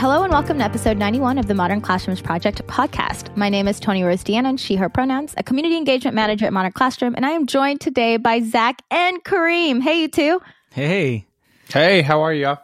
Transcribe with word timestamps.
Hello 0.00 0.22
and 0.22 0.32
welcome 0.32 0.56
to 0.56 0.64
episode 0.64 0.96
91 0.96 1.36
of 1.36 1.46
the 1.46 1.52
Modern 1.52 1.82
Classrooms 1.82 2.22
Project 2.22 2.66
podcast. 2.66 3.36
My 3.36 3.50
name 3.50 3.68
is 3.68 3.78
Toni 3.78 4.02
Rose 4.02 4.24
Deanon, 4.24 4.58
she, 4.58 4.76
her 4.76 4.88
pronouns, 4.88 5.34
a 5.36 5.42
community 5.42 5.76
engagement 5.76 6.14
manager 6.14 6.46
at 6.46 6.54
Modern 6.54 6.72
Classroom, 6.72 7.14
and 7.14 7.26
I 7.26 7.32
am 7.32 7.46
joined 7.46 7.82
today 7.82 8.16
by 8.16 8.40
Zach 8.40 8.80
and 8.90 9.22
Kareem. 9.22 9.82
Hey, 9.82 10.00
you 10.00 10.08
two. 10.08 10.40
Hey. 10.72 11.26
Hey, 11.68 12.00
how 12.00 12.22
are 12.22 12.32
you? 12.32 12.56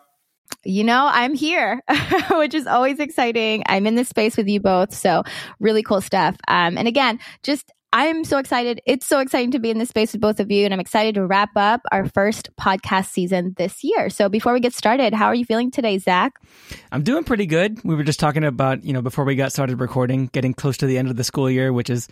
You 0.65 0.83
know, 0.83 1.11
I'm 1.13 1.35
here, 1.35 1.83
which 2.31 2.55
is 2.55 2.67
always 2.67 3.01
exciting. 3.01 3.65
I'm 3.67 3.87
in 3.87 3.97
this 3.97 4.09
space 4.09 4.39
with 4.39 4.49
you 4.49 4.59
both. 4.59 4.95
So, 4.95 5.23
really 5.61 5.83
cool 5.83 6.01
stuff. 6.01 6.37
Um, 6.49 6.79
and 6.79 6.89
again, 6.89 7.19
just 7.43 7.71
I'm 7.99 8.25
so 8.25 8.37
excited. 8.37 8.83
It's 8.85 9.07
so 9.07 9.21
exciting 9.21 9.53
to 9.53 9.59
be 9.59 9.71
in 9.71 9.79
this 9.79 9.89
space 9.89 10.13
with 10.13 10.21
both 10.21 10.39
of 10.39 10.51
you. 10.51 10.67
And 10.67 10.75
I'm 10.75 10.81
excited 10.81 11.15
to 11.15 11.27
wrap 11.27 11.57
up 11.57 11.81
our 11.91 12.05
first 12.05 12.55
podcast 12.55 13.07
season 13.07 13.55
this 13.57 13.83
year. 13.83 14.11
So 14.11 14.29
before 14.29 14.53
we 14.53 14.61
get 14.61 14.75
started, 14.75 15.15
how 15.15 15.29
are 15.29 15.35
you 15.35 15.47
feeling 15.47 15.71
today, 15.71 15.97
Zach? 15.97 16.39
I'm 16.93 17.03
doing 17.03 17.25
pretty 17.25 17.47
good. 17.47 17.83
We 17.85 17.95
were 17.95 18.03
just 18.03 18.21
talking 18.21 18.45
about, 18.45 18.85
you 18.85 18.93
know, 18.93 19.01
before 19.01 19.25
we 19.25 19.35
got 19.35 19.51
started 19.51 19.81
recording, 19.81 20.27
getting 20.27 20.53
close 20.53 20.77
to 20.77 20.87
the 20.87 20.99
end 20.99 21.09
of 21.09 21.17
the 21.17 21.25
school 21.25 21.51
year, 21.51 21.73
which 21.73 21.89
is 21.89 22.07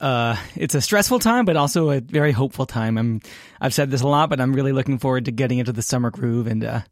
uh, 0.00 0.36
it's 0.54 0.76
a 0.76 0.80
stressful 0.80 1.18
time, 1.18 1.44
but 1.44 1.56
also 1.56 1.90
a 1.90 2.00
very 2.00 2.30
hopeful 2.30 2.64
time. 2.64 2.96
I'm, 2.96 3.20
I've 3.60 3.74
said 3.74 3.90
this 3.90 4.02
a 4.02 4.06
lot, 4.06 4.30
but 4.30 4.40
I'm 4.40 4.52
really 4.52 4.70
looking 4.70 4.98
forward 4.98 5.24
to 5.24 5.32
getting 5.32 5.58
into 5.58 5.72
the 5.72 5.82
summer 5.82 6.12
groove 6.12 6.46
and, 6.46 6.62
uh, 6.62 6.82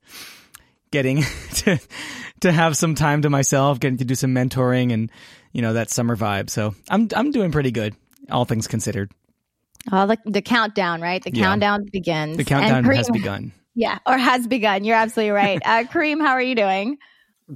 getting 0.90 1.22
to, 1.52 1.78
to 2.40 2.50
have 2.50 2.76
some 2.76 2.96
time 2.96 3.22
to 3.22 3.30
myself, 3.30 3.78
getting 3.78 3.98
to 3.98 4.04
do 4.04 4.16
some 4.16 4.34
mentoring 4.34 4.92
and, 4.92 5.12
you 5.52 5.62
know, 5.62 5.74
that 5.74 5.90
summer 5.90 6.16
vibe. 6.16 6.50
So 6.50 6.74
I'm, 6.90 7.08
I'm 7.14 7.30
doing 7.30 7.52
pretty 7.52 7.70
good 7.70 7.94
all 8.30 8.44
things 8.44 8.66
considered. 8.66 9.12
Oh, 9.92 10.06
the, 10.06 10.18
the 10.24 10.42
countdown, 10.42 11.00
right? 11.00 11.22
The 11.22 11.32
yeah. 11.32 11.44
countdown 11.44 11.86
begins. 11.92 12.36
The 12.36 12.44
countdown 12.44 12.84
Kareem, 12.84 12.96
has 12.96 13.10
begun. 13.12 13.52
Yeah, 13.74 13.98
or 14.06 14.16
has 14.16 14.46
begun. 14.46 14.84
You're 14.84 14.96
absolutely 14.96 15.30
right. 15.30 15.60
Uh, 15.64 15.84
Kareem, 15.84 16.20
how 16.20 16.32
are 16.32 16.42
you 16.42 16.54
doing? 16.54 16.98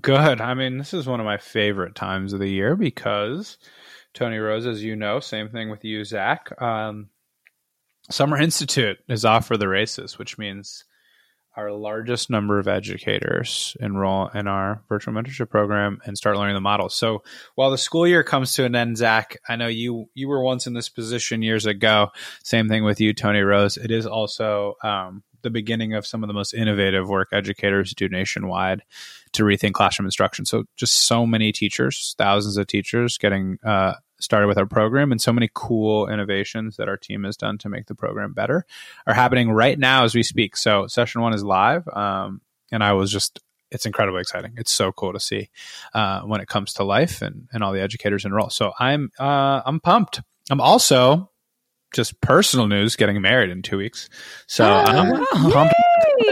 Good. 0.00 0.40
I 0.40 0.54
mean, 0.54 0.78
this 0.78 0.94
is 0.94 1.06
one 1.06 1.18
of 1.18 1.26
my 1.26 1.38
favorite 1.38 1.94
times 1.94 2.32
of 2.32 2.38
the 2.38 2.48
year 2.48 2.76
because 2.76 3.58
Toni 4.14 4.38
Rose, 4.38 4.66
as 4.66 4.82
you 4.82 4.94
know, 4.94 5.18
same 5.18 5.48
thing 5.48 5.70
with 5.70 5.84
you, 5.84 6.04
Zach. 6.04 6.50
Um, 6.62 7.08
Summer 8.10 8.38
Institute 8.38 8.98
is 9.08 9.24
off 9.24 9.46
for 9.46 9.56
the 9.56 9.68
races, 9.68 10.18
which 10.18 10.38
means 10.38 10.84
our 11.56 11.72
largest 11.72 12.30
number 12.30 12.58
of 12.58 12.68
educators 12.68 13.76
enroll 13.80 14.28
in 14.28 14.46
our 14.46 14.82
virtual 14.88 15.12
mentorship 15.14 15.50
program 15.50 16.00
and 16.04 16.16
start 16.16 16.36
learning 16.36 16.54
the 16.54 16.60
model. 16.60 16.88
So 16.88 17.22
while 17.54 17.70
the 17.70 17.78
school 17.78 18.06
year 18.06 18.22
comes 18.22 18.54
to 18.54 18.64
an 18.64 18.74
end, 18.74 18.96
Zach, 18.96 19.36
I 19.48 19.56
know 19.56 19.66
you 19.66 20.08
you 20.14 20.28
were 20.28 20.42
once 20.42 20.66
in 20.66 20.74
this 20.74 20.88
position 20.88 21.42
years 21.42 21.66
ago. 21.66 22.08
Same 22.44 22.68
thing 22.68 22.84
with 22.84 23.00
you, 23.00 23.12
Toni 23.12 23.40
Rose. 23.40 23.76
It 23.76 23.90
is 23.90 24.06
also 24.06 24.74
um, 24.82 25.22
the 25.42 25.50
beginning 25.50 25.94
of 25.94 26.06
some 26.06 26.22
of 26.22 26.28
the 26.28 26.34
most 26.34 26.54
innovative 26.54 27.08
work 27.08 27.28
educators 27.32 27.94
do 27.94 28.08
nationwide 28.08 28.82
to 29.32 29.42
rethink 29.44 29.72
classroom 29.72 30.06
instruction. 30.06 30.44
So 30.44 30.64
just 30.76 31.06
so 31.06 31.26
many 31.26 31.52
teachers, 31.52 32.14
thousands 32.18 32.56
of 32.56 32.66
teachers 32.66 33.18
getting 33.18 33.58
uh, 33.64 33.94
started 34.20 34.46
with 34.46 34.58
our 34.58 34.66
program 34.66 35.12
and 35.12 35.20
so 35.20 35.32
many 35.32 35.50
cool 35.54 36.08
innovations 36.08 36.76
that 36.76 36.88
our 36.88 36.96
team 36.96 37.24
has 37.24 37.36
done 37.36 37.58
to 37.58 37.68
make 37.68 37.86
the 37.86 37.94
program 37.94 38.32
better 38.32 38.64
are 39.06 39.14
happening 39.14 39.50
right 39.50 39.78
now 39.78 40.04
as 40.04 40.14
we 40.14 40.22
speak. 40.22 40.56
So 40.56 40.86
session 40.86 41.20
one 41.20 41.32
is 41.32 41.42
live. 41.42 41.88
Um, 41.88 42.40
and 42.72 42.84
I 42.84 42.92
was 42.92 43.10
just, 43.10 43.40
it's 43.70 43.86
incredibly 43.86 44.20
exciting. 44.20 44.54
It's 44.56 44.72
so 44.72 44.92
cool 44.92 45.12
to 45.12 45.20
see 45.20 45.48
uh, 45.94 46.20
when 46.22 46.40
it 46.40 46.48
comes 46.48 46.74
to 46.74 46.84
life 46.84 47.22
and, 47.22 47.48
and 47.52 47.62
all 47.62 47.72
the 47.72 47.80
educators 47.80 48.24
enroll. 48.24 48.50
So 48.50 48.72
I'm, 48.78 49.10
uh, 49.18 49.62
I'm 49.64 49.80
pumped. 49.80 50.20
I'm 50.50 50.60
also 50.60 51.29
just 51.92 52.20
personal 52.20 52.66
news 52.66 52.96
getting 52.96 53.20
married 53.20 53.50
in 53.50 53.62
two 53.62 53.78
weeks. 53.78 54.08
So 54.46 54.64
oh, 54.64 54.68
I'm 54.68 55.10
wow. 55.10 55.50
pumped 55.52 55.74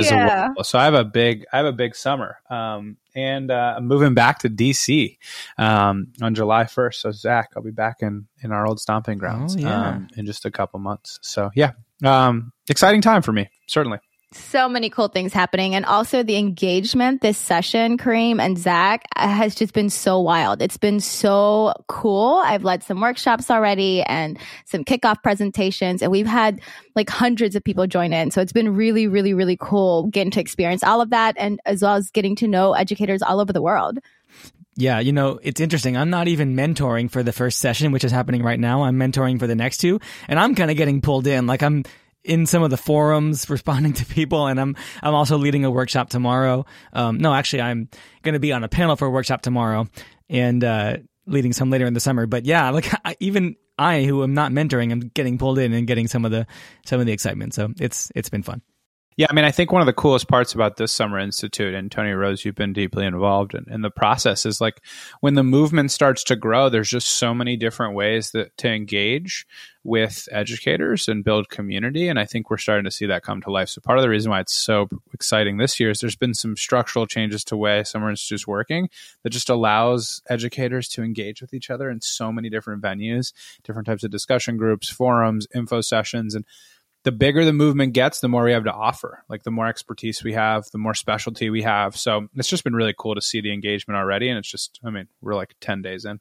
yeah. 0.01 0.49
well. 0.55 0.65
So 0.65 0.79
I 0.79 0.85
have 0.85 0.95
a 0.95 1.05
big, 1.05 1.45
I 1.53 1.59
have 1.59 1.67
a 1.67 1.73
big 1.73 1.95
summer. 1.95 2.39
Um, 2.51 2.97
and 3.15 3.51
uh, 3.51 3.75
I'm 3.77 3.87
moving 3.87 4.15
back 4.15 4.41
to 4.41 4.51
DC 4.51 5.19
um, 5.57 6.13
on 6.23 6.35
July 6.35 6.65
1st. 6.65 6.95
So 6.95 7.11
Zach, 7.11 7.51
I'll 7.57 7.63
be 7.63 7.71
back 7.71 7.97
in 8.01 8.27
in 8.43 8.53
our 8.53 8.67
old 8.67 8.81
stomping 8.81 9.19
grounds 9.19 9.57
oh, 9.57 9.61
yeah. 9.61 9.89
um, 9.89 10.09
in 10.17 10.27
just 10.27 10.45
a 10.45 10.51
couple 10.51 10.79
months. 10.81 11.19
So 11.23 11.51
yeah, 11.55 11.73
um, 12.05 12.53
exciting 12.69 13.01
time 13.01 13.23
for 13.23 13.33
me, 13.33 13.51
certainly 13.67 13.99
so 14.33 14.69
many 14.69 14.91
cool 14.91 15.09
things 15.09 15.33
happening. 15.33 15.75
And 15.75 15.85
also 15.85 16.23
the 16.23 16.37
engagement 16.37 17.23
this 17.23 17.39
session, 17.39 17.97
Kareem 17.97 18.41
and 18.41 18.59
Zach, 18.59 19.05
has 19.17 19.55
just 19.55 19.73
been 19.73 19.89
so 19.89 20.21
wild. 20.21 20.61
It's 20.61 20.77
been 20.77 21.01
so 21.01 21.73
cool. 21.87 22.43
I've 22.45 22.65
led 22.65 22.83
some 22.83 23.01
workshops 23.01 23.51
already 23.51 24.03
and 24.03 24.39
some 24.67 24.85
kickoff 24.85 25.23
presentations, 25.23 26.03
and 26.03 26.13
we've 26.13 26.27
had 26.27 26.61
like 26.95 27.09
hundreds 27.09 27.57
of 27.57 27.65
people 27.65 27.87
join 27.87 28.13
in. 28.13 28.31
So 28.31 28.41
it's 28.41 28.53
been 28.53 28.75
really, 28.75 29.07
really, 29.07 29.33
really 29.33 29.57
cool 29.59 30.09
getting 30.09 30.31
to 30.33 30.41
experience 30.41 30.85
all 30.85 31.01
of 31.01 31.11
that 31.11 31.35
and 31.39 31.61
as 31.65 31.83
well 31.83 31.95
as 31.95 32.11
getting 32.11 32.37
to 32.37 32.49
know 32.49 32.75
educators 32.75 33.23
all 33.23 33.41
over 33.41 33.53
the 33.53 33.63
world. 33.63 33.99
Yeah, 34.77 35.01
you 35.01 35.13
know, 35.13 35.41
it's 35.43 35.61
interesting. 35.61 35.97
I'm 35.97 36.11
not 36.11 36.29
even 36.29 36.55
mentoring 36.55 37.11
for 37.11 37.25
the 37.25 37.33
first 37.33 37.59
session, 37.59 37.91
which 37.91 38.05
is 38.05 38.13
happening 38.13 38.45
right 38.45 38.61
now. 38.61 38.85
I'm 38.85 38.97
mentoring 38.97 39.41
for 39.41 39.49
the 39.49 39.57
next 39.57 39.79
two, 39.79 39.99
and 40.29 40.39
I'm 40.39 40.55
kind 40.55 40.71
of 40.71 40.77
getting 40.77 41.01
pulled 41.01 41.27
in. 41.27 41.49
Like 41.49 41.65
I'm 41.65 41.83
in 42.25 42.47
some 42.47 42.63
of 42.63 42.71
the 42.71 42.77
forums 42.77 43.49
responding 43.51 43.93
to 43.95 44.07
people 44.07 44.47
and 44.47 44.61
I'm 44.61 44.77
I'm 45.03 45.15
also 45.15 45.39
leading 45.39 45.65
a 45.65 45.71
workshop 45.71 46.11
tomorrow. 46.11 46.67
Um, 46.93 47.19
no, 47.19 47.33
actually 47.33 47.63
I'm 47.63 47.89
going 48.23 48.35
to 48.35 48.41
be 48.41 48.53
on 48.53 48.65
a 48.65 48.69
panel 48.69 48.97
for 48.97 49.07
a 49.07 49.11
workshop 49.11 49.43
tomorrow 49.43 49.87
and 50.29 50.63
uh, 50.63 50.99
leading 51.27 51.53
some 51.53 51.71
later 51.71 51.87
in 51.87 51.95
the 51.95 52.01
summer. 52.01 52.27
But 52.27 52.45
yeah, 52.45 52.71
like 52.79 52.93
I, 53.05 53.17
even 53.21 53.57
I 53.79 54.05
who 54.05 54.23
am 54.23 54.35
not 54.35 54.53
mentoring, 54.53 54.93
I'm 54.93 55.01
getting 55.01 55.39
pulled 55.39 55.59
in 55.59 55.73
and 55.73 55.87
getting 55.87 56.09
some 56.09 56.25
of 56.25 56.31
the 56.31 56.47
some 56.85 57.01
of 57.01 57.07
the 57.07 57.13
excitement. 57.13 57.55
So 57.55 57.73
it's 57.79 58.11
it's 58.15 58.29
been 58.29 58.43
fun. 58.43 58.63
Yeah, 59.19 59.27
I 59.29 59.33
mean, 59.33 59.45
I 59.45 59.51
think 59.51 59.73
one 59.73 59.83
of 59.83 59.87
the 59.87 59.93
coolest 59.93 60.29
parts 60.29 60.55
about 60.55 60.77
this 60.77 60.93
Summer 60.93 61.19
Institute, 61.19 61.75
and 61.75 61.91
Toni 61.91 62.13
Rose, 62.13 62.45
you've 62.45 62.55
been 62.55 62.73
deeply 62.73 63.05
involved 63.05 63.53
in, 63.53 63.65
in, 63.69 63.83
the 63.83 63.91
process, 63.91 64.47
is 64.47 64.61
like 64.61 64.81
when 65.23 65.35
the 65.35 65.43
movement 65.43 65.91
starts 65.91 66.23
to 66.23 66.37
grow, 66.37 66.69
there's 66.69 66.89
just 66.89 67.09
so 67.09 67.35
many 67.35 67.57
different 67.57 67.97
ways 67.97 68.31
that 68.31 68.57
to 68.59 68.69
engage 68.69 69.45
with 69.83 70.29
educators 70.31 71.09
and 71.09 71.25
build 71.25 71.49
community. 71.49 72.07
And 72.07 72.17
I 72.17 72.27
think 72.27 72.49
we're 72.49 72.59
starting 72.59 72.85
to 72.85 72.93
see 72.93 73.07
that 73.07 73.25
come 73.25 73.41
to 73.43 73.51
life. 73.51 73.71
So 73.71 73.81
part 73.81 73.99
of 73.99 74.03
the 74.03 74.09
reason 74.09 74.31
why 74.31 74.39
it's 74.39 74.55
so 74.55 74.89
exciting 75.13 75.57
this 75.57 75.81
year 75.81 75.91
is 75.91 75.99
there's 75.99 76.15
been 76.15 76.35
some 76.35 76.57
structural 76.57 77.07
changes 77.07 77.43
to 77.45 77.57
way 77.57 77.83
Summer 77.83 78.11
Institute's 78.11 78.47
working 78.47 78.89
that 79.25 79.31
just 79.31 79.51
allows 79.51 80.23
educators 80.29 80.87
to 80.91 81.03
engage 81.03 81.41
with 81.41 81.53
each 81.53 81.71
other 81.71 81.91
in 81.91 82.01
so 82.01 82.31
many 82.31 82.51
different 82.51 82.83
venues, 82.83 83.33
different 83.65 83.87
types 83.87 84.05
of 84.05 84.13
discussion 84.13 84.57
groups, 84.57 84.89
forums, 84.89 85.49
info 85.57 85.81
sessions, 85.81 86.37
and 86.37 86.45
the 87.05 87.13
bigger 87.13 87.45
the 87.45 87.53
movement 87.53 87.95
gets, 87.95 88.21
the 88.21 88.29
more 88.29 88.45
we 88.45 88.53
have 88.53 88.65
to 88.65 88.73
offer. 88.73 89.25
Like 89.29 89.43
the 89.45 89.51
more 89.51 89.67
expertise 89.67 90.23
we 90.23 90.33
have, 90.35 90.65
the 90.73 90.79
more 90.79 90.95
specialty 90.95 91.51
we 91.51 91.63
have. 91.63 91.97
So 91.97 92.29
it's 92.35 92.49
just 92.49 92.65
been 92.65 92.75
really 92.75 92.95
cool 92.99 93.15
to 93.15 93.21
see 93.21 93.41
the 93.41 93.53
engagement 93.53 93.97
already. 93.97 94.29
And 94.29 94.39
it's 94.39 94.51
just, 94.51 94.81
I 94.85 94.91
mean, 94.91 95.09
we're 95.21 95.37
like 95.37 95.55
10 95.61 95.83
days 95.83 96.05
in. 96.05 96.21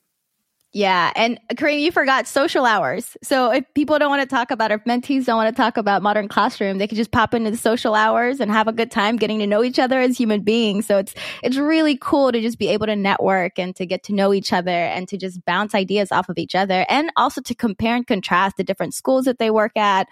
Yeah. 0.73 1.13
And 1.15 1.39
Kareem, 1.53 1.79
you 1.79 1.91
forgot 1.91 2.27
social 2.27 2.65
hours. 2.65 3.15
So 3.23 3.51
if 3.51 3.65
people 3.73 3.97
don't 3.99 4.09
want 4.09 4.21
to 4.21 4.27
talk 4.27 4.51
about, 4.51 4.71
or 4.71 4.79
mentees 4.79 5.25
don't 5.25 5.37
want 5.37 5.55
to 5.55 5.59
talk 5.59 5.77
about 5.77 6.03
modern 6.03 6.27
classroom, 6.27 6.77
they 6.77 6.87
can 6.87 6.97
just 6.97 7.11
pop 7.11 7.33
into 7.33 7.49
the 7.49 7.57
social 7.57 7.95
hours 7.95 8.39
and 8.39 8.51
have 8.51 8.67
a 8.67 8.73
good 8.73 8.91
time 8.91 9.15
getting 9.15 9.39
to 9.39 9.47
know 9.47 9.63
each 9.63 9.79
other 9.79 9.99
as 9.99 10.17
human 10.17 10.41
beings. 10.41 10.85
So 10.85 10.97
it's, 10.97 11.15
it's 11.41 11.57
really 11.57 11.97
cool 11.97 12.31
to 12.31 12.41
just 12.41 12.59
be 12.59 12.67
able 12.67 12.85
to 12.87 12.95
network 12.95 13.57
and 13.57 13.75
to 13.77 13.85
get 13.85 14.03
to 14.03 14.13
know 14.13 14.33
each 14.33 14.51
other 14.51 14.69
and 14.69 15.07
to 15.07 15.17
just 15.17 15.43
bounce 15.45 15.73
ideas 15.73 16.11
off 16.11 16.27
of 16.27 16.37
each 16.37 16.53
other 16.53 16.85
and 16.89 17.11
also 17.15 17.41
to 17.41 17.55
compare 17.55 17.95
and 17.95 18.05
contrast 18.05 18.57
the 18.57 18.63
different 18.63 18.93
schools 18.93 19.25
that 19.25 19.39
they 19.39 19.49
work 19.49 19.75
at 19.77 20.07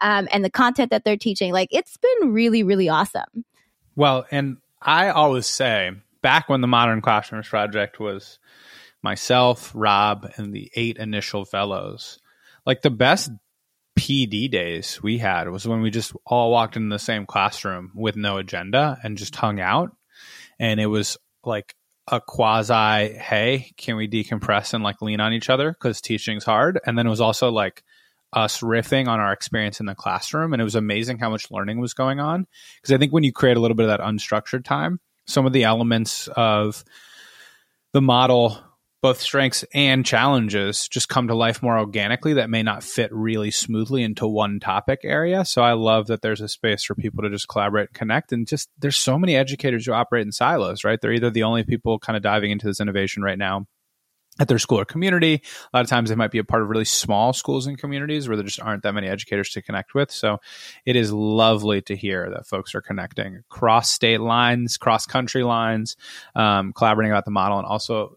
um, 0.00 0.26
and 0.32 0.42
the 0.44 0.50
content 0.50 0.90
that 0.90 1.04
they're 1.04 1.18
teaching. 1.18 1.52
Like 1.52 1.68
it's 1.70 1.98
been 1.98 2.32
really, 2.32 2.62
really 2.62 2.88
awesome. 2.88 3.44
Well, 3.94 4.26
and 4.30 4.56
I 4.80 5.10
always 5.10 5.46
say 5.46 5.92
back 6.22 6.48
when 6.48 6.62
the 6.62 6.66
Modern 6.66 7.02
Classrooms 7.02 7.48
Project 7.48 8.00
was 8.00 8.38
myself, 9.02 9.72
Rob, 9.74 10.30
and 10.36 10.52
the 10.52 10.70
eight 10.74 10.96
initial 10.96 11.44
fellows. 11.44 12.18
Like 12.66 12.82
the 12.82 12.90
best 12.90 13.30
PD 13.98 14.50
days 14.50 15.02
we 15.02 15.18
had 15.18 15.48
was 15.50 15.66
when 15.66 15.80
we 15.80 15.90
just 15.90 16.12
all 16.24 16.52
walked 16.52 16.76
in 16.76 16.88
the 16.88 16.98
same 16.98 17.26
classroom 17.26 17.90
with 17.94 18.16
no 18.16 18.38
agenda 18.38 18.98
and 19.02 19.18
just 19.18 19.34
hung 19.34 19.60
out. 19.60 19.90
And 20.58 20.80
it 20.80 20.86
was 20.86 21.16
like 21.44 21.74
a 22.06 22.20
quasi, 22.20 23.14
hey, 23.14 23.72
can 23.76 23.96
we 23.96 24.08
decompress 24.08 24.72
and 24.72 24.84
like 24.84 25.02
lean 25.02 25.20
on 25.20 25.32
each 25.32 25.50
other 25.50 25.72
because 25.72 26.00
teaching's 26.00 26.44
hard? 26.44 26.80
And 26.86 26.96
then 26.96 27.06
it 27.06 27.10
was 27.10 27.20
also 27.20 27.50
like 27.50 27.82
us 28.32 28.60
riffing 28.60 29.08
on 29.08 29.20
our 29.20 29.32
experience 29.32 29.80
in 29.80 29.86
the 29.86 29.94
classroom. 29.94 30.52
And 30.52 30.60
it 30.60 30.64
was 30.64 30.74
amazing 30.74 31.18
how 31.18 31.30
much 31.30 31.50
learning 31.50 31.80
was 31.80 31.94
going 31.94 32.20
on. 32.20 32.46
Because 32.80 32.94
I 32.94 32.98
think 32.98 33.12
when 33.12 33.24
you 33.24 33.32
create 33.32 33.56
a 33.56 33.60
little 33.60 33.76
bit 33.76 33.88
of 33.88 33.98
that 33.98 34.06
unstructured 34.06 34.64
time, 34.64 35.00
some 35.26 35.46
of 35.46 35.52
the 35.52 35.64
elements 35.64 36.28
of 36.28 36.84
the 37.92 38.02
model 38.02 38.62
both 39.00 39.20
strengths 39.20 39.64
and 39.72 40.04
challenges 40.04 40.88
just 40.88 41.08
come 41.08 41.28
to 41.28 41.34
life 41.34 41.62
more 41.62 41.78
organically 41.78 42.34
that 42.34 42.50
may 42.50 42.62
not 42.62 42.82
fit 42.82 43.12
really 43.12 43.50
smoothly 43.50 44.02
into 44.02 44.26
one 44.26 44.58
topic 44.58 45.00
area. 45.04 45.44
So 45.44 45.62
I 45.62 45.74
love 45.74 46.08
that 46.08 46.20
there's 46.20 46.40
a 46.40 46.48
space 46.48 46.82
for 46.82 46.94
people 46.94 47.22
to 47.22 47.30
just 47.30 47.48
collaborate 47.48 47.90
and 47.90 47.94
connect. 47.94 48.32
And 48.32 48.46
just 48.46 48.68
there's 48.78 48.96
so 48.96 49.18
many 49.18 49.36
educators 49.36 49.86
who 49.86 49.92
operate 49.92 50.26
in 50.26 50.32
silos, 50.32 50.82
right? 50.82 51.00
They're 51.00 51.12
either 51.12 51.30
the 51.30 51.44
only 51.44 51.62
people 51.62 51.98
kind 51.98 52.16
of 52.16 52.22
diving 52.22 52.50
into 52.50 52.66
this 52.66 52.80
innovation 52.80 53.22
right 53.22 53.38
now 53.38 53.66
at 54.40 54.48
their 54.48 54.58
school 54.58 54.80
or 54.80 54.84
community. 54.84 55.42
A 55.72 55.76
lot 55.76 55.84
of 55.84 55.88
times 55.88 56.08
they 56.08 56.16
might 56.16 56.30
be 56.30 56.38
a 56.38 56.44
part 56.44 56.62
of 56.62 56.68
really 56.68 56.84
small 56.84 57.32
schools 57.32 57.66
and 57.66 57.78
communities 57.78 58.28
where 58.28 58.36
there 58.36 58.46
just 58.46 58.60
aren't 58.60 58.82
that 58.84 58.94
many 58.94 59.08
educators 59.08 59.50
to 59.50 59.62
connect 59.62 59.94
with. 59.94 60.10
So 60.10 60.38
it 60.84 60.96
is 60.96 61.12
lovely 61.12 61.82
to 61.82 61.96
hear 61.96 62.30
that 62.30 62.46
folks 62.46 62.74
are 62.74 62.80
connecting 62.80 63.36
across 63.36 63.90
state 63.90 64.20
lines, 64.20 64.76
cross 64.76 65.06
country 65.06 65.42
lines, 65.42 65.96
um, 66.34 66.72
collaborating 66.72 67.12
about 67.12 67.24
the 67.24 67.30
model, 67.30 67.58
and 67.58 67.66
also 67.66 68.16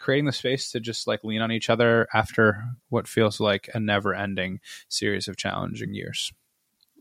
creating 0.00 0.26
the 0.26 0.32
space 0.32 0.70
to 0.72 0.80
just 0.80 1.06
like 1.06 1.22
lean 1.22 1.42
on 1.42 1.52
each 1.52 1.70
other 1.70 2.08
after 2.12 2.64
what 2.88 3.06
feels 3.06 3.38
like 3.38 3.68
a 3.74 3.78
never 3.78 4.14
ending 4.14 4.60
series 4.88 5.28
of 5.28 5.36
challenging 5.36 5.94
years. 5.94 6.32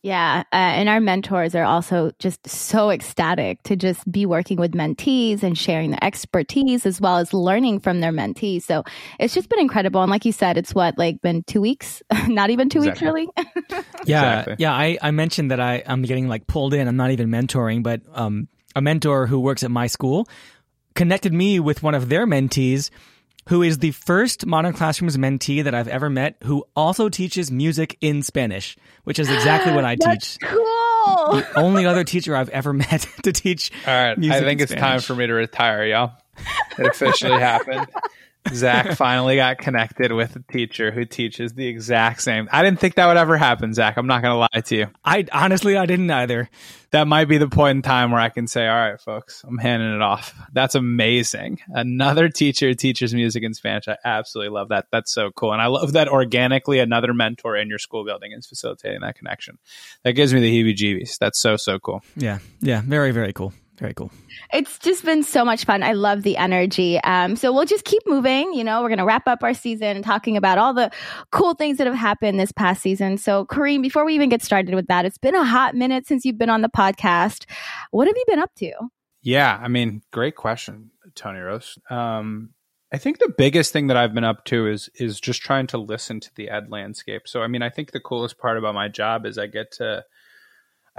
Yeah. 0.02 0.44
Uh, 0.54 0.56
and 0.56 0.88
our 0.88 1.02
mentors 1.02 1.56
are 1.56 1.64
also 1.64 2.12
just 2.20 2.48
so 2.48 2.90
ecstatic 2.90 3.62
to 3.64 3.76
just 3.76 4.10
be 4.10 4.26
working 4.26 4.58
with 4.58 4.72
mentees 4.72 5.44
and 5.44 5.58
sharing 5.58 5.92
their 5.92 6.04
expertise 6.04 6.86
as 6.86 7.02
well 7.02 7.18
as 7.18 7.34
learning 7.34 7.80
from 7.80 8.00
their 8.00 8.12
mentees. 8.12 8.64
So 8.64 8.84
it's 9.20 9.34
just 9.34 9.50
been 9.50 9.60
incredible. 9.60 10.02
And 10.02 10.10
like 10.10 10.26
you 10.26 10.32
said, 10.32 10.58
it's 10.58 10.74
what, 10.74 10.98
like 10.98 11.22
been 11.22 11.44
two 11.44 11.62
weeks? 11.62 12.02
not 12.28 12.50
even 12.50 12.70
two 12.70 12.80
exactly. 12.80 13.12
weeks, 13.12 13.34
really? 13.38 13.84
yeah. 14.06 14.40
Exactly. 14.40 14.56
Yeah. 14.60 14.74
I, 14.74 14.98
I 15.02 15.12
mentioned 15.12 15.52
that 15.52 15.60
I, 15.60 15.84
I'm 15.86 16.04
getting 16.04 16.28
like 16.28 16.48
pulled 16.48 16.74
in. 16.74 16.88
I'm 16.88 16.98
not 16.98 17.12
even 17.12 17.30
mentoring, 17.30 17.84
but 17.84 18.02
um, 18.14 18.48
a 18.76 18.82
mentor 18.82 19.28
who 19.28 19.40
works 19.40 19.64
at 19.64 19.72
my 19.72 19.88
school 19.88 20.28
connected 20.96 21.34
me 21.34 21.60
with 21.60 21.84
one 21.84 21.96
of 21.96 22.10
their 22.10 22.26
mentees 22.26 22.90
who 23.50 23.64
is 23.64 23.80
the 23.80 23.92
first 23.92 24.46
Modern 24.46 24.74
Classrooms 24.74 25.18
mentee 25.18 25.64
that 25.64 25.74
I've 25.74 25.88
ever 25.88 26.10
met 26.10 26.36
who 26.44 26.66
also 26.76 27.10
teaches 27.10 27.50
music 27.52 27.98
in 28.00 28.22
Spanish, 28.22 28.78
which 29.06 29.18
is 29.18 29.30
exactly 29.30 29.74
what 29.74 29.86
I 29.86 29.96
teach. 30.00 30.38
Cool. 30.44 30.66
The 31.32 31.54
only 31.56 31.86
other 31.86 32.04
teacher 32.04 32.36
I've 32.36 32.50
ever 32.50 32.74
met 32.92 33.08
to 33.24 33.32
teach. 33.32 33.72
All 33.88 33.94
right, 33.94 34.18
I 34.18 34.40
think 34.42 34.62
it's 34.62 34.72
Spanish. 34.72 34.88
time 34.88 35.00
for 35.02 35.16
me 35.16 35.26
to 35.26 35.34
retire, 35.34 35.86
y'all. 35.86 36.12
It 36.78 36.86
officially 36.86 37.40
happened. 37.40 37.88
Zach 38.54 38.96
finally 38.96 39.36
got 39.36 39.58
connected 39.58 40.12
with 40.12 40.36
a 40.36 40.44
teacher 40.52 40.92
who 40.92 41.06
teaches 41.06 41.54
the 41.54 41.68
exact 41.68 42.22
same. 42.22 42.48
I 42.52 42.64
didn't 42.64 42.80
think 42.80 42.96
that 42.96 43.08
would 43.08 43.18
ever 43.18 43.38
happen, 43.38 43.74
Zach. 43.74 43.98
I'm 43.98 44.08
not 44.08 44.22
going 44.22 44.34
to 44.34 44.38
lie 44.38 44.62
to 44.62 44.76
you. 44.76 44.88
I 45.04 45.26
honestly, 45.32 45.78
I 45.78 45.86
didn't 45.86 46.10
either. 46.10 46.50
That 46.92 47.08
might 47.08 47.26
be 47.26 47.38
the 47.38 47.50
point 47.50 47.76
in 47.76 47.82
time 47.84 48.12
where 48.12 48.22
I 48.22 48.30
can 48.30 48.48
say, 48.48 48.68
all 48.68 48.76
right, 48.76 49.00
folks, 49.00 49.44
I'm 49.48 49.58
handing 49.58 49.94
it 49.94 50.02
off. 50.02 50.34
That's 50.54 50.74
amazing. 50.74 51.60
Another 51.68 52.30
teacher 52.30 52.74
teaches 52.74 53.14
music 53.14 53.44
in 53.44 53.54
Spanish. 53.54 53.88
I 53.88 53.98
absolutely 54.04 54.50
love 54.50 54.70
that. 54.70 54.88
That's 54.92 55.14
so 55.14 55.30
cool. 55.36 55.54
And 55.54 55.62
I 55.62 55.68
love 55.68 55.94
that 55.94 56.08
organically 56.08 56.80
another 56.80 57.14
mentor 57.14 57.56
in 57.58 57.68
your 57.68 57.78
school 57.78 58.06
building 58.06 58.32
is 58.32 58.48
facilitating 58.48 59.02
that 59.02 59.16
connection. 59.16 59.60
That 60.04 60.14
gives 60.14 60.34
me 60.34 60.40
the 60.40 60.52
heebie 60.52 60.76
jeebies. 60.76 61.20
That's 61.20 61.40
so, 61.40 61.58
so 61.58 61.78
cool. 61.78 62.02
Yeah. 62.16 62.40
Yeah. 62.62 62.82
Very, 62.84 63.12
very 63.12 63.34
cool. 63.34 63.54
Very 63.80 63.94
cool. 63.94 64.12
It's 64.54 64.78
just 64.78 65.06
been 65.06 65.24
so 65.24 65.46
much 65.46 65.64
fun. 65.64 65.84
I 65.84 65.94
love 65.94 66.24
the 66.24 66.36
energy. 66.36 67.00
Um, 67.00 67.38
so 67.38 67.54
we'll 67.54 67.66
just 67.66 67.86
keep 67.86 68.04
moving. 68.06 68.54
You 68.54 68.66
know, 68.66 68.82
we're 68.82 68.90
going 68.90 69.00
to 69.00 69.06
wrap 69.06 69.26
up 69.28 69.42
our 69.42 69.54
season 69.54 70.02
talking 70.04 70.36
about 70.36 70.58
all 70.58 70.74
the 70.74 70.92
cool 71.32 71.54
things 71.54 71.78
that 71.78 71.88
have 71.88 71.96
happened 71.96 72.40
this 72.40 72.52
past 72.52 72.82
season. 72.82 73.18
So, 73.18 73.46
Kareem, 73.46 73.82
before 73.82 74.04
we 74.04 74.14
even 74.16 74.28
get 74.28 74.44
started 74.44 74.76
with 74.76 74.88
that, 74.88 75.06
it's 75.06 75.18
been 75.18 75.36
a 75.36 75.46
hot 75.46 75.76
minute 75.76 76.08
since 76.08 76.26
you've 76.26 76.38
been 76.38 76.50
on 76.50 76.62
the 76.62 76.70
podcast. 76.70 77.46
What 77.92 78.08
have 78.08 78.18
you 78.18 78.26
been 78.28 78.40
up 78.40 78.54
to? 78.56 78.74
Yeah, 79.22 79.58
I 79.62 79.70
mean, 79.70 80.02
great 80.12 80.36
question, 80.36 80.92
Toni 81.16 81.40
Rose. 81.40 81.78
Um, 81.90 82.50
I 82.92 82.98
think 82.98 83.20
the 83.20 83.34
biggest 83.38 83.72
thing 83.72 83.88
that 83.88 83.98
I've 83.98 84.14
been 84.14 84.24
up 84.24 84.44
to 84.46 84.68
is 84.68 84.90
is 84.96 85.20
just 85.22 85.42
trying 85.42 85.68
to 85.68 85.78
listen 85.78 86.20
to 86.20 86.32
the 86.36 86.50
ed 86.50 86.70
landscape. 86.70 87.24
So, 87.28 87.42
I 87.42 87.48
mean, 87.48 87.62
I 87.62 87.70
think 87.70 87.92
the 87.92 88.00
coolest 88.00 88.38
part 88.40 88.58
about 88.58 88.76
my 88.76 88.90
job 88.90 89.26
is 89.26 89.38
I 89.38 89.48
get 89.48 89.72
to 89.74 90.04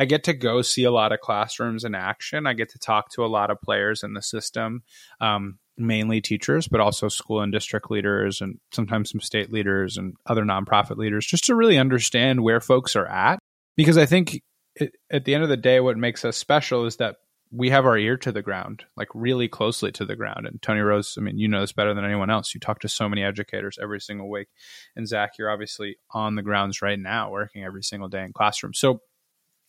I 0.00 0.06
get 0.06 0.24
to 0.24 0.32
go 0.32 0.62
see 0.62 0.84
a 0.84 0.90
lot 0.90 1.12
of 1.12 1.20
classrooms 1.20 1.84
in 1.84 1.94
action. 1.94 2.46
I 2.46 2.54
get 2.54 2.70
to 2.70 2.78
talk 2.78 3.10
to 3.10 3.24
a 3.24 3.28
lot 3.28 3.50
of 3.50 3.60
players 3.60 4.02
in 4.02 4.14
the 4.14 4.22
system, 4.22 4.82
um, 5.20 5.58
mainly 5.76 6.22
teachers, 6.22 6.66
but 6.66 6.80
also 6.80 7.08
school 7.08 7.42
and 7.42 7.52
district 7.52 7.90
leaders, 7.90 8.40
and 8.40 8.58
sometimes 8.72 9.10
some 9.10 9.20
state 9.20 9.52
leaders 9.52 9.98
and 9.98 10.16
other 10.24 10.42
nonprofit 10.42 10.96
leaders, 10.96 11.26
just 11.26 11.44
to 11.44 11.54
really 11.54 11.76
understand 11.76 12.42
where 12.42 12.62
folks 12.62 12.96
are 12.96 13.06
at. 13.06 13.38
Because 13.76 13.98
I 13.98 14.06
think 14.06 14.40
it, 14.74 14.92
at 15.10 15.26
the 15.26 15.34
end 15.34 15.42
of 15.42 15.50
the 15.50 15.58
day, 15.58 15.80
what 15.80 15.98
makes 15.98 16.24
us 16.24 16.38
special 16.38 16.86
is 16.86 16.96
that 16.96 17.16
we 17.52 17.68
have 17.68 17.84
our 17.84 17.98
ear 17.98 18.16
to 18.16 18.32
the 18.32 18.40
ground, 18.40 18.84
like 18.96 19.08
really 19.12 19.48
closely 19.48 19.92
to 19.92 20.06
the 20.06 20.16
ground. 20.16 20.46
And 20.46 20.62
Toni 20.62 20.80
Rose, 20.80 21.16
I 21.18 21.20
mean, 21.20 21.36
you 21.36 21.46
know 21.46 21.60
this 21.60 21.72
better 21.72 21.92
than 21.92 22.06
anyone 22.06 22.30
else. 22.30 22.54
You 22.54 22.60
talk 22.60 22.78
to 22.80 22.88
so 22.88 23.06
many 23.06 23.22
educators 23.22 23.78
every 23.82 24.00
single 24.00 24.30
week. 24.30 24.48
And 24.96 25.06
Zach, 25.06 25.32
you're 25.38 25.50
obviously 25.50 25.96
on 26.12 26.36
the 26.36 26.42
grounds 26.42 26.80
right 26.80 26.98
now, 26.98 27.30
working 27.30 27.64
every 27.64 27.82
single 27.82 28.08
day 28.08 28.24
in 28.24 28.32
classrooms. 28.32 28.78
So 28.78 29.02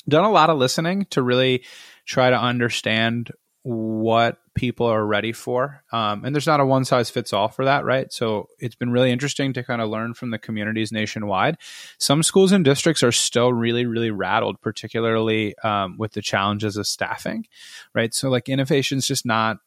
done 0.07 0.25
a 0.25 0.31
lot 0.31 0.50
of 0.50 0.57
listening 0.57 1.06
to 1.12 1.21
really 1.21 1.63
try 2.06 2.30
to 2.30 2.39
understand 2.39 3.31
what 3.63 4.39
people 4.56 4.88
are 4.88 5.06
ready 5.06 5.31
for. 5.31 5.83
Um, 5.92 6.25
and 6.25 6.33
there's 6.33 6.48
not 6.48 6.59
a 6.59 6.65
one 6.65 6.83
size 6.83 7.09
fits 7.09 7.31
all 7.31 7.48
for 7.48 7.65
that, 7.65 7.86
right? 7.86 8.12
So 8.12 8.48
it's 8.59 8.75
been 8.75 8.92
really 8.92 9.12
interesting 9.12 9.53
to 9.53 9.63
kind 9.63 9.81
of 9.81 9.89
learn 9.89 10.13
from 10.13 10.31
the 10.31 10.39
communities 10.39 10.92
nationwide. 10.92 11.57
Some 12.00 12.24
schools 12.24 12.51
and 12.51 12.65
districts 12.65 13.03
are 13.03 13.12
still 13.12 13.53
really, 13.53 13.86
really 13.86 14.12
rattled, 14.12 14.59
particularly 14.62 15.56
um, 15.59 15.98
with 15.98 16.13
the 16.13 16.21
challenges 16.21 16.75
of 16.75 16.88
staffing, 16.88 17.45
right? 17.94 18.13
So 18.13 18.30
like 18.30 18.50
innovation 18.50 18.97
is 18.97 19.07
just 19.07 19.25
not 19.25 19.57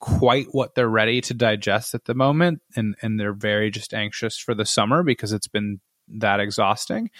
quite 0.00 0.46
what 0.52 0.74
they're 0.74 0.88
ready 0.88 1.20
to 1.22 1.34
digest 1.34 1.94
at 1.94 2.04
the 2.04 2.14
moment. 2.14 2.60
And, 2.76 2.94
and 3.00 3.18
they're 3.18 3.32
very 3.32 3.70
just 3.70 3.94
anxious 3.94 4.36
for 4.36 4.54
the 4.54 4.66
summer 4.66 5.02
because 5.02 5.32
it's 5.32 5.48
been 5.48 5.80
that 6.08 6.40
exhausting 6.40 7.10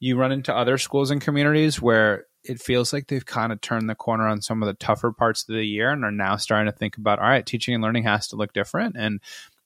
you 0.00 0.16
run 0.16 0.32
into 0.32 0.54
other 0.54 0.78
schools 0.78 1.10
and 1.10 1.20
communities 1.20 1.80
where 1.80 2.26
it 2.44 2.60
feels 2.60 2.92
like 2.92 3.08
they've 3.08 3.26
kind 3.26 3.52
of 3.52 3.60
turned 3.60 3.90
the 3.90 3.94
corner 3.94 4.26
on 4.26 4.40
some 4.40 4.62
of 4.62 4.66
the 4.66 4.74
tougher 4.74 5.12
parts 5.12 5.42
of 5.42 5.54
the 5.54 5.64
year 5.64 5.90
and 5.90 6.04
are 6.04 6.10
now 6.10 6.36
starting 6.36 6.70
to 6.70 6.76
think 6.76 6.96
about 6.96 7.18
all 7.18 7.28
right 7.28 7.44
teaching 7.44 7.74
and 7.74 7.82
learning 7.82 8.04
has 8.04 8.28
to 8.28 8.36
look 8.36 8.52
different 8.52 8.96
and 8.96 9.20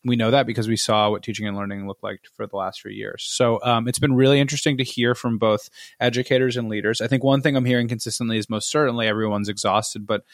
we 0.05 0.17
know 0.17 0.31
that 0.31 0.47
because 0.47 0.69
we 0.69 0.77
saw 0.77 1.11
what 1.11 1.23
teaching 1.23 1.47
and 1.47 1.57
learning 1.57 1.87
looked 1.87 2.03
like 2.03 2.23
for 2.35 2.47
the 2.47 2.57
last 2.57 2.81
few 2.81 2.91
years. 2.91 3.23
So 3.23 3.63
um, 3.63 3.87
it's 3.87 4.01
been 4.01 4.15
really 4.15 4.41
interesting 4.41 4.79
to 4.79 4.85
hear 4.85 5.15
from 5.15 5.39
both 5.39 5.71
educators 6.01 6.57
and 6.57 6.69
leaders. 6.69 7.01
I 7.01 7.07
think 7.07 7.23
one 7.23 7.41
thing 7.41 7.57
I'm 7.57 7.65
hearing 7.65 7.89
consistently 7.89 8.37
is 8.37 8.51
most 8.51 8.69
certainly 8.69 9.07
everyone's 9.07 9.49
exhausted, 9.49 10.07
but 10.07 10.25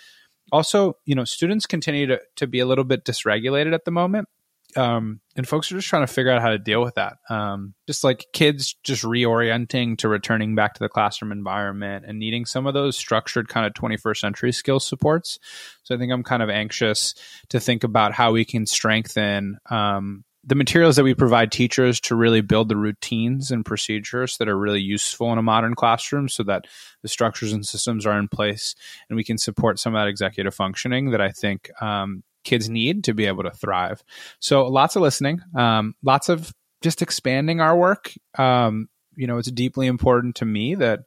also, 0.50 0.96
you 1.04 1.14
know, 1.14 1.24
students 1.24 1.66
continue 1.66 2.06
to, 2.06 2.20
to 2.36 2.46
be 2.46 2.60
a 2.60 2.66
little 2.66 2.84
bit 2.84 3.04
dysregulated 3.04 3.74
at 3.74 3.84
the 3.84 3.90
moment 3.90 4.28
um, 4.76 5.20
and 5.34 5.48
folks 5.48 5.70
are 5.70 5.76
just 5.76 5.88
trying 5.88 6.06
to 6.06 6.12
figure 6.12 6.30
out 6.30 6.42
how 6.42 6.50
to 6.50 6.58
deal 6.58 6.82
with 6.82 6.96
that. 6.96 7.16
Um, 7.30 7.74
just 7.86 8.04
like 8.04 8.26
kids 8.32 8.76
just 8.82 9.02
reorienting 9.02 9.96
to 9.98 10.08
returning 10.08 10.54
back 10.54 10.74
to 10.74 10.80
the 10.80 10.88
classroom 10.88 11.32
environment 11.32 12.04
and 12.06 12.18
needing 12.18 12.44
some 12.44 12.66
of 12.66 12.74
those 12.74 12.96
structured 12.96 13.48
kind 13.48 13.66
of 13.66 13.72
21st 13.72 14.18
century 14.18 14.52
skill 14.52 14.80
supports. 14.80 15.38
So 15.84 15.94
I 15.94 15.98
think 15.98 16.12
I'm 16.12 16.22
kind 16.22 16.42
of 16.42 16.50
anxious 16.50 17.14
to 17.48 17.60
think 17.60 17.82
about 17.84 18.12
how 18.12 18.32
we 18.32 18.44
can 18.44 18.66
strengthen 18.66 19.58
um, 19.70 20.24
the 20.44 20.54
materials 20.54 20.96
that 20.96 21.04
we 21.04 21.14
provide 21.14 21.50
teachers 21.52 22.00
to 22.00 22.14
really 22.14 22.40
build 22.40 22.68
the 22.68 22.76
routines 22.76 23.50
and 23.50 23.64
procedures 23.64 24.38
that 24.38 24.48
are 24.48 24.58
really 24.58 24.80
useful 24.80 25.32
in 25.32 25.38
a 25.38 25.42
modern 25.42 25.74
classroom 25.74 26.28
so 26.28 26.42
that 26.42 26.66
the 27.02 27.08
structures 27.08 27.52
and 27.52 27.66
systems 27.66 28.06
are 28.06 28.18
in 28.18 28.28
place 28.28 28.74
and 29.08 29.16
we 29.16 29.24
can 29.24 29.36
support 29.36 29.78
some 29.78 29.94
of 29.94 30.00
that 30.00 30.08
executive 30.08 30.54
functioning 30.54 31.10
that 31.10 31.20
I 31.20 31.30
think 31.30 31.70
um, 31.82 32.22
kids 32.44 32.68
need 32.68 33.04
to 33.04 33.14
be 33.14 33.26
able 33.26 33.42
to 33.42 33.50
thrive. 33.50 34.02
So 34.40 34.66
lots 34.66 34.96
of 34.96 35.02
listening, 35.02 35.40
um, 35.54 35.94
lots 36.02 36.28
of 36.28 36.52
just 36.82 37.02
expanding 37.02 37.60
our 37.60 37.76
work. 37.76 38.12
Um, 38.36 38.88
you 39.16 39.26
know, 39.26 39.38
it's 39.38 39.50
deeply 39.50 39.86
important 39.86 40.36
to 40.36 40.44
me 40.44 40.76
that 40.76 41.00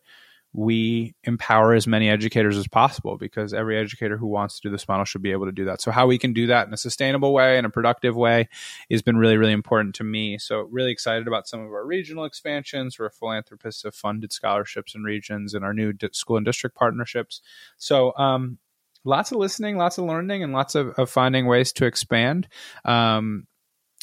we 0.54 1.16
empower 1.24 1.74
as 1.74 1.88
many 1.88 2.10
educators 2.10 2.58
as 2.58 2.68
possible 2.68 3.18
because 3.18 3.54
every 3.54 3.78
educator 3.78 4.18
who 4.18 4.28
wants 4.28 4.60
to 4.60 4.68
do 4.68 4.72
this 4.72 4.88
model 4.88 5.06
should 5.06 5.22
be 5.22 5.32
able 5.32 5.46
to 5.46 5.52
do 5.52 5.66
that. 5.66 5.80
So 5.80 5.92
how 5.92 6.08
we 6.08 6.18
can 6.18 6.34
do 6.34 6.48
that 6.48 6.68
in 6.68 6.74
a 6.74 6.78
sustainable 6.78 7.34
way 7.34 7.58
and 7.58 7.66
a 7.66 7.70
productive 7.70 8.18
way 8.18 8.50
has 8.90 9.02
been 9.02 9.16
really, 9.16 9.38
really 9.38 9.54
important 9.54 9.96
to 9.96 10.04
me. 10.04 10.38
So 10.38 10.68
really 10.70 10.92
excited 10.92 11.26
about 11.26 11.48
some 11.48 11.62
of 11.62 11.68
our 11.68 11.86
regional 11.86 12.26
expansions 12.26 13.00
where 13.00 13.10
philanthropists 13.10 13.84
have 13.84 13.96
funded 13.96 14.34
scholarships 14.34 14.94
in 14.94 15.04
regions 15.04 15.54
and 15.54 15.64
our 15.64 15.74
new 15.74 15.94
school 16.12 16.36
and 16.36 16.46
district 16.46 16.76
partnerships. 16.76 17.42
So 17.78 18.14
um, 18.18 18.58
lots 19.04 19.32
of 19.32 19.38
listening, 19.38 19.78
lots 19.78 19.98
of 19.98 20.06
learning, 20.06 20.44
and 20.44 20.54
lots 20.54 20.76
of, 20.76 20.90
of 20.98 21.10
finding 21.10 21.46
ways 21.48 21.72
to 21.74 21.86
expand 21.86 22.48
um, 22.86 23.48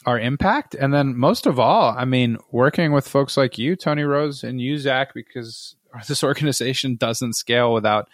our 0.07 0.19
impact. 0.19 0.75
And 0.75 0.93
then 0.93 1.17
most 1.17 1.47
of 1.47 1.59
all, 1.59 1.95
I 1.97 2.05
mean, 2.05 2.39
working 2.51 2.93
with 2.93 3.07
folks 3.07 3.37
like 3.37 3.59
you, 3.59 3.77
Toni 3.77 4.03
Rose, 4.03 4.45
and 4.45 4.61
you, 4.61 4.79
Zach, 4.79 5.15
because 5.15 5.77
this 6.09 6.25
organization 6.25 6.97
doesn't 6.97 7.35
scale 7.35 7.73
without 7.73 8.09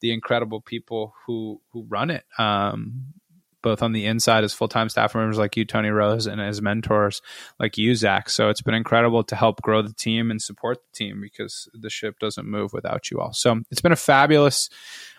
the 0.00 0.12
incredible 0.12 0.60
people 0.60 1.14
who 1.26 1.60
who 1.72 1.84
run 1.88 2.10
it. 2.10 2.24
Um, 2.38 3.12
both 3.62 3.82
on 3.82 3.92
the 3.92 4.06
inside 4.06 4.44
as 4.44 4.54
full 4.54 4.68
time 4.68 4.88
staff 4.88 5.14
members 5.14 5.38
like 5.38 5.56
you, 5.56 5.64
Toni 5.64 5.90
Rose, 5.90 6.26
and 6.26 6.40
as 6.40 6.62
mentors 6.62 7.20
like 7.58 7.76
you, 7.76 7.94
Zach. 7.94 8.30
So 8.30 8.48
it's 8.48 8.62
been 8.62 8.74
incredible 8.74 9.22
to 9.24 9.36
help 9.36 9.60
grow 9.62 9.82
the 9.82 9.92
team 9.92 10.30
and 10.30 10.40
support 10.40 10.78
the 10.78 10.96
team 10.96 11.20
because 11.20 11.68
the 11.74 11.90
ship 11.90 12.18
doesn't 12.18 12.46
move 12.46 12.72
without 12.72 13.10
you 13.10 13.20
all. 13.20 13.32
So 13.32 13.60
it's 13.70 13.80
been 13.80 13.92
a 13.92 13.96
fabulous 13.96 14.70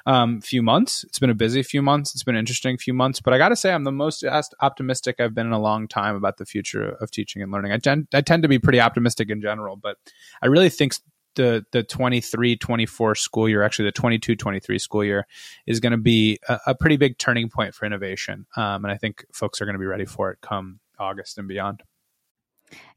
um, 0.05 0.41
few 0.41 0.62
months. 0.62 1.03
It's 1.03 1.20
been 1.20 1.29
a 1.29 1.36
busy 1.36 1.63
few 1.63 1.81
months. 1.81 2.13
It's 2.13 2.24
been 2.24 2.36
interesting 2.36 2.77
few 2.77 2.93
months, 2.93 3.20
but 3.20 3.34
I 3.34 3.38
got 3.38 3.50
to 3.50 3.55
say, 3.55 3.74
I'm 3.74 3.84
the 3.84 3.91
most 3.91 4.24
optimistic 4.62 5.20
I've 5.20 5.34
been 5.34 5.48
in 5.48 5.53
a 5.53 5.60
long 5.60 5.88
time 5.88 6.15
about 6.15 6.38
the 6.38 6.46
future 6.46 6.89
of 6.89 7.12
teaching 7.12 7.41
and 7.41 7.51
learning. 7.51 7.72
I 7.72 7.77
tend, 7.77 8.08
I 8.13 8.22
tend 8.22 8.43
to 8.43 8.50
be 8.50 8.60
pretty 8.60 8.79
optimistic 8.79 9.29
in 9.29 9.41
general, 9.41 9.75
but 9.75 9.98
I 10.41 10.48
really 10.48 10.70
think 10.70 10.93
the 11.36 11.65
the 11.72 11.84
23 11.84 12.58
24 12.58 13.15
school 13.15 13.48
year 13.48 13.63
actually 13.63 13.86
the 13.86 13.91
22 13.93 14.36
23 14.36 14.79
school 14.79 15.03
year 15.03 15.25
is 15.65 15.79
going 15.79 15.91
to 15.91 15.98
be 15.98 16.39
a, 16.50 16.60
a, 16.67 16.75
pretty 16.75 16.98
big 16.98 17.17
turning 17.17 17.50
point 17.50 17.74
for 17.74 17.86
innovation 17.86 18.46
um, 18.58 18.84
and 18.84 18.91
i 18.91 18.98
think 18.98 19.25
folks 19.31 19.62
are 19.62 19.65
going 19.65 19.75
to 19.75 19.79
be 19.79 19.86
ready 19.86 20.05
for 20.05 20.31
it 20.31 20.39
come 20.41 20.79
august 21.00 21.38
and 21.38 21.48
beyond 21.48 21.84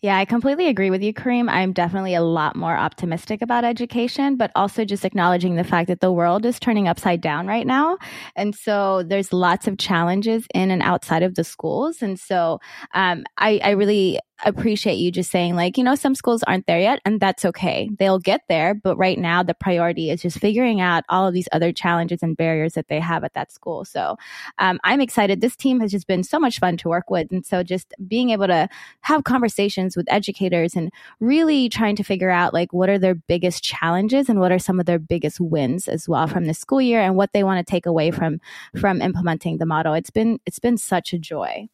yeah, 0.04 0.18
I 0.18 0.26
completely 0.26 0.68
agree 0.68 0.90
with 0.90 1.02
you, 1.02 1.14
Kareem. 1.14 1.48
I'm 1.48 1.72
definitely 1.72 2.14
a 2.14 2.20
lot 2.20 2.56
more 2.56 2.76
optimistic 2.76 3.40
about 3.40 3.64
education, 3.64 4.36
but 4.36 4.50
also 4.54 4.84
just 4.84 5.02
acknowledging 5.02 5.56
the 5.56 5.64
fact 5.64 5.88
that 5.88 6.00
the 6.00 6.12
world 6.12 6.44
is 6.44 6.60
turning 6.60 6.86
upside 6.86 7.22
down 7.22 7.46
right 7.46 7.66
now. 7.66 7.96
And 8.36 8.54
so 8.54 9.02
there's 9.02 9.32
lots 9.32 9.66
of 9.66 9.78
challenges 9.78 10.46
in 10.52 10.70
and 10.70 10.82
outside 10.82 11.22
of 11.22 11.36
the 11.36 11.42
schools. 11.42 12.02
And 12.02 12.20
so 12.20 12.60
um, 12.92 13.24
I, 13.38 13.58
I 13.64 13.70
really 13.70 14.20
appreciate 14.44 14.96
you 14.96 15.12
just 15.12 15.30
saying 15.30 15.54
like 15.54 15.78
you 15.78 15.84
know 15.84 15.94
some 15.94 16.14
schools 16.14 16.42
aren't 16.42 16.66
there 16.66 16.80
yet 16.80 17.00
and 17.04 17.20
that's 17.20 17.44
okay 17.44 17.88
they'll 17.98 18.18
get 18.18 18.42
there 18.48 18.74
but 18.74 18.96
right 18.96 19.18
now 19.18 19.42
the 19.42 19.54
priority 19.54 20.10
is 20.10 20.20
just 20.20 20.38
figuring 20.38 20.80
out 20.80 21.04
all 21.08 21.26
of 21.26 21.32
these 21.32 21.48
other 21.52 21.72
challenges 21.72 22.22
and 22.22 22.36
barriers 22.36 22.74
that 22.74 22.88
they 22.88 22.98
have 22.98 23.22
at 23.22 23.32
that 23.34 23.52
school 23.52 23.84
so 23.84 24.16
um, 24.58 24.78
i'm 24.82 25.00
excited 25.00 25.40
this 25.40 25.56
team 25.56 25.78
has 25.78 25.90
just 25.90 26.06
been 26.06 26.24
so 26.24 26.38
much 26.38 26.58
fun 26.58 26.76
to 26.76 26.88
work 26.88 27.10
with 27.10 27.30
and 27.30 27.46
so 27.46 27.62
just 27.62 27.94
being 28.08 28.30
able 28.30 28.46
to 28.46 28.68
have 29.02 29.24
conversations 29.24 29.93
with 29.96 30.06
educators 30.10 30.74
and 30.74 30.92
really 31.20 31.68
trying 31.68 31.96
to 31.96 32.02
figure 32.02 32.30
out 32.30 32.54
like 32.54 32.72
what 32.72 32.88
are 32.88 32.98
their 32.98 33.14
biggest 33.14 33.62
challenges 33.62 34.28
and 34.28 34.40
what 34.40 34.52
are 34.52 34.58
some 34.58 34.80
of 34.80 34.86
their 34.86 34.98
biggest 34.98 35.40
wins 35.40 35.88
as 35.88 36.08
well 36.08 36.26
from 36.26 36.46
the 36.46 36.54
school 36.54 36.80
year 36.80 37.00
and 37.00 37.16
what 37.16 37.32
they 37.32 37.44
want 37.44 37.64
to 37.64 37.70
take 37.70 37.86
away 37.86 38.10
from 38.10 38.40
from 38.80 39.00
implementing 39.02 39.58
the 39.58 39.66
model 39.66 39.94
it's 39.94 40.10
been 40.10 40.38
it's 40.46 40.58
been 40.58 40.76
such 40.76 41.12
a 41.12 41.18
joy 41.18 41.68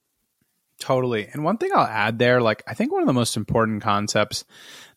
Totally. 0.80 1.28
And 1.30 1.44
one 1.44 1.58
thing 1.58 1.70
I'll 1.74 1.84
add 1.84 2.18
there, 2.18 2.40
like 2.40 2.62
I 2.66 2.72
think 2.72 2.90
one 2.90 3.02
of 3.02 3.06
the 3.06 3.12
most 3.12 3.36
important 3.36 3.82
concepts 3.82 4.44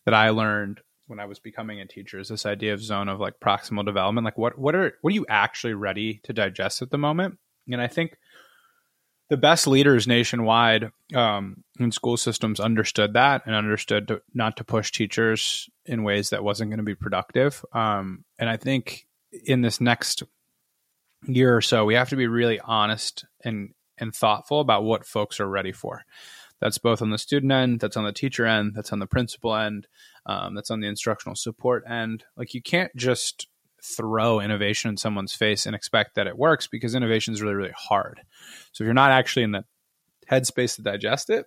that 0.06 0.14
I 0.14 0.30
learned 0.30 0.80
when 1.06 1.20
I 1.20 1.26
was 1.26 1.38
becoming 1.38 1.80
a 1.80 1.86
teacher 1.86 2.18
is 2.18 2.28
this 2.28 2.46
idea 2.46 2.72
of 2.72 2.82
zone 2.82 3.08
of 3.08 3.20
like 3.20 3.38
proximal 3.38 3.84
development. 3.84 4.24
Like 4.24 4.38
what 4.38 4.58
what 4.58 4.74
are 4.74 4.94
what 5.02 5.12
are 5.12 5.14
you 5.14 5.26
actually 5.28 5.74
ready 5.74 6.20
to 6.24 6.32
digest 6.32 6.80
at 6.80 6.90
the 6.90 6.98
moment? 6.98 7.38
And 7.70 7.82
I 7.82 7.86
think 7.86 8.16
the 9.30 9.36
best 9.36 9.66
leaders 9.66 10.06
nationwide 10.06 10.90
um, 11.14 11.64
in 11.80 11.90
school 11.90 12.16
systems 12.16 12.60
understood 12.60 13.14
that 13.14 13.42
and 13.46 13.54
understood 13.54 14.08
to, 14.08 14.22
not 14.34 14.56
to 14.58 14.64
push 14.64 14.90
teachers 14.92 15.68
in 15.86 16.04
ways 16.04 16.30
that 16.30 16.44
wasn't 16.44 16.70
going 16.70 16.78
to 16.78 16.84
be 16.84 16.94
productive. 16.94 17.64
Um, 17.72 18.24
and 18.38 18.50
I 18.50 18.56
think 18.56 19.06
in 19.46 19.62
this 19.62 19.80
next 19.80 20.22
year 21.26 21.56
or 21.56 21.62
so, 21.62 21.84
we 21.84 21.94
have 21.94 22.10
to 22.10 22.16
be 22.16 22.26
really 22.26 22.60
honest 22.60 23.24
and 23.42 23.70
and 23.96 24.14
thoughtful 24.14 24.60
about 24.60 24.82
what 24.82 25.06
folks 25.06 25.38
are 25.38 25.48
ready 25.48 25.72
for. 25.72 26.02
That's 26.60 26.78
both 26.78 27.00
on 27.00 27.10
the 27.10 27.18
student 27.18 27.52
end, 27.52 27.80
that's 27.80 27.96
on 27.96 28.04
the 28.04 28.12
teacher 28.12 28.46
end, 28.46 28.72
that's 28.74 28.92
on 28.92 28.98
the 28.98 29.06
principal 29.06 29.54
end, 29.54 29.86
um, 30.26 30.54
that's 30.54 30.70
on 30.70 30.80
the 30.80 30.88
instructional 30.88 31.36
support 31.36 31.84
end. 31.88 32.24
Like 32.36 32.54
you 32.54 32.62
can't 32.62 32.94
just 32.96 33.46
throw 33.84 34.40
innovation 34.40 34.90
in 34.90 34.96
someone's 34.96 35.34
face 35.34 35.66
and 35.66 35.76
expect 35.76 36.14
that 36.14 36.26
it 36.26 36.38
works 36.38 36.66
because 36.66 36.94
innovation 36.94 37.34
is 37.34 37.42
really, 37.42 37.54
really 37.54 37.74
hard. 37.76 38.20
So 38.72 38.82
if 38.82 38.86
you're 38.86 38.94
not 38.94 39.10
actually 39.10 39.42
in 39.42 39.52
the 39.52 39.64
headspace 40.30 40.76
to 40.76 40.82
digest 40.82 41.30
it, 41.30 41.46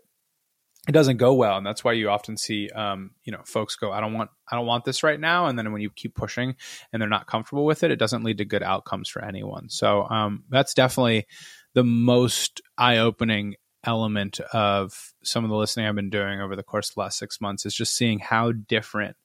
it 0.87 0.93
doesn't 0.93 1.17
go 1.17 1.33
well, 1.33 1.57
and 1.57 1.65
that's 1.65 1.83
why 1.83 1.91
you 1.91 2.09
often 2.09 2.37
see, 2.37 2.69
um, 2.69 3.11
you 3.25 3.33
know, 3.33 3.41
folks 3.43 3.75
go, 3.75 3.91
"I 3.91 3.99
don't 3.99 4.13
want, 4.13 4.29
I 4.49 4.55
don't 4.55 4.65
want 4.65 4.85
this 4.85 5.03
right 5.03 5.19
now," 5.19 5.47
and 5.47 5.59
then 5.59 5.73
when 5.73 5.81
you 5.81 5.89
keep 5.89 6.15
pushing 6.15 6.55
and 6.93 7.01
they're 7.01 7.09
not 7.09 7.27
comfortable 7.27 7.65
with 7.65 7.83
it, 7.83 7.91
it 7.91 7.99
doesn't 7.99 8.23
lead 8.23 8.37
to 8.37 8.45
good 8.45 8.63
outcomes 8.63 9.09
for 9.09 9.21
anyone. 9.21 9.69
So 9.69 10.07
um, 10.07 10.45
that's 10.49 10.73
definitely 10.73 11.27
the 11.73 11.83
most 11.83 12.61
eye 12.77 12.99
opening 12.99 13.55
element 13.83 14.39
of 14.53 15.13
some 15.23 15.43
of 15.43 15.49
the 15.49 15.57
listening 15.57 15.87
I've 15.87 15.95
been 15.95 16.09
doing 16.09 16.39
over 16.39 16.55
the 16.55 16.63
course 16.63 16.89
of 16.89 16.95
the 16.95 17.01
last 17.01 17.17
six 17.17 17.41
months 17.41 17.65
is 17.65 17.75
just 17.75 17.95
seeing 17.95 18.19
how 18.19 18.53
different 18.53 19.17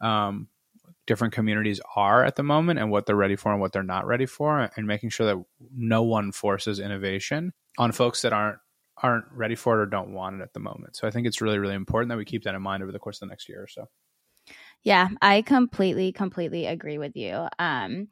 um, 0.00 0.48
different 1.08 1.32
communities 1.32 1.80
are 1.96 2.22
at 2.22 2.36
the 2.36 2.42
moment 2.44 2.78
and 2.78 2.92
what 2.92 3.06
they're 3.06 3.16
ready 3.16 3.34
for 3.34 3.50
and 3.50 3.60
what 3.60 3.72
they're 3.72 3.82
not 3.82 4.06
ready 4.06 4.26
for, 4.26 4.70
and 4.76 4.86
making 4.86 5.08
sure 5.08 5.26
that 5.26 5.42
no 5.74 6.04
one 6.04 6.30
forces 6.30 6.78
innovation 6.78 7.52
on 7.78 7.90
folks 7.90 8.22
that 8.22 8.32
aren't 8.32 8.58
aren't 9.02 9.24
ready 9.32 9.54
for 9.54 9.78
it 9.78 9.82
or 9.82 9.86
don't 9.86 10.12
want 10.12 10.36
it 10.36 10.42
at 10.42 10.52
the 10.52 10.60
moment. 10.60 10.94
So 10.96 11.08
I 11.08 11.10
think 11.10 11.26
it's 11.26 11.40
really 11.40 11.58
really 11.58 11.74
important 11.74 12.10
that 12.10 12.18
we 12.18 12.24
keep 12.24 12.44
that 12.44 12.54
in 12.54 12.62
mind 12.62 12.82
over 12.84 12.92
the 12.92 12.98
course 13.00 13.16
of 13.16 13.28
the 13.28 13.32
next 13.32 13.48
year 13.48 13.62
or 13.62 13.66
so. 13.66 13.88
Yeah, 14.84 15.08
I 15.20 15.42
completely 15.42 16.12
completely 16.12 16.66
agree 16.66 16.98
with 16.98 17.16
you. 17.16 17.48
Um, 17.58 18.08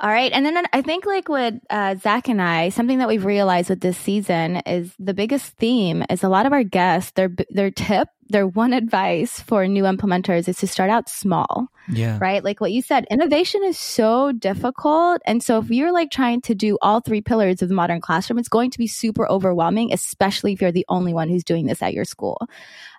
all 0.00 0.10
right. 0.10 0.30
And 0.32 0.46
then 0.46 0.64
I 0.72 0.80
think 0.80 1.06
like 1.06 1.28
with 1.28 1.54
uh, 1.70 1.96
Zach 1.96 2.28
and 2.28 2.40
I, 2.40 2.68
something 2.68 2.98
that 2.98 3.08
we've 3.08 3.24
realized 3.24 3.68
with 3.68 3.80
this 3.80 3.98
season 3.98 4.56
is 4.58 4.94
the 5.00 5.12
biggest 5.12 5.56
theme 5.56 6.04
is 6.08 6.22
a 6.22 6.28
lot 6.28 6.46
of 6.46 6.52
our 6.52 6.62
guests, 6.62 7.10
their, 7.12 7.34
their 7.50 7.72
tip, 7.72 8.08
their 8.28 8.46
one 8.46 8.72
advice 8.74 9.40
for 9.40 9.66
new 9.66 9.82
implementers 9.82 10.46
is 10.46 10.58
to 10.58 10.68
start 10.68 10.88
out 10.88 11.08
small. 11.08 11.66
Yeah. 11.88 12.18
Right. 12.20 12.44
Like 12.44 12.60
what 12.60 12.70
you 12.70 12.80
said, 12.80 13.06
innovation 13.10 13.64
is 13.64 13.76
so 13.76 14.30
difficult. 14.30 15.20
And 15.26 15.42
so 15.42 15.58
if 15.58 15.68
you're 15.68 15.92
like 15.92 16.12
trying 16.12 16.42
to 16.42 16.54
do 16.54 16.78
all 16.80 17.00
three 17.00 17.20
pillars 17.20 17.60
of 17.60 17.68
the 17.68 17.74
modern 17.74 18.00
classroom, 18.00 18.38
it's 18.38 18.48
going 18.48 18.70
to 18.70 18.78
be 18.78 18.86
super 18.86 19.28
overwhelming, 19.28 19.92
especially 19.92 20.52
if 20.52 20.60
you're 20.60 20.70
the 20.70 20.86
only 20.88 21.12
one 21.12 21.28
who's 21.28 21.44
doing 21.44 21.66
this 21.66 21.82
at 21.82 21.92
your 21.92 22.04
school. 22.04 22.40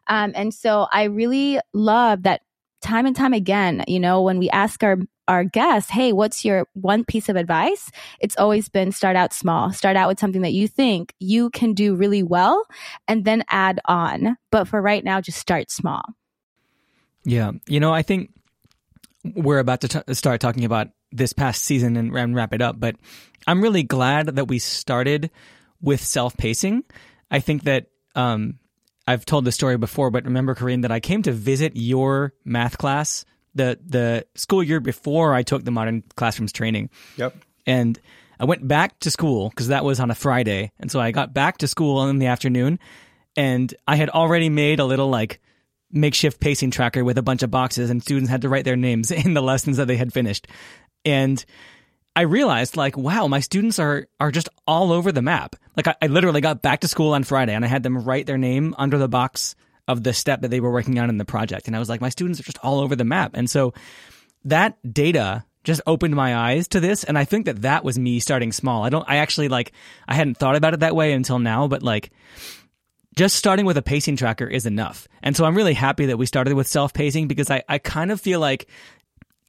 Um, 0.08 0.34
and 0.36 0.54
so 0.54 0.88
I 0.92 1.04
really 1.04 1.60
love 1.72 2.24
that 2.24 2.42
time 2.82 3.06
and 3.06 3.16
time 3.16 3.34
again, 3.34 3.84
you 3.88 4.00
know, 4.00 4.22
when 4.22 4.40
we 4.40 4.50
ask 4.50 4.84
our 4.84 4.98
our 5.28 5.44
guests, 5.44 5.92
hey, 5.92 6.12
what's 6.12 6.44
your 6.44 6.68
one 6.74 7.06
piece 7.06 7.30
of 7.30 7.36
advice? 7.36 7.92
It's 8.20 8.36
always 8.38 8.68
been 8.68 8.92
start 8.92 9.16
out 9.16 9.32
small. 9.32 9.72
Start 9.72 9.96
out 9.96 10.08
with 10.08 10.20
something 10.20 10.42
that 10.42 10.54
you 10.54 10.68
think 10.68 11.14
you 11.20 11.52
can 11.52 11.74
do 11.74 11.96
really 11.96 12.24
well 12.24 12.66
and 13.08 13.24
then 13.26 13.44
add 13.48 13.80
on. 13.86 14.38
But 14.52 14.68
for 14.68 14.82
right 14.82 15.04
now, 15.04 15.22
just 15.22 15.38
start 15.38 15.70
small. 15.70 16.02
Yeah. 17.26 17.52
You 17.68 17.80
know, 17.80 17.94
I 17.94 18.02
think 18.02 18.32
we're 19.24 19.60
about 19.60 19.82
to 19.82 19.88
t- 19.88 20.14
start 20.16 20.42
talking 20.42 20.66
about 20.66 20.88
this 21.12 21.32
past 21.32 21.64
season 21.64 21.96
and, 21.96 22.16
and 22.16 22.36
wrap 22.36 22.54
it 22.54 22.62
up, 22.62 22.80
but 22.80 22.96
I'm 23.46 23.62
really 23.62 23.84
glad 23.84 24.28
that 24.28 24.48
we 24.48 24.58
started 24.60 25.30
with 25.82 26.02
self 26.02 26.36
pacing. 26.38 26.84
I 27.30 27.40
think 27.40 27.64
that 27.64 27.88
um, 28.16 28.60
I've 29.10 29.26
told 29.26 29.44
this 29.44 29.56
story 29.56 29.76
before, 29.76 30.12
but 30.12 30.26
remember, 30.26 30.54
Kareem, 30.54 30.84
that 30.84 30.92
I 30.92 31.00
came 31.00 31.24
to 31.24 31.32
visit 31.32 31.72
your 31.74 32.32
math 32.46 32.78
class 32.78 33.26
the 33.56 33.80
the 33.84 34.28
school 34.36 34.62
year 34.62 34.80
before 34.80 35.34
I 35.34 35.42
took 35.42 35.66
the 35.66 35.72
modern 35.72 36.04
classrooms 36.16 36.52
training. 36.52 36.92
Yep. 37.18 37.36
And 37.66 38.00
I 38.40 38.46
went 38.46 38.68
back 38.68 39.00
to 39.00 39.10
school 39.10 39.50
because 39.50 39.70
that 39.70 39.84
was 39.84 40.00
on 40.00 40.12
a 40.12 40.16
Friday, 40.16 40.72
and 40.80 40.92
so 40.92 41.00
I 41.00 41.10
got 41.10 41.34
back 41.34 41.58
to 41.58 41.68
school 41.68 42.08
in 42.08 42.20
the 42.20 42.28
afternoon, 42.28 42.78
and 43.36 43.74
I 43.88 43.96
had 43.96 44.12
already 44.12 44.48
made 44.48 44.80
a 44.80 44.86
little 44.86 45.10
like 45.10 45.42
makeshift 45.92 46.40
pacing 46.40 46.70
tracker 46.70 47.04
with 47.04 47.18
a 47.18 47.24
bunch 47.24 47.42
of 47.42 47.50
boxes, 47.50 47.90
and 47.90 48.04
students 48.04 48.30
had 48.30 48.44
to 48.44 48.50
write 48.50 48.64
their 48.64 48.76
names 48.76 49.10
in 49.26 49.34
the 49.34 49.42
lessons 49.42 49.78
that 49.78 49.88
they 49.88 49.98
had 49.98 50.14
finished, 50.14 50.48
and 51.04 51.44
I 52.16 52.22
realized 52.22 52.76
like, 52.76 52.98
wow, 52.98 53.28
my 53.28 53.40
students 53.40 53.80
are 53.80 54.08
are 54.20 54.32
just 54.32 54.50
all 54.68 54.92
over 54.92 55.12
the 55.12 55.22
map. 55.22 55.56
Like 55.78 55.88
I, 55.88 55.96
I, 56.02 56.08
literally 56.08 56.42
got 56.42 56.62
back 56.62 56.82
to 56.82 56.88
school 56.88 57.14
on 57.14 57.24
Friday 57.24 57.54
and 57.54 57.64
I 57.64 57.68
had 57.68 57.84
them 57.84 58.04
write 58.04 58.26
their 58.26 58.38
name 58.38 58.76
under 58.78 58.98
the 58.98 59.08
box 59.08 59.56
of 59.88 60.04
the 60.04 60.14
step 60.14 60.42
that 60.42 60.50
they 60.50 60.60
were 60.60 60.72
working 60.72 61.00
on 61.00 61.10
in 61.10 61.18
the 61.18 61.26
project. 61.26 61.68
And 61.68 61.76
I 61.76 61.80
was 61.80 61.90
like, 61.90 62.02
my 62.02 62.10
students 62.10 62.40
are 62.40 62.44
just 62.44 62.60
all 62.64 62.80
over 62.80 62.96
the 62.96 63.04
map. 63.04 63.32
And 63.36 63.50
so 63.50 63.74
that 64.46 64.78
data 64.92 65.46
just 65.64 65.82
opened 65.88 66.16
my 66.16 66.36
eyes 66.36 66.68
to 66.70 66.80
this. 66.80 67.04
And 67.04 67.18
I 67.18 67.26
think 67.26 67.46
that 67.46 67.64
that 67.64 67.84
was 67.84 67.98
me 67.98 68.20
starting 68.20 68.52
small. 68.52 68.84
I 68.84 68.90
don't, 68.90 69.08
I 69.10 69.18
actually 69.18 69.50
like, 69.50 69.72
I 70.08 70.14
hadn't 70.14 70.38
thought 70.38 70.56
about 70.56 70.74
it 70.74 70.82
that 70.82 70.96
way 70.96 71.12
until 71.14 71.40
now, 71.40 71.68
but 71.68 71.84
like, 71.84 72.12
just 73.16 73.36
starting 73.36 73.66
with 73.66 73.78
a 73.78 73.82
pacing 73.82 74.16
tracker 74.16 74.48
is 74.48 74.66
enough. 74.66 75.08
And 75.22 75.36
so 75.36 75.44
I'm 75.44 75.56
really 75.58 75.74
happy 75.74 76.06
that 76.06 76.18
we 76.18 76.26
started 76.26 76.54
with 76.54 76.68
self 76.68 76.94
pacing 76.94 77.28
because 77.28 77.50
I, 77.50 77.64
I 77.68 77.78
kind 77.78 78.12
of 78.12 78.22
feel 78.22 78.40
like 78.40 78.70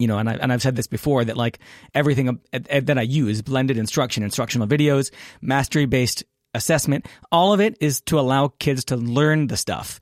you 0.00 0.06
know, 0.06 0.18
and, 0.18 0.30
I, 0.30 0.34
and 0.34 0.50
I've 0.50 0.62
said 0.62 0.76
this 0.76 0.86
before 0.86 1.24
that 1.26 1.36
like 1.36 1.58
everything 1.94 2.40
that 2.52 2.98
I 2.98 3.02
use, 3.02 3.42
blended 3.42 3.76
instruction, 3.76 4.22
instructional 4.22 4.66
videos, 4.66 5.12
mastery 5.42 5.84
based 5.84 6.24
assessment, 6.54 7.06
all 7.30 7.52
of 7.52 7.60
it 7.60 7.76
is 7.80 8.00
to 8.02 8.18
allow 8.18 8.48
kids 8.48 8.86
to 8.86 8.96
learn 8.96 9.48
the 9.48 9.58
stuff. 9.58 10.00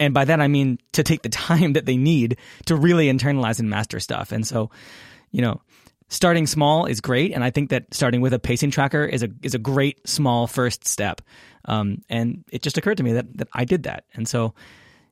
And 0.00 0.14
by 0.14 0.24
that, 0.24 0.40
I 0.40 0.48
mean 0.48 0.78
to 0.92 1.02
take 1.02 1.20
the 1.20 1.28
time 1.50 1.74
that 1.74 1.84
they 1.84 1.98
need 1.98 2.38
to 2.64 2.74
really 2.74 3.12
internalize 3.12 3.60
and 3.60 3.68
master 3.68 4.00
stuff. 4.00 4.32
And 4.32 4.46
so, 4.46 4.70
you 5.32 5.42
know, 5.42 5.60
starting 6.08 6.46
small 6.46 6.86
is 6.86 7.02
great. 7.02 7.32
And 7.32 7.44
I 7.44 7.50
think 7.50 7.68
that 7.70 7.92
starting 7.92 8.22
with 8.22 8.32
a 8.32 8.38
pacing 8.38 8.70
tracker 8.70 9.04
is 9.04 9.22
a, 9.22 9.28
is 9.42 9.54
a 9.54 9.58
great 9.58 10.08
small 10.08 10.46
first 10.46 10.86
step. 10.86 11.20
Um, 11.66 12.02
and 12.08 12.42
it 12.50 12.62
just 12.62 12.78
occurred 12.78 12.96
to 12.96 13.02
me 13.02 13.12
that, 13.12 13.36
that 13.36 13.48
I 13.52 13.66
did 13.66 13.82
that. 13.82 14.04
And 14.14 14.26
so, 14.26 14.54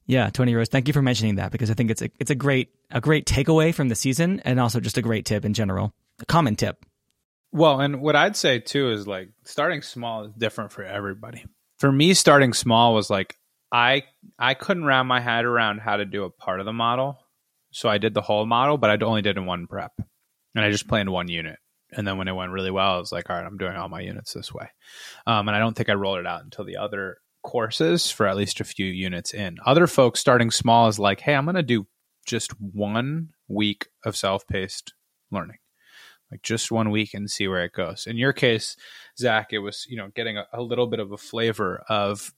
yeah, 0.06 0.28
Toni 0.30 0.54
Rose, 0.54 0.68
thank 0.68 0.86
you 0.86 0.92
for 0.92 1.02
mentioning 1.02 1.36
that 1.36 1.50
because 1.50 1.70
I 1.70 1.74
think 1.74 1.90
it's 1.90 2.02
a 2.02 2.10
it's 2.18 2.30
a 2.30 2.34
great 2.34 2.68
a 2.90 3.00
great 3.00 3.26
takeaway 3.26 3.74
from 3.74 3.88
the 3.88 3.94
season 3.94 4.40
and 4.44 4.60
also 4.60 4.80
just 4.80 4.98
a 4.98 5.02
great 5.02 5.24
tip 5.24 5.44
in 5.44 5.54
general, 5.54 5.92
a 6.20 6.26
common 6.26 6.56
tip. 6.56 6.84
Well, 7.52 7.80
and 7.80 8.00
what 8.00 8.16
I'd 8.16 8.36
say 8.36 8.58
too 8.58 8.90
is 8.90 9.06
like 9.06 9.30
starting 9.44 9.82
small 9.82 10.24
is 10.24 10.32
different 10.32 10.72
for 10.72 10.82
everybody. 10.82 11.44
For 11.78 11.90
me, 11.90 12.14
starting 12.14 12.52
small 12.52 12.94
was 12.94 13.08
like 13.08 13.36
I 13.72 14.04
I 14.38 14.54
couldn't 14.54 14.84
wrap 14.84 15.06
my 15.06 15.20
head 15.20 15.44
around 15.44 15.80
how 15.80 15.96
to 15.96 16.04
do 16.04 16.24
a 16.24 16.30
part 16.30 16.60
of 16.60 16.66
the 16.66 16.72
model, 16.72 17.18
so 17.70 17.88
I 17.88 17.98
did 17.98 18.12
the 18.12 18.22
whole 18.22 18.44
model, 18.44 18.76
but 18.76 18.90
I 18.90 19.04
only 19.04 19.22
did 19.22 19.36
in 19.38 19.46
one 19.46 19.66
prep, 19.66 19.92
and 20.54 20.64
I 20.64 20.70
just 20.70 20.88
planned 20.88 21.10
one 21.10 21.28
unit. 21.28 21.58
And 21.96 22.06
then 22.06 22.18
when 22.18 22.28
it 22.28 22.32
went 22.32 22.52
really 22.52 22.70
well, 22.72 22.96
I 22.96 22.98
was 22.98 23.12
like, 23.12 23.30
all 23.30 23.36
right, 23.36 23.46
I'm 23.46 23.56
doing 23.56 23.76
all 23.76 23.88
my 23.88 24.00
units 24.00 24.32
this 24.32 24.52
way. 24.52 24.68
Um, 25.26 25.48
and 25.48 25.56
I 25.56 25.60
don't 25.60 25.74
think 25.74 25.88
I 25.88 25.94
rolled 25.94 26.18
it 26.18 26.26
out 26.26 26.42
until 26.42 26.64
the 26.64 26.78
other 26.78 27.18
courses 27.44 28.10
for 28.10 28.26
at 28.26 28.36
least 28.36 28.60
a 28.60 28.64
few 28.64 28.86
units 28.86 29.32
in. 29.32 29.58
Other 29.64 29.86
folks 29.86 30.18
starting 30.18 30.50
small 30.50 30.88
is 30.88 30.98
like, 30.98 31.20
hey, 31.20 31.34
I'm 31.34 31.44
going 31.44 31.54
to 31.54 31.62
do 31.62 31.86
just 32.26 32.50
one 32.60 33.28
week 33.46 33.88
of 34.04 34.16
self 34.16 34.46
paced 34.48 34.94
learning 35.30 35.58
like 36.34 36.42
just 36.42 36.72
one 36.72 36.90
week 36.90 37.14
and 37.14 37.30
see 37.30 37.46
where 37.46 37.64
it 37.64 37.72
goes. 37.72 38.06
In 38.06 38.16
your 38.16 38.32
case, 38.32 38.76
Zach, 39.18 39.52
it 39.52 39.58
was 39.60 39.86
you 39.88 39.96
know 39.96 40.08
getting 40.14 40.36
a, 40.36 40.46
a 40.52 40.60
little 40.60 40.86
bit 40.86 41.00
of 41.00 41.12
a 41.12 41.16
flavor 41.16 41.84
of 41.88 42.32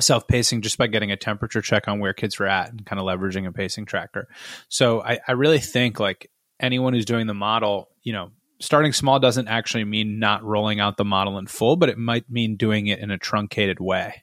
self 0.00 0.26
pacing 0.26 0.62
just 0.62 0.76
by 0.76 0.88
getting 0.88 1.12
a 1.12 1.16
temperature 1.16 1.62
check 1.62 1.88
on 1.88 2.00
where 2.00 2.12
kids 2.12 2.38
were 2.38 2.48
at 2.48 2.70
and 2.70 2.84
kind 2.84 2.98
of 2.98 3.06
leveraging 3.06 3.46
a 3.46 3.52
pacing 3.52 3.86
tracker. 3.86 4.28
So 4.68 5.02
I, 5.02 5.20
I 5.26 5.32
really 5.32 5.60
think 5.60 6.00
like 6.00 6.30
anyone 6.60 6.92
who's 6.92 7.04
doing 7.04 7.26
the 7.26 7.34
model, 7.34 7.88
you 8.02 8.12
know, 8.12 8.32
starting 8.60 8.92
small 8.92 9.18
doesn't 9.18 9.48
actually 9.48 9.84
mean 9.84 10.18
not 10.18 10.42
rolling 10.42 10.80
out 10.80 10.96
the 10.96 11.04
model 11.04 11.38
in 11.38 11.46
full, 11.46 11.76
but 11.76 11.88
it 11.88 11.98
might 11.98 12.30
mean 12.30 12.56
doing 12.56 12.86
it 12.86 12.98
in 12.98 13.10
a 13.10 13.18
truncated 13.18 13.80
way 13.80 14.22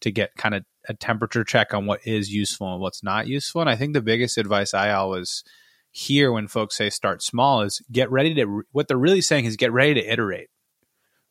to 0.00 0.10
get 0.10 0.36
kind 0.36 0.54
of 0.54 0.64
a 0.88 0.94
temperature 0.94 1.44
check 1.44 1.74
on 1.74 1.86
what 1.86 2.00
is 2.06 2.32
useful 2.32 2.72
and 2.72 2.80
what's 2.80 3.02
not 3.02 3.26
useful. 3.26 3.60
And 3.60 3.70
I 3.70 3.76
think 3.76 3.92
the 3.92 4.02
biggest 4.02 4.38
advice 4.38 4.74
I 4.74 4.92
always 4.92 5.44
hear 5.90 6.32
when 6.32 6.48
folks 6.48 6.76
say 6.76 6.90
start 6.90 7.22
small 7.22 7.60
is 7.62 7.82
get 7.92 8.10
ready 8.10 8.34
to 8.34 8.62
what 8.72 8.88
they're 8.88 8.96
really 8.96 9.20
saying 9.20 9.44
is 9.44 9.56
get 9.56 9.72
ready 9.72 9.94
to 9.94 10.12
iterate 10.12 10.48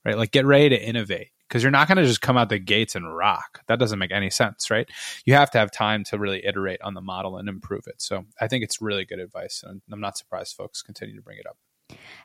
right? 0.05 0.17
Like 0.17 0.31
get 0.31 0.45
ready 0.45 0.69
to 0.69 0.81
innovate 0.81 1.29
because 1.47 1.63
you're 1.63 1.71
not 1.71 1.87
going 1.87 1.97
to 1.97 2.05
just 2.05 2.21
come 2.21 2.37
out 2.37 2.49
the 2.49 2.59
gates 2.59 2.95
and 2.95 3.15
rock. 3.15 3.61
That 3.67 3.79
doesn't 3.79 3.99
make 3.99 4.11
any 4.11 4.29
sense 4.29 4.69
right? 4.69 4.89
You 5.25 5.33
have 5.33 5.51
to 5.51 5.57
have 5.57 5.71
time 5.71 6.03
to 6.05 6.17
really 6.17 6.45
iterate 6.45 6.81
on 6.81 6.93
the 6.93 7.01
model 7.01 7.37
and 7.37 7.49
improve 7.49 7.87
it. 7.87 8.01
So 8.01 8.25
i 8.39 8.47
think 8.47 8.63
it's 8.63 8.81
really 8.81 9.05
good 9.05 9.19
advice 9.19 9.63
and 9.65 9.81
i'm 9.91 10.01
not 10.01 10.17
surprised 10.17 10.55
folks 10.55 10.81
continue 10.81 11.15
to 11.15 11.21
bring 11.21 11.37
it 11.37 11.47
up 11.47 11.57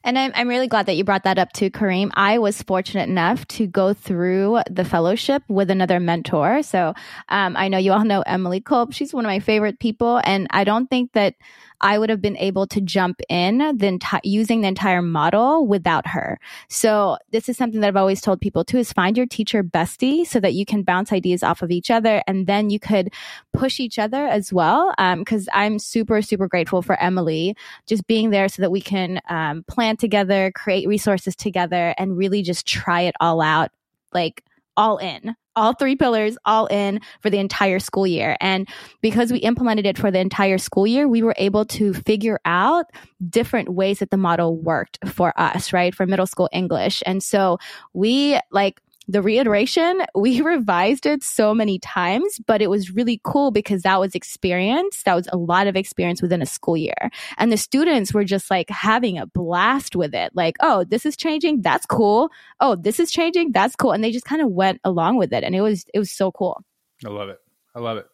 and 0.04 0.18
I'm, 0.18 0.32
I'm 0.34 0.48
really 0.48 0.68
glad 0.68 0.86
that 0.86 0.96
you 0.96 1.04
brought 1.04 1.24
that 1.24 1.38
up 1.38 1.52
too, 1.52 1.70
Kareem. 1.70 2.10
I 2.14 2.38
was 2.38 2.62
fortunate 2.62 3.08
enough 3.08 3.46
to 3.48 3.66
go 3.66 3.92
through 3.92 4.60
the 4.70 4.84
fellowship 4.84 5.42
with 5.48 5.70
another 5.70 5.98
mentor. 5.98 6.62
So 6.62 6.94
um, 7.28 7.56
I 7.56 7.68
know 7.68 7.78
you 7.78 7.92
all 7.92 8.04
know 8.04 8.22
Emily 8.22 8.60
Culp. 8.60 8.92
She's 8.92 9.12
one 9.12 9.24
of 9.24 9.28
my 9.28 9.40
favorite 9.40 9.80
people. 9.80 10.20
And 10.24 10.46
I 10.50 10.64
don't 10.64 10.88
think 10.88 11.12
that 11.12 11.34
I 11.80 11.98
would 11.98 12.10
have 12.10 12.20
been 12.20 12.36
able 12.36 12.66
to 12.68 12.80
jump 12.80 13.20
in 13.28 13.58
the 13.58 13.98
enti- 13.98 14.20
using 14.24 14.60
the 14.60 14.68
entire 14.68 15.02
model 15.02 15.66
without 15.66 16.06
her. 16.06 16.38
So 16.68 17.18
this 17.30 17.48
is 17.48 17.56
something 17.56 17.80
that 17.80 17.88
I've 17.88 17.96
always 17.96 18.20
told 18.20 18.40
people 18.40 18.64
too 18.64 18.78
is 18.78 18.92
find 18.92 19.16
your 19.16 19.26
teacher 19.26 19.62
bestie 19.62 20.26
so 20.26 20.40
that 20.40 20.54
you 20.54 20.64
can 20.64 20.82
bounce 20.82 21.12
ideas 21.12 21.42
off 21.42 21.62
of 21.62 21.70
each 21.70 21.90
other 21.90 22.22
and 22.26 22.46
then 22.46 22.70
you 22.70 22.80
could 22.80 23.12
push 23.52 23.80
each 23.80 23.98
other 23.98 24.26
as 24.26 24.52
well. 24.52 24.94
Um, 24.98 25.24
cause 25.24 25.48
I'm 25.52 25.78
super, 25.78 26.22
super 26.22 26.48
grateful 26.48 26.82
for 26.82 27.00
Emily 27.00 27.56
just 27.86 28.06
being 28.06 28.30
there 28.30 28.48
so 28.48 28.62
that 28.62 28.70
we 28.70 28.80
can, 28.80 29.20
um, 29.28 29.64
plan 29.64 29.96
together, 29.96 30.52
create 30.54 30.88
resources 30.88 31.36
together 31.36 31.94
and 31.98 32.16
really 32.16 32.42
just 32.42 32.66
try 32.66 33.02
it 33.02 33.14
all 33.20 33.40
out. 33.40 33.70
Like 34.12 34.42
all 34.76 34.98
in 34.98 35.34
all 35.56 35.72
three 35.72 35.96
pillars 35.96 36.36
all 36.44 36.66
in 36.66 37.00
for 37.22 37.30
the 37.30 37.38
entire 37.38 37.78
school 37.78 38.06
year. 38.06 38.36
And 38.40 38.68
because 39.00 39.32
we 39.32 39.38
implemented 39.38 39.86
it 39.86 39.98
for 39.98 40.10
the 40.10 40.20
entire 40.20 40.58
school 40.58 40.86
year, 40.86 41.08
we 41.08 41.22
were 41.22 41.34
able 41.38 41.64
to 41.64 41.94
figure 41.94 42.38
out 42.44 42.86
different 43.28 43.70
ways 43.70 43.98
that 43.98 44.10
the 44.10 44.18
model 44.18 44.56
worked 44.56 44.98
for 45.08 45.32
us, 45.40 45.72
right? 45.72 45.94
For 45.94 46.06
middle 46.06 46.26
school 46.26 46.50
English. 46.52 47.02
And 47.06 47.22
so 47.22 47.58
we 47.94 48.38
like 48.52 48.80
the 49.08 49.22
reiteration, 49.22 50.02
we 50.14 50.40
revised 50.42 51.06
it 51.06 51.22
so 51.22 51.54
many 51.54 51.78
times, 51.78 52.40
but 52.46 52.60
it 52.60 52.68
was 52.68 52.94
really 52.94 53.20
cool 53.24 53.50
because 53.50 53.82
that 53.82 54.00
was 54.00 54.14
experience. 54.14 55.02
That 55.04 55.14
was 55.14 55.28
a 55.32 55.36
lot 55.36 55.66
of 55.66 55.76
experience 55.76 56.22
within 56.22 56.42
a 56.42 56.46
school 56.46 56.76
year. 56.76 57.10
And 57.38 57.52
the 57.52 57.56
students 57.56 58.12
were 58.12 58.24
just 58.24 58.50
like 58.50 58.70
having 58.70 59.18
a 59.18 59.26
blast 59.26 59.96
with 59.96 60.14
it. 60.14 60.32
Like, 60.34 60.56
oh, 60.60 60.84
this 60.84 61.06
is 61.06 61.16
changing. 61.16 61.62
That's 61.62 61.86
cool. 61.86 62.30
Oh, 62.60 62.76
this 62.76 62.98
is 63.00 63.10
changing. 63.10 63.52
That's 63.52 63.76
cool. 63.76 63.92
And 63.92 64.02
they 64.02 64.12
just 64.12 64.26
kind 64.26 64.42
of 64.42 64.50
went 64.50 64.80
along 64.84 65.16
with 65.16 65.32
it. 65.32 65.44
And 65.44 65.54
it 65.54 65.60
was, 65.60 65.84
it 65.94 65.98
was 65.98 66.10
so 66.10 66.32
cool. 66.32 66.62
I 67.04 67.10
love 67.10 67.28
it. 67.28 67.38
I 67.74 67.80
love 67.80 67.98
it. 67.98 68.06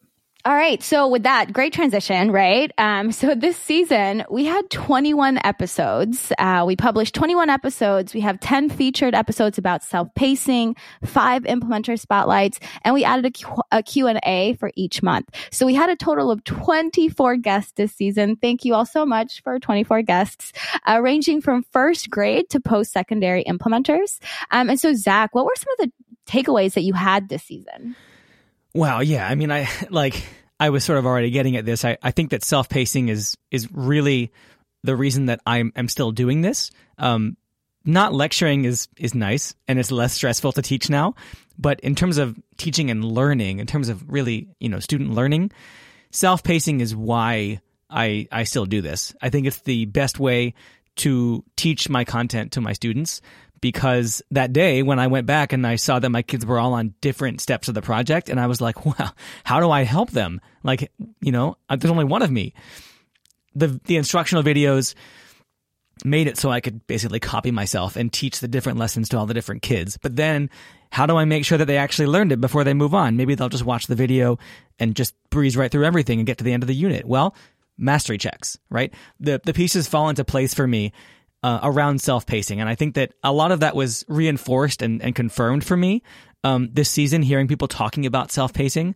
All 0.44 0.54
right. 0.56 0.82
So 0.82 1.06
with 1.06 1.22
that, 1.22 1.52
great 1.52 1.72
transition, 1.72 2.32
right? 2.32 2.72
Um, 2.76 3.12
so 3.12 3.32
this 3.36 3.56
season 3.56 4.24
we 4.28 4.44
had 4.44 4.68
21 4.70 5.38
episodes. 5.44 6.32
Uh, 6.36 6.64
we 6.66 6.74
published 6.74 7.14
21 7.14 7.48
episodes. 7.48 8.12
We 8.12 8.20
have 8.22 8.40
10 8.40 8.68
featured 8.68 9.14
episodes 9.14 9.56
about 9.56 9.84
self-pacing, 9.84 10.74
five 11.04 11.44
implementer 11.44 11.96
spotlights, 11.96 12.58
and 12.82 12.92
we 12.92 13.04
added 13.04 13.26
a, 13.26 13.30
Q- 13.30 13.62
a 13.70 13.84
Q&A 13.84 14.56
for 14.58 14.72
each 14.74 15.00
month. 15.00 15.28
So 15.52 15.64
we 15.64 15.74
had 15.74 15.90
a 15.90 15.96
total 15.96 16.32
of 16.32 16.42
24 16.42 17.36
guests 17.36 17.72
this 17.76 17.92
season. 17.92 18.34
Thank 18.34 18.64
you 18.64 18.74
all 18.74 18.86
so 18.86 19.06
much 19.06 19.44
for 19.44 19.60
24 19.60 20.02
guests, 20.02 20.52
uh, 20.88 21.00
ranging 21.00 21.40
from 21.40 21.64
first 21.70 22.10
grade 22.10 22.50
to 22.50 22.58
post-secondary 22.58 23.44
implementers. 23.44 24.18
Um, 24.50 24.70
and 24.70 24.80
so 24.80 24.92
Zach, 24.92 25.36
what 25.36 25.44
were 25.44 25.54
some 25.56 25.72
of 25.78 25.86
the 25.86 25.92
takeaways 26.26 26.74
that 26.74 26.82
you 26.82 26.94
had 26.94 27.28
this 27.28 27.44
season? 27.44 27.94
Wow, 28.74 29.00
yeah. 29.00 29.26
I 29.26 29.34
mean, 29.34 29.50
I 29.50 29.68
like 29.90 30.22
I 30.58 30.70
was 30.70 30.84
sort 30.84 30.98
of 30.98 31.06
already 31.06 31.30
getting 31.30 31.56
at 31.56 31.64
this. 31.64 31.84
I, 31.84 31.98
I 32.02 32.10
think 32.10 32.30
that 32.30 32.44
self 32.44 32.68
pacing 32.68 33.08
is 33.08 33.36
is 33.50 33.68
really 33.72 34.32
the 34.82 34.96
reason 34.96 35.26
that 35.26 35.40
I'm 35.46 35.72
I'm 35.76 35.88
still 35.88 36.12
doing 36.12 36.40
this. 36.40 36.70
Um, 36.98 37.36
not 37.84 38.14
lecturing 38.14 38.64
is 38.64 38.88
is 38.96 39.14
nice 39.14 39.54
and 39.66 39.78
it's 39.78 39.90
less 39.90 40.14
stressful 40.14 40.52
to 40.52 40.62
teach 40.62 40.88
now, 40.88 41.14
but 41.58 41.80
in 41.80 41.94
terms 41.94 42.18
of 42.18 42.38
teaching 42.56 42.90
and 42.90 43.04
learning, 43.04 43.58
in 43.58 43.66
terms 43.66 43.88
of 43.88 44.10
really 44.10 44.48
you 44.60 44.68
know 44.68 44.78
student 44.78 45.14
learning, 45.14 45.50
self 46.10 46.42
pacing 46.42 46.80
is 46.80 46.94
why 46.94 47.60
I 47.90 48.28
I 48.30 48.44
still 48.44 48.66
do 48.66 48.80
this. 48.80 49.14
I 49.20 49.30
think 49.30 49.46
it's 49.46 49.60
the 49.60 49.86
best 49.86 50.18
way 50.18 50.54
to 50.94 51.44
teach 51.56 51.88
my 51.88 52.04
content 52.04 52.52
to 52.52 52.60
my 52.60 52.72
students 52.72 53.20
because 53.62 54.20
that 54.32 54.52
day 54.52 54.82
when 54.82 54.98
I 54.98 55.06
went 55.06 55.24
back 55.26 55.54
and 55.54 55.66
I 55.66 55.76
saw 55.76 55.98
that 55.98 56.10
my 56.10 56.20
kids 56.20 56.44
were 56.44 56.58
all 56.58 56.74
on 56.74 56.94
different 57.00 57.40
steps 57.40 57.68
of 57.68 57.74
the 57.74 57.80
project, 57.80 58.28
and 58.28 58.38
I 58.38 58.48
was 58.48 58.60
like, 58.60 58.84
"Wow, 58.98 59.12
how 59.44 59.60
do 59.60 59.70
I 59.70 59.84
help 59.84 60.10
them?" 60.10 60.42
Like, 60.62 60.92
you 61.22 61.32
know, 61.32 61.56
uh, 61.70 61.76
there's 61.76 61.90
only 61.90 62.04
one 62.04 62.20
of 62.20 62.30
me. 62.30 62.52
The 63.54 63.80
the 63.84 63.96
instructional 63.96 64.42
videos 64.42 64.94
made 66.04 66.26
it 66.26 66.36
so 66.36 66.50
I 66.50 66.60
could 66.60 66.86
basically 66.86 67.20
copy 67.20 67.52
myself 67.52 67.96
and 67.96 68.12
teach 68.12 68.40
the 68.40 68.48
different 68.48 68.78
lessons 68.78 69.08
to 69.10 69.18
all 69.18 69.26
the 69.26 69.34
different 69.34 69.62
kids. 69.62 69.96
But 69.96 70.16
then 70.16 70.50
how 70.90 71.06
do 71.06 71.16
I 71.16 71.24
make 71.24 71.44
sure 71.44 71.58
that 71.58 71.66
they 71.66 71.76
actually 71.76 72.06
learned 72.06 72.32
it 72.32 72.40
before 72.40 72.64
they 72.64 72.74
move 72.74 72.94
on? 72.94 73.16
Maybe 73.16 73.34
they'll 73.34 73.48
just 73.48 73.64
watch 73.64 73.86
the 73.86 73.94
video 73.94 74.38
and 74.80 74.96
just 74.96 75.14
breeze 75.30 75.56
right 75.56 75.70
through 75.70 75.84
everything 75.84 76.18
and 76.18 76.26
get 76.26 76.38
to 76.38 76.44
the 76.44 76.52
end 76.52 76.64
of 76.64 76.66
the 76.66 76.74
unit. 76.74 77.04
Well, 77.06 77.36
mastery 77.78 78.18
checks, 78.18 78.58
right? 78.70 78.92
The 79.20 79.40
the 79.44 79.54
pieces 79.54 79.86
fall 79.86 80.08
into 80.08 80.24
place 80.24 80.54
for 80.54 80.66
me 80.66 80.92
uh, 81.42 81.60
around 81.62 82.00
self 82.00 82.26
pacing. 82.26 82.60
And 82.60 82.68
I 82.68 82.74
think 82.74 82.94
that 82.94 83.12
a 83.22 83.32
lot 83.32 83.52
of 83.52 83.60
that 83.60 83.74
was 83.74 84.04
reinforced 84.08 84.82
and, 84.82 85.02
and 85.02 85.14
confirmed 85.14 85.64
for 85.64 85.76
me 85.76 86.02
um, 86.44 86.68
this 86.72 86.90
season, 86.90 87.22
hearing 87.22 87.48
people 87.48 87.68
talking 87.68 88.06
about 88.06 88.30
self 88.30 88.52
pacing 88.52 88.94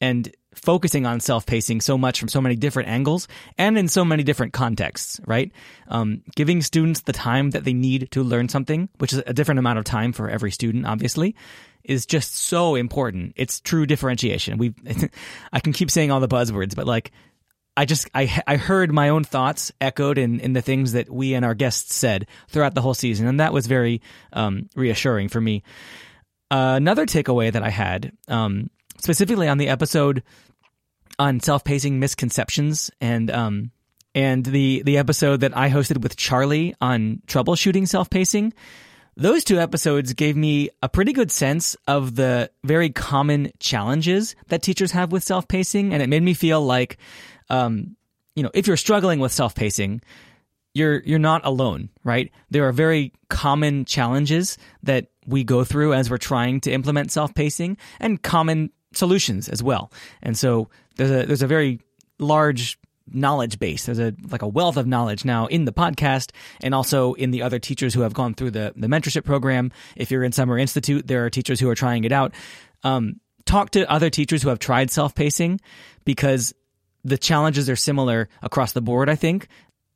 and 0.00 0.34
focusing 0.54 1.06
on 1.06 1.20
self 1.20 1.46
pacing 1.46 1.80
so 1.80 1.96
much 1.96 2.18
from 2.18 2.28
so 2.28 2.40
many 2.40 2.56
different 2.56 2.88
angles 2.88 3.28
and 3.56 3.78
in 3.78 3.88
so 3.88 4.04
many 4.04 4.22
different 4.22 4.52
contexts, 4.52 5.20
right? 5.26 5.52
Um, 5.88 6.22
giving 6.34 6.62
students 6.62 7.02
the 7.02 7.12
time 7.12 7.50
that 7.50 7.64
they 7.64 7.72
need 7.72 8.10
to 8.12 8.22
learn 8.22 8.48
something, 8.48 8.88
which 8.98 9.12
is 9.12 9.22
a 9.26 9.32
different 9.32 9.58
amount 9.58 9.78
of 9.78 9.84
time 9.84 10.12
for 10.12 10.28
every 10.28 10.50
student, 10.50 10.86
obviously, 10.86 11.34
is 11.84 12.06
just 12.06 12.36
so 12.36 12.74
important. 12.74 13.32
It's 13.36 13.60
true 13.60 13.86
differentiation. 13.86 14.58
We, 14.58 14.74
I 15.52 15.60
can 15.60 15.72
keep 15.72 15.90
saying 15.90 16.10
all 16.10 16.20
the 16.20 16.28
buzzwords, 16.28 16.74
but 16.74 16.86
like 16.86 17.12
I 17.76 17.84
just 17.84 18.08
I 18.14 18.42
I 18.46 18.56
heard 18.56 18.92
my 18.92 19.08
own 19.08 19.24
thoughts 19.24 19.72
echoed 19.80 20.18
in 20.18 20.40
in 20.40 20.52
the 20.52 20.62
things 20.62 20.92
that 20.92 21.08
we 21.10 21.34
and 21.34 21.44
our 21.44 21.54
guests 21.54 21.94
said 21.94 22.26
throughout 22.48 22.74
the 22.74 22.82
whole 22.82 22.94
season, 22.94 23.26
and 23.26 23.40
that 23.40 23.52
was 23.52 23.66
very 23.66 24.02
um, 24.32 24.68
reassuring 24.74 25.28
for 25.28 25.40
me. 25.40 25.62
Uh, 26.50 26.74
another 26.76 27.06
takeaway 27.06 27.50
that 27.50 27.62
I 27.62 27.70
had, 27.70 28.12
um, 28.28 28.68
specifically 28.98 29.48
on 29.48 29.56
the 29.56 29.68
episode 29.68 30.22
on 31.18 31.40
self 31.40 31.64
pacing 31.64 31.98
misconceptions 31.98 32.90
and 33.00 33.30
um, 33.30 33.70
and 34.14 34.44
the 34.44 34.82
the 34.84 34.98
episode 34.98 35.40
that 35.40 35.56
I 35.56 35.70
hosted 35.70 36.02
with 36.02 36.16
Charlie 36.16 36.74
on 36.80 37.22
troubleshooting 37.26 37.88
self 37.88 38.10
pacing. 38.10 38.52
Those 39.14 39.44
two 39.44 39.58
episodes 39.58 40.14
gave 40.14 40.36
me 40.36 40.70
a 40.82 40.88
pretty 40.88 41.12
good 41.12 41.30
sense 41.30 41.76
of 41.86 42.14
the 42.14 42.50
very 42.64 42.88
common 42.88 43.52
challenges 43.60 44.34
that 44.48 44.62
teachers 44.62 44.92
have 44.92 45.12
with 45.12 45.22
self 45.22 45.48
pacing, 45.48 45.92
and 45.92 46.02
it 46.02 46.08
made 46.08 46.22
me 46.22 46.34
feel 46.34 46.62
like 46.62 46.98
um, 47.50 47.96
you 48.34 48.42
know, 48.42 48.50
if 48.54 48.66
you're 48.66 48.76
struggling 48.76 49.20
with 49.20 49.32
self 49.32 49.54
pacing, 49.54 50.02
you're 50.74 51.00
you're 51.00 51.18
not 51.18 51.44
alone, 51.44 51.90
right? 52.04 52.30
There 52.50 52.66
are 52.66 52.72
very 52.72 53.12
common 53.28 53.84
challenges 53.84 54.58
that 54.82 55.08
we 55.26 55.44
go 55.44 55.64
through 55.64 55.94
as 55.94 56.10
we're 56.10 56.18
trying 56.18 56.60
to 56.62 56.72
implement 56.72 57.12
self 57.12 57.34
pacing, 57.34 57.76
and 58.00 58.22
common 58.22 58.70
solutions 58.94 59.48
as 59.48 59.62
well. 59.62 59.92
And 60.22 60.36
so 60.36 60.68
there's 60.96 61.10
a 61.10 61.26
there's 61.26 61.42
a 61.42 61.46
very 61.46 61.80
large 62.18 62.78
knowledge 63.10 63.58
base. 63.58 63.84
There's 63.86 63.98
a 63.98 64.14
like 64.30 64.42
a 64.42 64.48
wealth 64.48 64.76
of 64.76 64.86
knowledge 64.86 65.24
now 65.24 65.46
in 65.46 65.64
the 65.64 65.72
podcast 65.72 66.30
and 66.62 66.74
also 66.74 67.14
in 67.14 67.30
the 67.30 67.42
other 67.42 67.58
teachers 67.58 67.94
who 67.94 68.00
have 68.00 68.14
gone 68.14 68.34
through 68.34 68.52
the 68.52 68.72
the 68.76 68.86
mentorship 68.86 69.24
program. 69.24 69.72
If 69.96 70.10
you're 70.10 70.24
in 70.24 70.32
Summer 70.32 70.58
Institute, 70.58 71.06
there 71.06 71.24
are 71.24 71.30
teachers 71.30 71.60
who 71.60 71.68
are 71.68 71.74
trying 71.74 72.04
it 72.04 72.12
out. 72.12 72.32
Um, 72.82 73.20
talk 73.44 73.70
to 73.70 73.90
other 73.90 74.10
teachers 74.10 74.42
who 74.42 74.48
have 74.48 74.58
tried 74.58 74.90
self 74.90 75.14
pacing 75.14 75.60
because 76.04 76.54
the 77.04 77.18
challenges 77.18 77.68
are 77.68 77.76
similar 77.76 78.28
across 78.42 78.72
the 78.72 78.80
board. 78.80 79.08
I 79.08 79.14
think 79.14 79.48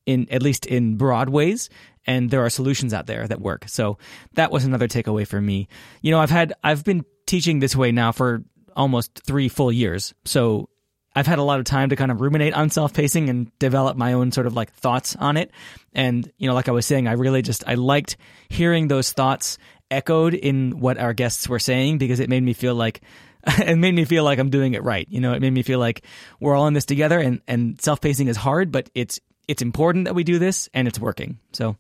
in 0.07 0.27
at 0.31 0.43
least 0.43 0.67
in 0.67 0.97
broad 0.97 1.29
ways 1.29 1.69
and 2.07 2.31
there 2.31 2.45
are 2.45 2.51
solutions 2.51 2.95
out 2.95 3.07
there 3.07 3.27
that 3.27 3.41
work. 3.41 3.65
So 3.69 3.99
that 4.35 4.53
was 4.53 4.65
another 4.65 4.89
takeaway 4.89 5.27
for 5.27 5.41
me. 5.41 5.69
You 6.01 6.13
know, 6.13 6.21
I've 6.21 6.31
had 6.31 6.53
I've 6.63 6.85
been 6.85 7.05
teaching 7.27 7.59
this 7.59 7.75
way 7.75 7.93
now 7.93 8.13
for 8.13 8.45
almost 8.77 9.21
3 9.27 9.49
full 9.49 9.73
years. 9.73 10.15
So 10.25 10.69
I've 11.15 11.27
had 11.27 11.39
a 11.39 11.43
lot 11.43 11.59
of 11.59 11.65
time 11.65 11.89
to 11.89 11.97
kind 11.97 12.11
of 12.11 12.21
ruminate 12.21 12.55
on 12.55 12.69
self-pacing 12.71 13.31
and 13.31 13.59
develop 13.59 13.97
my 13.97 14.13
own 14.13 14.33
sort 14.33 14.47
of 14.47 14.55
like 14.55 14.71
thoughts 14.73 15.17
on 15.17 15.37
it. 15.37 15.51
And 15.93 16.31
you 16.39 16.47
know, 16.47 16.55
like 16.55 16.69
I 16.69 16.73
was 16.73 16.87
saying, 16.87 17.09
I 17.09 17.13
really 17.13 17.43
just 17.43 17.65
I 17.67 17.75
liked 17.75 18.17
hearing 18.49 18.89
those 18.89 19.13
thoughts 19.13 19.59
echoed 19.91 20.35
in 20.35 20.79
what 20.79 20.99
our 20.99 21.15
guests 21.15 21.49
were 21.49 21.59
saying 21.59 21.99
because 21.99 22.21
it 22.21 22.29
made 22.29 22.43
me 22.43 22.53
feel 22.53 22.75
like 22.75 23.01
it 23.61 23.77
made 23.77 23.95
me 23.95 24.05
feel 24.05 24.25
like 24.25 24.39
I'm 24.39 24.51
doing 24.51 24.75
it 24.75 24.83
right. 24.83 25.07
You 25.09 25.21
know, 25.21 25.33
it 25.33 25.41
made 25.41 25.53
me 25.53 25.63
feel 25.63 25.79
like 25.79 26.05
we're 26.41 26.55
all 26.55 26.67
in 26.67 26.75
this 26.75 26.85
together 26.85 27.19
and, 27.19 27.41
and 27.47 27.81
self-pacing 27.81 28.29
is 28.29 28.37
hard, 28.37 28.73
but 28.73 28.91
it's 28.95 29.21
it's 29.49 29.63
important 29.63 30.07
that 30.07 30.15
we 30.15 30.25
do 30.25 30.41
this 30.41 30.69
and 30.75 30.89
it's 30.89 30.99
working. 30.99 31.39
So 31.53 31.77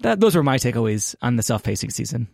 that 0.00 0.20
those 0.20 0.36
were 0.36 0.42
my 0.42 0.58
takeaways 0.58 1.14
on 1.22 1.36
the 1.36 1.42
self-pacing 1.42 1.90
season. 1.90 2.28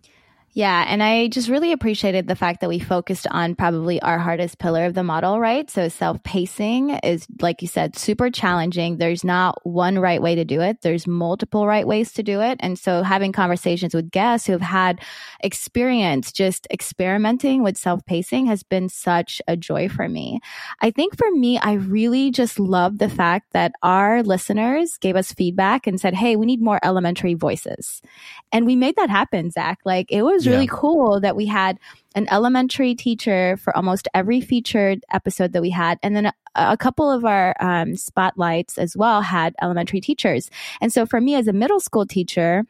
Yeah. 0.58 0.84
And 0.88 1.04
I 1.04 1.28
just 1.28 1.48
really 1.48 1.70
appreciated 1.70 2.26
the 2.26 2.34
fact 2.34 2.62
that 2.62 2.68
we 2.68 2.80
focused 2.80 3.28
on 3.30 3.54
probably 3.54 4.02
our 4.02 4.18
hardest 4.18 4.58
pillar 4.58 4.86
of 4.86 4.94
the 4.94 5.04
model, 5.04 5.38
right? 5.38 5.70
So 5.70 5.88
self 5.88 6.20
pacing 6.24 6.90
is, 7.04 7.28
like 7.40 7.62
you 7.62 7.68
said, 7.68 7.96
super 7.96 8.28
challenging. 8.28 8.96
There's 8.96 9.22
not 9.22 9.64
one 9.64 10.00
right 10.00 10.20
way 10.20 10.34
to 10.34 10.44
do 10.44 10.60
it. 10.60 10.80
There's 10.82 11.06
multiple 11.06 11.64
right 11.64 11.86
ways 11.86 12.12
to 12.14 12.24
do 12.24 12.40
it. 12.40 12.56
And 12.58 12.76
so 12.76 13.04
having 13.04 13.30
conversations 13.30 13.94
with 13.94 14.10
guests 14.10 14.48
who 14.48 14.52
have 14.52 14.60
had 14.60 15.00
experience 15.44 16.32
just 16.32 16.66
experimenting 16.72 17.62
with 17.62 17.76
self 17.76 18.04
pacing 18.04 18.46
has 18.46 18.64
been 18.64 18.88
such 18.88 19.40
a 19.46 19.56
joy 19.56 19.88
for 19.88 20.08
me. 20.08 20.40
I 20.80 20.90
think 20.90 21.16
for 21.16 21.30
me, 21.30 21.58
I 21.60 21.74
really 21.74 22.32
just 22.32 22.58
love 22.58 22.98
the 22.98 23.08
fact 23.08 23.52
that 23.52 23.74
our 23.84 24.24
listeners 24.24 24.98
gave 25.00 25.14
us 25.14 25.32
feedback 25.32 25.86
and 25.86 26.00
said, 26.00 26.14
Hey, 26.14 26.34
we 26.34 26.46
need 26.46 26.60
more 26.60 26.80
elementary 26.82 27.34
voices. 27.34 28.02
And 28.50 28.66
we 28.66 28.74
made 28.74 28.96
that 28.96 29.08
happen, 29.08 29.52
Zach. 29.52 29.78
Like 29.84 30.10
it 30.10 30.22
was 30.22 30.47
really 30.48 30.64
yeah. 30.64 30.72
cool 30.72 31.20
that 31.20 31.36
we 31.36 31.46
had 31.46 31.78
an 32.14 32.26
elementary 32.30 32.94
teacher 32.94 33.56
for 33.58 33.76
almost 33.76 34.08
every 34.14 34.40
featured 34.40 35.04
episode 35.12 35.52
that 35.52 35.62
we 35.62 35.70
had. 35.70 35.98
And 36.02 36.16
then 36.16 36.26
a, 36.26 36.32
a 36.54 36.76
couple 36.76 37.10
of 37.10 37.24
our 37.24 37.54
um, 37.60 37.96
spotlights 37.96 38.78
as 38.78 38.96
well 38.96 39.22
had 39.22 39.54
elementary 39.62 40.00
teachers. 40.00 40.50
And 40.80 40.92
so 40.92 41.06
for 41.06 41.20
me 41.20 41.34
as 41.34 41.46
a 41.48 41.52
middle 41.52 41.80
school 41.80 42.06
teacher, 42.06 42.64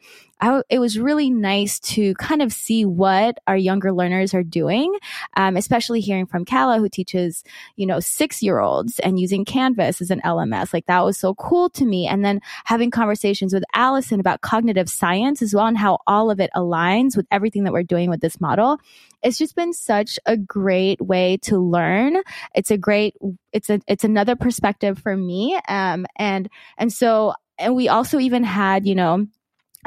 it 0.69 0.79
was 0.79 0.97
really 0.97 1.29
nice 1.29 1.79
to 1.79 2.13
kind 2.15 2.41
of 2.41 2.53
see 2.53 2.85
what 2.85 3.37
our 3.47 3.57
younger 3.57 3.91
learners 3.91 4.33
are 4.33 4.43
doing, 4.43 4.93
um, 5.35 5.57
especially 5.57 5.99
hearing 5.99 6.25
from 6.25 6.45
Kala, 6.45 6.77
who 6.77 6.89
teaches, 6.89 7.43
you 7.75 7.85
know, 7.85 7.99
six 7.99 8.41
year 8.41 8.59
olds 8.59 8.99
and 8.99 9.19
using 9.19 9.45
Canvas 9.45 10.01
as 10.01 10.11
an 10.11 10.21
LMS. 10.21 10.73
Like 10.73 10.85
that 10.85 11.03
was 11.03 11.17
so 11.17 11.35
cool 11.35 11.69
to 11.71 11.85
me. 11.85 12.07
And 12.07 12.23
then 12.23 12.39
having 12.65 12.91
conversations 12.91 13.53
with 13.53 13.63
Allison 13.73 14.19
about 14.19 14.41
cognitive 14.41 14.89
science 14.89 15.41
as 15.41 15.53
well 15.53 15.65
and 15.65 15.77
how 15.77 15.99
all 16.07 16.31
of 16.31 16.39
it 16.39 16.51
aligns 16.55 17.17
with 17.17 17.27
everything 17.31 17.63
that 17.65 17.73
we're 17.73 17.83
doing 17.83 18.09
with 18.09 18.21
this 18.21 18.39
model 18.39 18.79
it's 19.21 19.37
just 19.37 19.55
been 19.55 19.73
such 19.73 20.17
a 20.25 20.37
great 20.37 21.01
way 21.01 21.37
to 21.41 21.57
learn. 21.57 22.17
It's 22.55 22.71
a 22.71 22.77
great, 22.77 23.15
it's 23.51 23.69
a, 23.69 23.81
it's 23.87 24.03
another 24.03 24.37
perspective 24.37 24.97
for 24.99 25.15
me. 25.15 25.59
Um, 25.67 26.05
and, 26.15 26.49
and 26.77 26.91
so, 26.91 27.33
and 27.57 27.75
we 27.75 27.89
also 27.89 28.19
even 28.19 28.43
had, 28.43 28.87
you 28.87 28.95
know, 28.95 29.27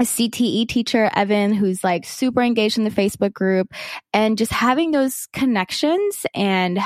a 0.03 0.05
CTE 0.05 0.69
teacher, 0.69 1.11
Evan, 1.15 1.55
who's 1.55 1.85
like 1.85 2.05
super 2.05 2.43
engaged 2.43 2.77
in 2.77 2.85
the 2.85 2.91
Facebook 2.91 3.33
group 3.33 3.73
and 4.13 4.37
just 4.37 4.53
having 4.53 4.91
those 4.91 5.29
connections 5.33 6.27
and 6.35 6.81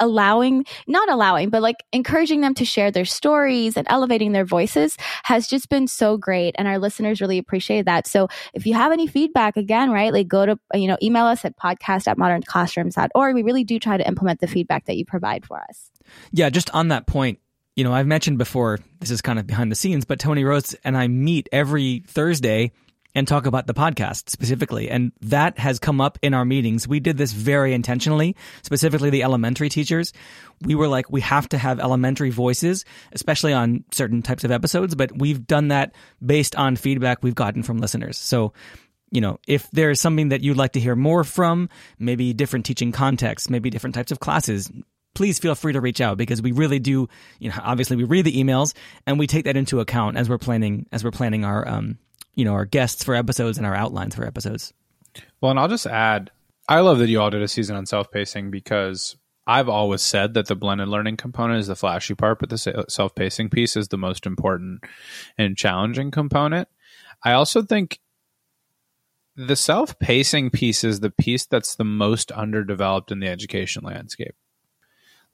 allowing, 0.00 0.64
not 0.88 1.08
allowing, 1.08 1.50
but 1.50 1.62
like 1.62 1.76
encouraging 1.92 2.40
them 2.40 2.52
to 2.54 2.64
share 2.64 2.90
their 2.90 3.04
stories 3.04 3.76
and 3.76 3.86
elevating 3.88 4.32
their 4.32 4.44
voices 4.44 4.96
has 5.22 5.46
just 5.46 5.68
been 5.68 5.86
so 5.86 6.16
great. 6.16 6.54
And 6.58 6.66
our 6.66 6.78
listeners 6.78 7.20
really 7.20 7.38
appreciate 7.38 7.84
that. 7.86 8.06
So 8.06 8.28
if 8.54 8.66
you 8.66 8.74
have 8.74 8.92
any 8.92 9.06
feedback, 9.06 9.56
again, 9.56 9.90
right, 9.90 10.12
like 10.12 10.28
go 10.28 10.46
to, 10.46 10.58
uh, 10.74 10.78
you 10.78 10.88
know, 10.88 10.98
email 11.02 11.26
us 11.26 11.44
at 11.44 11.56
podcast 11.56 12.08
at 12.08 12.18
modernclassrooms.org. 12.18 13.34
We 13.34 13.42
really 13.42 13.64
do 13.64 13.78
try 13.78 13.96
to 13.96 14.06
implement 14.06 14.40
the 14.40 14.48
feedback 14.48 14.86
that 14.86 14.96
you 14.96 15.04
provide 15.04 15.46
for 15.46 15.60
us. 15.60 15.90
Yeah, 16.32 16.50
just 16.50 16.70
on 16.70 16.88
that 16.88 17.06
point, 17.06 17.38
you 17.76 17.84
know, 17.84 17.92
I've 17.92 18.06
mentioned 18.06 18.38
before, 18.38 18.78
this 19.00 19.10
is 19.10 19.20
kind 19.20 19.38
of 19.38 19.46
behind 19.46 19.70
the 19.70 19.76
scenes, 19.76 20.06
but 20.06 20.18
Toni 20.18 20.44
Rose 20.44 20.74
and 20.82 20.96
I 20.96 21.08
meet 21.08 21.48
every 21.52 22.02
Thursday 22.06 22.72
and 23.14 23.26
talk 23.26 23.46
about 23.46 23.66
the 23.66 23.74
podcast 23.74 24.28
specifically. 24.28 24.90
And 24.90 25.12
that 25.22 25.58
has 25.58 25.78
come 25.78 26.00
up 26.00 26.18
in 26.20 26.34
our 26.34 26.44
meetings. 26.44 26.86
We 26.86 27.00
did 27.00 27.16
this 27.16 27.32
very 27.32 27.72
intentionally, 27.72 28.36
specifically 28.62 29.10
the 29.10 29.22
elementary 29.22 29.68
teachers. 29.68 30.12
We 30.62 30.74
were 30.74 30.88
like, 30.88 31.10
we 31.10 31.22
have 31.22 31.48
to 31.50 31.58
have 31.58 31.80
elementary 31.80 32.30
voices, 32.30 32.84
especially 33.12 33.52
on 33.54 33.84
certain 33.92 34.20
types 34.20 34.44
of 34.44 34.50
episodes, 34.50 34.94
but 34.94 35.16
we've 35.16 35.46
done 35.46 35.68
that 35.68 35.94
based 36.24 36.56
on 36.56 36.76
feedback 36.76 37.22
we've 37.22 37.34
gotten 37.34 37.62
from 37.62 37.78
listeners. 37.78 38.18
So, 38.18 38.52
you 39.10 39.20
know, 39.20 39.38
if 39.46 39.70
there's 39.70 40.00
something 40.00 40.30
that 40.30 40.42
you'd 40.42 40.58
like 40.58 40.72
to 40.72 40.80
hear 40.80 40.96
more 40.96 41.24
from, 41.24 41.70
maybe 41.98 42.34
different 42.34 42.66
teaching 42.66 42.92
contexts, 42.92 43.48
maybe 43.48 43.70
different 43.70 43.94
types 43.94 44.12
of 44.12 44.20
classes, 44.20 44.70
please 45.16 45.38
feel 45.38 45.54
free 45.54 45.72
to 45.72 45.80
reach 45.80 46.00
out 46.00 46.18
because 46.18 46.42
we 46.42 46.52
really 46.52 46.78
do, 46.78 47.08
you 47.38 47.48
know, 47.48 47.56
obviously 47.62 47.96
we 47.96 48.04
read 48.04 48.26
the 48.26 48.36
emails 48.36 48.74
and 49.06 49.18
we 49.18 49.26
take 49.26 49.46
that 49.46 49.56
into 49.56 49.80
account 49.80 50.16
as 50.16 50.28
we're 50.28 50.38
planning 50.38 50.86
as 50.92 51.02
we're 51.02 51.10
planning 51.10 51.44
our 51.44 51.66
um, 51.66 51.98
you 52.36 52.44
know, 52.44 52.52
our 52.52 52.66
guests 52.66 53.02
for 53.02 53.14
episodes 53.14 53.58
and 53.58 53.66
our 53.66 53.74
outlines 53.74 54.14
for 54.14 54.24
episodes. 54.24 54.72
Well, 55.40 55.50
and 55.50 55.58
I'll 55.58 55.68
just 55.68 55.86
add, 55.86 56.30
I 56.68 56.80
love 56.80 56.98
that 56.98 57.08
you 57.08 57.20
all 57.20 57.30
did 57.30 57.42
a 57.42 57.48
season 57.48 57.74
on 57.74 57.86
self 57.86 58.10
pacing 58.10 58.50
because 58.50 59.16
I've 59.46 59.68
always 59.68 60.02
said 60.02 60.34
that 60.34 60.46
the 60.46 60.54
blended 60.54 60.88
learning 60.88 61.16
component 61.16 61.60
is 61.60 61.66
the 61.66 61.76
flashy 61.76 62.14
part, 62.14 62.38
but 62.38 62.50
the 62.50 62.84
self 62.88 63.14
pacing 63.14 63.48
piece 63.48 63.76
is 63.76 63.88
the 63.88 63.98
most 63.98 64.26
important 64.26 64.84
and 65.38 65.56
challenging 65.56 66.10
component. 66.10 66.68
I 67.24 67.32
also 67.32 67.62
think 67.62 68.00
the 69.34 69.56
self 69.56 69.98
pacing 69.98 70.50
piece 70.50 70.84
is 70.84 71.00
the 71.00 71.10
piece 71.10 71.46
that's 71.46 71.76
the 71.76 71.84
most 71.84 72.30
underdeveloped 72.32 73.10
in 73.10 73.20
the 73.20 73.28
education 73.28 73.82
landscape. 73.82 74.34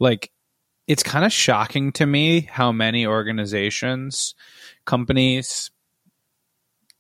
Like, 0.03 0.33
it's 0.89 1.05
kind 1.05 1.25
of 1.25 1.33
shocking 1.33 1.93
to 1.93 2.07
me 2.07 2.41
how 2.41 2.73
many 2.73 3.07
organizations, 3.07 4.35
companies, 4.85 5.71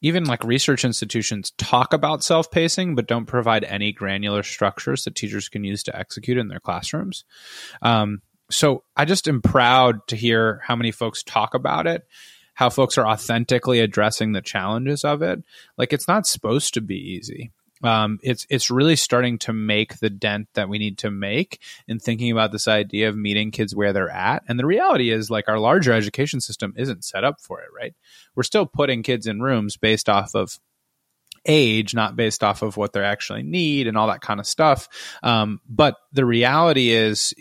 even 0.02 0.22
like 0.24 0.44
research 0.44 0.84
institutions 0.84 1.50
talk 1.58 1.92
about 1.92 2.22
self 2.22 2.48
pacing, 2.52 2.94
but 2.94 3.08
don't 3.08 3.26
provide 3.26 3.64
any 3.64 3.92
granular 3.92 4.44
structures 4.44 5.02
that 5.02 5.16
teachers 5.16 5.48
can 5.48 5.64
use 5.64 5.82
to 5.82 5.98
execute 5.98 6.38
in 6.38 6.46
their 6.46 6.60
classrooms. 6.60 7.24
Um, 7.82 8.22
so 8.52 8.84
I 8.96 9.04
just 9.04 9.26
am 9.26 9.42
proud 9.42 10.06
to 10.06 10.16
hear 10.16 10.60
how 10.64 10.76
many 10.76 10.92
folks 10.92 11.24
talk 11.24 11.54
about 11.54 11.88
it, 11.88 12.06
how 12.54 12.70
folks 12.70 12.98
are 12.98 13.06
authentically 13.06 13.80
addressing 13.80 14.30
the 14.30 14.42
challenges 14.42 15.04
of 15.04 15.22
it. 15.22 15.42
Like 15.76 15.92
it's 15.92 16.06
not 16.06 16.28
supposed 16.28 16.74
to 16.74 16.80
be 16.80 16.96
easy 16.96 17.50
um, 17.82 18.18
it's 18.22 18.46
it's 18.48 18.70
really 18.70 18.96
starting 18.96 19.38
to 19.38 19.52
make 19.52 19.98
the 19.98 20.10
dent 20.10 20.48
that 20.54 20.68
we 20.68 20.78
need 20.78 20.98
to 20.98 21.10
make 21.10 21.60
in 21.88 21.98
thinking 21.98 22.30
about 22.30 22.52
this 22.52 22.68
idea 22.68 23.08
of 23.08 23.16
meeting 23.16 23.50
kids 23.50 23.74
where 23.74 23.92
they're 23.92 24.10
at. 24.10 24.42
And 24.48 24.58
the 24.58 24.66
reality 24.66 25.10
is, 25.10 25.30
like 25.30 25.48
our 25.48 25.58
larger 25.58 25.92
education 25.92 26.40
system 26.40 26.74
isn't 26.76 27.04
set 27.04 27.24
up 27.24 27.40
for 27.40 27.60
it. 27.60 27.68
Right? 27.76 27.94
We're 28.34 28.42
still 28.42 28.66
putting 28.66 29.02
kids 29.02 29.26
in 29.26 29.42
rooms 29.42 29.76
based 29.76 30.08
off 30.08 30.34
of 30.34 30.58
age, 31.44 31.94
not 31.94 32.16
based 32.16 32.44
off 32.44 32.62
of 32.62 32.76
what 32.76 32.92
they 32.92 33.02
actually 33.02 33.42
need 33.42 33.88
and 33.88 33.96
all 33.96 34.06
that 34.06 34.20
kind 34.20 34.40
of 34.40 34.46
stuff. 34.46 34.88
Um, 35.22 35.60
but 35.68 35.96
the 36.12 36.24
reality 36.24 36.90
is, 36.90 37.34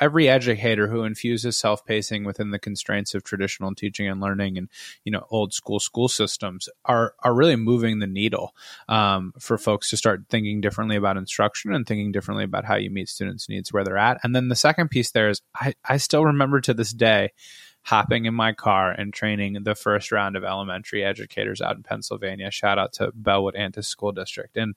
every 0.00 0.28
educator 0.28 0.88
who 0.88 1.04
infuses 1.04 1.56
self-pacing 1.56 2.24
within 2.24 2.50
the 2.50 2.58
constraints 2.58 3.14
of 3.14 3.22
traditional 3.22 3.74
teaching 3.74 4.08
and 4.08 4.20
learning 4.20 4.56
and 4.56 4.68
you 5.04 5.12
know 5.12 5.26
old 5.30 5.52
school 5.52 5.78
school 5.78 6.08
systems 6.08 6.68
are 6.84 7.14
are 7.20 7.34
really 7.34 7.56
moving 7.56 7.98
the 7.98 8.06
needle 8.06 8.54
um, 8.88 9.32
for 9.38 9.58
folks 9.58 9.90
to 9.90 9.96
start 9.96 10.24
thinking 10.30 10.60
differently 10.60 10.96
about 10.96 11.16
instruction 11.16 11.74
and 11.74 11.86
thinking 11.86 12.12
differently 12.12 12.44
about 12.44 12.64
how 12.64 12.76
you 12.76 12.90
meet 12.90 13.08
students 13.08 13.48
needs 13.48 13.72
where 13.72 13.84
they're 13.84 13.98
at 13.98 14.18
and 14.22 14.34
then 14.34 14.48
the 14.48 14.56
second 14.56 14.88
piece 14.88 15.10
there 15.10 15.28
is 15.28 15.42
i, 15.56 15.74
I 15.84 15.98
still 15.98 16.24
remember 16.24 16.60
to 16.62 16.74
this 16.74 16.92
day 16.92 17.30
hopping 17.82 18.26
in 18.26 18.34
my 18.34 18.52
car 18.52 18.90
and 18.90 19.12
training 19.12 19.56
the 19.62 19.74
first 19.74 20.12
round 20.12 20.36
of 20.36 20.44
elementary 20.44 21.02
educators 21.02 21.60
out 21.60 21.76
in 21.76 21.82
Pennsylvania. 21.82 22.50
Shout 22.50 22.78
out 22.78 22.92
to 22.94 23.10
Bellwood 23.14 23.56
Antis 23.56 23.88
School 23.88 24.12
District. 24.12 24.56
And 24.56 24.74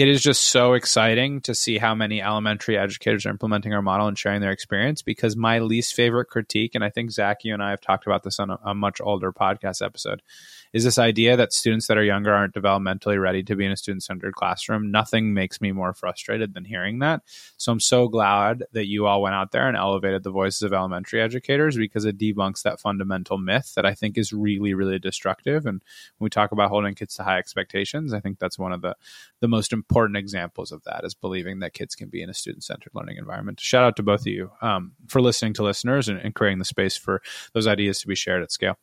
it 0.00 0.08
is 0.08 0.22
just 0.22 0.44
so 0.44 0.72
exciting 0.72 1.42
to 1.42 1.54
see 1.54 1.76
how 1.76 1.94
many 1.94 2.22
elementary 2.22 2.78
educators 2.78 3.26
are 3.26 3.28
implementing 3.28 3.74
our 3.74 3.82
model 3.82 4.06
and 4.06 4.18
sharing 4.18 4.40
their 4.40 4.50
experience 4.50 5.02
because 5.02 5.36
my 5.36 5.58
least 5.58 5.92
favorite 5.92 6.30
critique, 6.30 6.74
and 6.74 6.82
I 6.82 6.88
think 6.88 7.10
Zach, 7.10 7.44
you 7.44 7.52
and 7.52 7.62
I 7.62 7.68
have 7.68 7.82
talked 7.82 8.06
about 8.06 8.22
this 8.22 8.40
on 8.40 8.48
a, 8.48 8.58
a 8.64 8.74
much 8.74 9.02
older 9.02 9.30
podcast 9.30 9.84
episode, 9.84 10.22
is 10.72 10.84
this 10.84 10.98
idea 10.98 11.36
that 11.36 11.52
students 11.52 11.86
that 11.88 11.98
are 11.98 12.04
younger 12.04 12.32
aren't 12.32 12.54
developmentally 12.54 13.20
ready 13.20 13.42
to 13.42 13.56
be 13.56 13.64
in 13.64 13.72
a 13.72 13.76
student 13.76 14.02
centered 14.02 14.34
classroom. 14.34 14.90
Nothing 14.90 15.34
makes 15.34 15.60
me 15.60 15.72
more 15.72 15.92
frustrated 15.92 16.54
than 16.54 16.64
hearing 16.64 17.00
that. 17.00 17.22
So 17.56 17.72
I'm 17.72 17.80
so 17.80 18.08
glad 18.08 18.64
that 18.72 18.86
you 18.86 19.06
all 19.06 19.22
went 19.22 19.34
out 19.34 19.52
there 19.52 19.66
and 19.68 19.76
elevated 19.76 20.22
the 20.22 20.30
voices 20.30 20.62
of 20.62 20.72
elementary 20.72 21.20
educators 21.20 21.76
because 21.76 22.04
it 22.04 22.18
debunks 22.18 22.62
that 22.62 22.80
fundamental 22.80 23.38
myth 23.38 23.72
that 23.74 23.86
I 23.86 23.94
think 23.94 24.16
is 24.16 24.32
really, 24.32 24.74
really 24.74 24.98
destructive. 24.98 25.66
And 25.66 25.82
when 26.18 26.26
we 26.26 26.30
talk 26.30 26.52
about 26.52 26.70
holding 26.70 26.94
kids 26.94 27.14
to 27.16 27.22
high 27.22 27.38
expectations, 27.38 28.12
I 28.12 28.20
think 28.20 28.38
that's 28.38 28.58
one 28.58 28.72
of 28.72 28.82
the, 28.82 28.96
the 29.40 29.48
most 29.48 29.72
important 29.72 30.16
examples 30.16 30.72
of 30.72 30.84
that 30.84 31.04
is 31.04 31.14
believing 31.14 31.60
that 31.60 31.74
kids 31.74 31.94
can 31.94 32.08
be 32.08 32.22
in 32.22 32.30
a 32.30 32.34
student 32.34 32.64
centered 32.64 32.92
learning 32.94 33.16
environment. 33.16 33.60
Shout 33.60 33.84
out 33.84 33.96
to 33.96 34.02
both 34.02 34.20
of 34.20 34.26
you 34.28 34.52
um, 34.62 34.92
for 35.08 35.20
listening 35.20 35.54
to 35.54 35.64
listeners 35.64 36.08
and, 36.08 36.18
and 36.20 36.34
creating 36.34 36.58
the 36.58 36.64
space 36.64 36.96
for 36.96 37.22
those 37.54 37.66
ideas 37.66 38.00
to 38.00 38.06
be 38.06 38.14
shared 38.14 38.42
at 38.42 38.52
scale. 38.52 38.78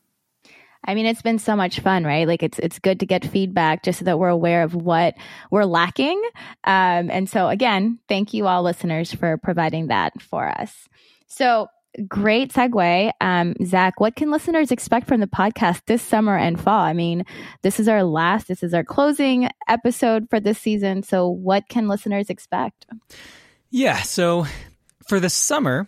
I 0.86 0.96
mean, 0.96 1.06
it's 1.06 1.22
been 1.22 1.40
so 1.40 1.56
much 1.56 1.80
fun, 1.80 2.04
right? 2.04 2.28
Like 2.28 2.44
it's 2.44 2.60
it's 2.60 2.80
good 2.80 3.00
to 3.02 3.06
get 3.06 3.26
feedback 3.26 3.84
just 3.84 4.00
so 4.00 4.06
that 4.06 4.20
we're 4.20 4.30
aware 4.30 4.64
of 4.64 4.74
what 4.74 5.16
we're 5.52 5.66
lacking. 5.66 6.22
Um, 6.64 7.10
and 7.12 7.30
so, 7.30 7.50
again, 7.50 8.00
thank 8.08 8.34
you 8.34 8.48
all 8.48 8.64
listeners 8.64 9.14
for 9.14 9.38
providing 9.38 9.88
that 9.88 10.22
for 10.22 10.48
us. 10.48 10.88
So, 11.28 11.68
great 12.08 12.54
segue, 12.54 13.12
um, 13.22 13.56
Zach. 13.66 14.00
What 14.00 14.16
can 14.16 14.32
listeners 14.32 14.72
expect 14.72 15.08
from 15.08 15.20
the 15.20 15.28
podcast 15.28 15.82
this 15.88 16.02
summer 16.02 16.38
and 16.38 16.60
fall? 16.60 16.82
I 16.82 16.94
mean, 16.94 17.26
this 17.64 17.80
is 17.80 17.88
our 17.88 18.04
last, 18.04 18.48
this 18.48 18.64
is 18.64 18.74
our 18.74 18.84
closing 18.84 19.50
episode 19.68 20.30
for 20.30 20.40
this 20.40 20.58
season. 20.58 21.04
So, 21.04 21.28
what 21.28 21.68
can 21.70 21.88
listeners 21.88 22.30
expect? 22.30 22.86
Yeah. 23.72 24.02
So, 24.02 24.46
for 25.08 25.20
the 25.20 25.30
summer, 25.30 25.88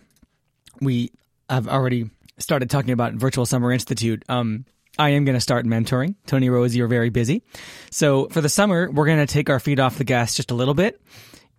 we 0.82 1.12
have 1.50 1.68
already 1.68 2.10
started 2.38 2.70
talking 2.70 2.92
about 2.92 3.14
Virtual 3.14 3.46
Summer 3.46 3.72
Institute. 3.72 4.24
Um, 4.30 4.66
I 5.00 5.12
am 5.12 5.24
going 5.24 5.36
to 5.36 5.42
start 5.42 5.66
mentoring. 5.66 6.16
Toni 6.28 6.50
Rose, 6.50 6.76
you're 6.76 6.90
very 6.90 7.10
busy. 7.10 7.42
So 7.90 8.28
for 8.28 8.42
the 8.42 8.50
summer, 8.50 8.92
we're 8.92 9.06
going 9.06 9.26
to 9.26 9.34
take 9.34 9.50
our 9.50 9.60
feet 9.60 9.80
off 9.80 9.98
the 9.98 10.04
gas 10.04 10.36
just 10.36 10.52
a 10.52 10.56
little 10.56 10.74
bit. 10.74 11.02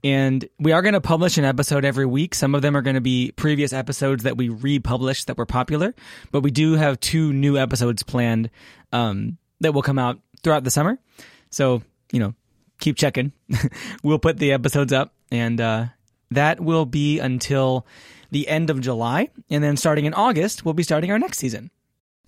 And 0.05 0.46
we 0.59 0.72
are 0.72 0.83
going 0.83 0.94
to 0.94 1.00
publish 1.00 1.38
an 1.38 1.44
episode 1.44 1.85
every 1.85 2.05
week. 2.05 2.35
Some 2.35 2.55
of 2.55 2.61
them 2.61 2.76
are 2.76 2.83
going 2.83 2.94
to 2.94 3.00
be 3.00 3.33
previous 3.33 3.72
episodes 3.72 4.24
that 4.24 4.37
we 4.37 4.50
republished 4.50 5.26
that 5.26 5.38
were 5.38 5.46
popular, 5.46 5.94
but 6.31 6.42
we 6.42 6.50
do 6.50 6.74
have 6.74 7.00
two 7.00 7.33
new 7.33 7.57
episodes 7.57 8.03
planned 8.03 8.50
um, 8.92 9.38
that 9.61 9.72
will 9.72 9.83
come 9.83 9.98
out 9.98 10.20
throughout 10.42 10.64
the 10.64 10.70
summer. 10.70 10.98
So, 11.50 11.83
you 12.12 12.20
know, 12.20 12.35
keep 12.79 12.96
checking. 12.96 13.33
we'll 14.03 14.18
put 14.18 14.38
the 14.38 14.53
episodes 14.53 14.92
up, 14.92 15.14
and 15.31 15.61
uh, 15.61 15.87
that 16.31 16.61
will 16.61 16.87
be 16.87 17.18
until 17.18 17.87
the 18.31 18.48
end 18.48 18.70
of 18.70 18.81
July. 18.81 19.29
And 19.50 19.62
then 19.62 19.76
starting 19.76 20.07
in 20.07 20.14
August, 20.14 20.64
we'll 20.64 20.74
be 20.74 20.83
starting 20.83 21.11
our 21.11 21.18
next 21.18 21.38
season. 21.38 21.70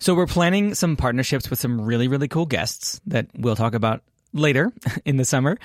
So 0.03 0.13
we're 0.13 0.27
planning 0.27 0.75
some 0.75 0.97
partnerships 0.97 1.49
with 1.49 1.59
some 1.59 1.79
really, 1.79 2.09
really 2.09 2.27
cool 2.27 2.45
guests 2.45 2.99
that 3.05 3.27
we'll 3.37 3.55
talk 3.55 3.73
about 3.73 4.01
later 4.33 4.73
in 5.05 5.15
the 5.15 5.23
summer. 5.23 5.57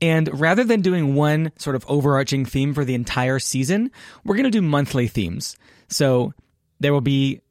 And 0.00 0.28
rather 0.40 0.64
than 0.64 0.80
doing 0.80 1.14
one 1.14 1.52
sort 1.56 1.76
of 1.76 1.84
overarching 1.86 2.46
theme 2.46 2.74
for 2.74 2.84
the 2.84 2.96
entire 2.96 3.38
season, 3.38 3.92
we're 4.24 4.34
going 4.34 4.42
to 4.42 4.50
do 4.50 4.60
monthly 4.60 5.06
themes. 5.06 5.56
So 5.86 6.34
there 6.80 6.92
will 6.92 7.00
be, 7.00 7.42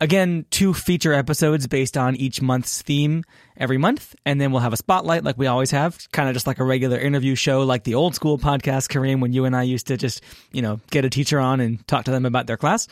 again, 0.00 0.46
two 0.48 0.72
feature 0.72 1.12
episodes 1.12 1.66
based 1.66 1.98
on 1.98 2.16
each 2.16 2.40
month's 2.40 2.80
theme 2.80 3.22
every 3.58 3.76
month. 3.76 4.14
And 4.24 4.40
then 4.40 4.50
we'll 4.50 4.62
have 4.62 4.72
a 4.72 4.78
spotlight 4.78 5.24
like 5.24 5.36
we 5.36 5.46
always 5.46 5.72
have, 5.72 6.10
kind 6.10 6.26
of 6.26 6.34
just 6.34 6.46
like 6.46 6.58
a 6.58 6.64
regular 6.64 6.98
interview 6.98 7.34
show, 7.34 7.64
like 7.64 7.84
the 7.84 7.96
old 7.96 8.14
school 8.14 8.38
podcast, 8.38 8.88
Kareem, 8.88 9.20
when 9.20 9.34
you 9.34 9.44
and 9.44 9.54
I 9.54 9.64
used 9.64 9.88
to 9.88 9.98
just, 9.98 10.22
you 10.52 10.62
know, 10.62 10.80
get 10.90 11.04
a 11.04 11.10
teacher 11.10 11.38
on 11.38 11.60
and 11.60 11.86
talk 11.86 12.06
to 12.06 12.12
them 12.12 12.24
about 12.24 12.46
their 12.46 12.56
class. 12.56 12.88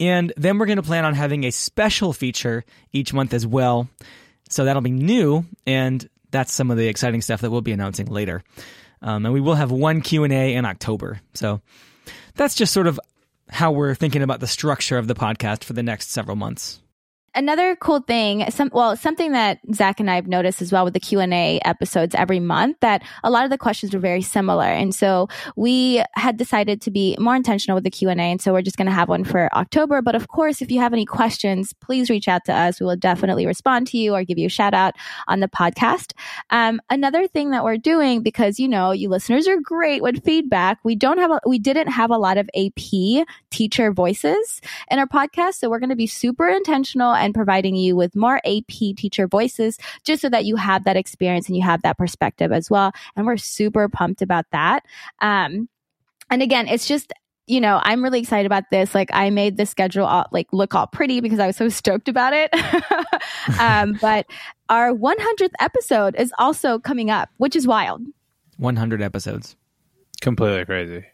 And 0.00 0.32
then 0.36 0.58
we're 0.58 0.66
going 0.66 0.76
to 0.76 0.82
plan 0.82 1.04
on 1.04 1.14
having 1.14 1.44
a 1.44 1.50
special 1.50 2.12
feature 2.12 2.64
each 2.92 3.12
month 3.12 3.32
as 3.32 3.46
well. 3.46 3.88
So 4.48 4.64
that'll 4.64 4.82
be 4.82 4.90
new. 4.90 5.44
And 5.66 6.08
that's 6.30 6.52
some 6.52 6.70
of 6.70 6.76
the 6.76 6.88
exciting 6.88 7.22
stuff 7.22 7.40
that 7.42 7.50
we'll 7.50 7.60
be 7.60 7.72
announcing 7.72 8.06
later. 8.06 8.42
Um, 9.02 9.24
and 9.24 9.34
we 9.34 9.40
will 9.40 9.54
have 9.54 9.70
one 9.70 10.00
Q&A 10.00 10.54
in 10.54 10.64
October. 10.64 11.20
So 11.34 11.60
that's 12.34 12.54
just 12.54 12.72
sort 12.72 12.86
of 12.86 12.98
how 13.48 13.72
we're 13.72 13.94
thinking 13.94 14.22
about 14.22 14.40
the 14.40 14.46
structure 14.46 14.98
of 14.98 15.06
the 15.06 15.14
podcast 15.14 15.64
for 15.64 15.74
the 15.74 15.82
next 15.82 16.10
several 16.10 16.36
months 16.36 16.80
another 17.34 17.76
cool 17.76 18.00
thing 18.00 18.48
some 18.50 18.70
well 18.72 18.96
something 18.96 19.32
that 19.32 19.58
zach 19.74 20.00
and 20.00 20.10
i 20.10 20.14
have 20.14 20.26
noticed 20.26 20.62
as 20.62 20.72
well 20.72 20.84
with 20.84 20.94
the 20.94 21.00
q&a 21.00 21.60
episodes 21.64 22.14
every 22.14 22.40
month 22.40 22.76
that 22.80 23.02
a 23.22 23.30
lot 23.30 23.44
of 23.44 23.50
the 23.50 23.58
questions 23.58 23.94
were 23.94 24.00
very 24.00 24.22
similar. 24.22 24.64
And 24.64 24.94
so 24.94 25.28
we 25.56 26.02
had 26.14 26.36
decided 26.36 26.80
to 26.82 26.90
be 26.90 27.16
more 27.18 27.34
intentional 27.34 27.74
with 27.74 27.84
the 27.84 27.90
q&a 27.90 28.14
and 28.14 28.40
so 28.40 28.52
we're 28.52 28.62
just 28.62 28.76
going 28.76 28.86
to 28.86 28.92
have 28.92 29.08
one 29.08 29.24
for 29.24 29.48
october. 29.54 30.02
But 30.02 30.14
of 30.14 30.28
course 30.28 30.62
if 30.62 30.70
you 30.70 30.80
have 30.80 30.92
any 30.92 31.04
questions 31.04 31.72
please 31.72 32.10
reach 32.10 32.28
out 32.28 32.44
to 32.46 32.52
us. 32.52 32.80
We 32.80 32.86
will 32.86 32.96
definitely 32.96 33.46
respond 33.46 33.86
to 33.88 33.98
you 33.98 34.14
or 34.14 34.24
give 34.24 34.38
you 34.38 34.46
a 34.46 34.50
shout 34.50 34.74
out 34.74 34.94
on 35.28 35.40
the 35.40 35.48
podcast. 35.48 36.12
Um, 36.50 36.80
another 36.90 37.26
thing 37.26 37.50
that 37.50 37.64
we're 37.64 37.78
doing 37.78 38.22
because 38.22 38.58
you 38.58 38.68
know 38.68 38.92
you 38.92 39.08
listeners 39.08 39.46
are 39.48 39.60
great 39.60 40.02
with 40.02 40.24
feedback 40.24 40.78
we 40.84 40.94
don't 40.94 41.18
have 41.18 41.30
a, 41.30 41.40
we 41.46 41.58
didn't 41.58 41.88
have 41.88 42.10
a 42.10 42.18
lot 42.18 42.38
of 42.38 42.48
ap 42.54 43.24
teacher 43.50 43.92
voices 43.92 44.60
in 44.90 44.98
our 44.98 45.06
podcast. 45.06 45.54
So 45.54 45.70
we're 45.70 45.78
going 45.78 45.90
to 45.90 45.96
be 45.96 46.06
super 46.06 46.48
intentional 46.48 47.14
and 47.24 47.34
providing 47.34 47.74
you 47.74 47.96
with 47.96 48.14
more 48.14 48.36
AP 48.44 48.96
teacher 48.96 49.26
voices 49.26 49.78
just 50.04 50.22
so 50.22 50.28
that 50.28 50.44
you 50.44 50.56
have 50.56 50.84
that 50.84 50.96
experience 50.96 51.48
and 51.48 51.56
you 51.56 51.62
have 51.62 51.82
that 51.82 51.98
perspective 51.98 52.52
as 52.52 52.70
well. 52.70 52.92
And 53.16 53.26
we're 53.26 53.38
super 53.38 53.88
pumped 53.88 54.22
about 54.22 54.44
that. 54.52 54.84
Um, 55.20 55.68
and 56.30 56.42
again, 56.42 56.68
it's 56.68 56.86
just 56.86 57.12
you 57.46 57.60
know, 57.60 57.78
I'm 57.82 58.02
really 58.02 58.20
excited 58.20 58.46
about 58.46 58.64
this. 58.70 58.94
Like, 58.94 59.10
I 59.12 59.28
made 59.28 59.58
the 59.58 59.66
schedule 59.66 60.06
all, 60.06 60.24
like 60.32 60.46
look 60.50 60.74
all 60.74 60.86
pretty 60.86 61.20
because 61.20 61.38
I 61.38 61.46
was 61.46 61.56
so 61.56 61.68
stoked 61.80 62.08
about 62.08 62.32
it. 62.32 62.50
um, 63.60 63.98
but 64.00 64.24
our 64.70 64.94
100th 64.94 65.52
episode 65.60 66.16
is 66.16 66.32
also 66.38 66.78
coming 66.78 67.10
up, 67.10 67.28
which 67.36 67.54
is 67.54 67.66
wild. 67.66 68.00
100 68.56 69.02
episodes. 69.02 69.56
Completely 70.22 70.64
crazy. 70.64 71.04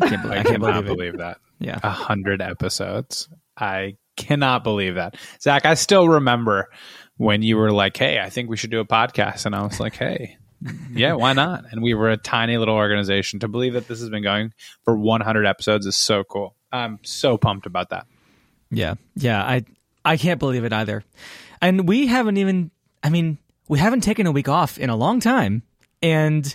I 0.00 0.08
can't, 0.08 0.22
believe, 0.22 0.38
I 0.38 0.42
can't 0.44 0.60
believe, 0.60 0.84
believe 0.84 1.18
that. 1.18 1.38
Yeah, 1.58 1.78
a 1.82 1.90
hundred 1.90 2.42
episodes. 2.42 3.28
I 3.56 3.96
cannot 4.16 4.64
believe 4.64 4.96
that. 4.96 5.16
Zach, 5.40 5.66
I 5.66 5.74
still 5.74 6.08
remember 6.08 6.68
when 7.16 7.42
you 7.42 7.56
were 7.56 7.72
like, 7.72 7.96
Hey, 7.96 8.20
I 8.20 8.30
think 8.30 8.48
we 8.48 8.56
should 8.56 8.70
do 8.70 8.80
a 8.80 8.84
podcast. 8.84 9.46
And 9.46 9.54
I 9.54 9.62
was 9.62 9.80
like, 9.80 9.96
Hey, 9.96 10.36
yeah, 10.92 11.14
why 11.14 11.32
not? 11.32 11.64
And 11.70 11.82
we 11.82 11.94
were 11.94 12.10
a 12.10 12.16
tiny 12.16 12.56
little 12.56 12.74
organization. 12.74 13.40
To 13.40 13.48
believe 13.48 13.74
that 13.74 13.88
this 13.88 14.00
has 14.00 14.10
been 14.10 14.22
going 14.22 14.52
for 14.84 14.96
100 14.96 15.46
episodes 15.46 15.86
is 15.86 15.96
so 15.96 16.24
cool. 16.24 16.54
I'm 16.70 16.98
so 17.02 17.36
pumped 17.36 17.66
about 17.66 17.90
that. 17.90 18.06
Yeah. 18.70 18.94
Yeah. 19.14 19.42
I, 19.42 19.64
I 20.04 20.16
can't 20.16 20.38
believe 20.38 20.64
it 20.64 20.72
either. 20.72 21.04
And 21.60 21.86
we 21.88 22.06
haven't 22.06 22.38
even, 22.38 22.70
I 23.02 23.10
mean, 23.10 23.38
we 23.68 23.78
haven't 23.78 24.02
taken 24.02 24.26
a 24.26 24.32
week 24.32 24.48
off 24.48 24.78
in 24.78 24.90
a 24.90 24.96
long 24.96 25.20
time. 25.20 25.62
And 26.02 26.54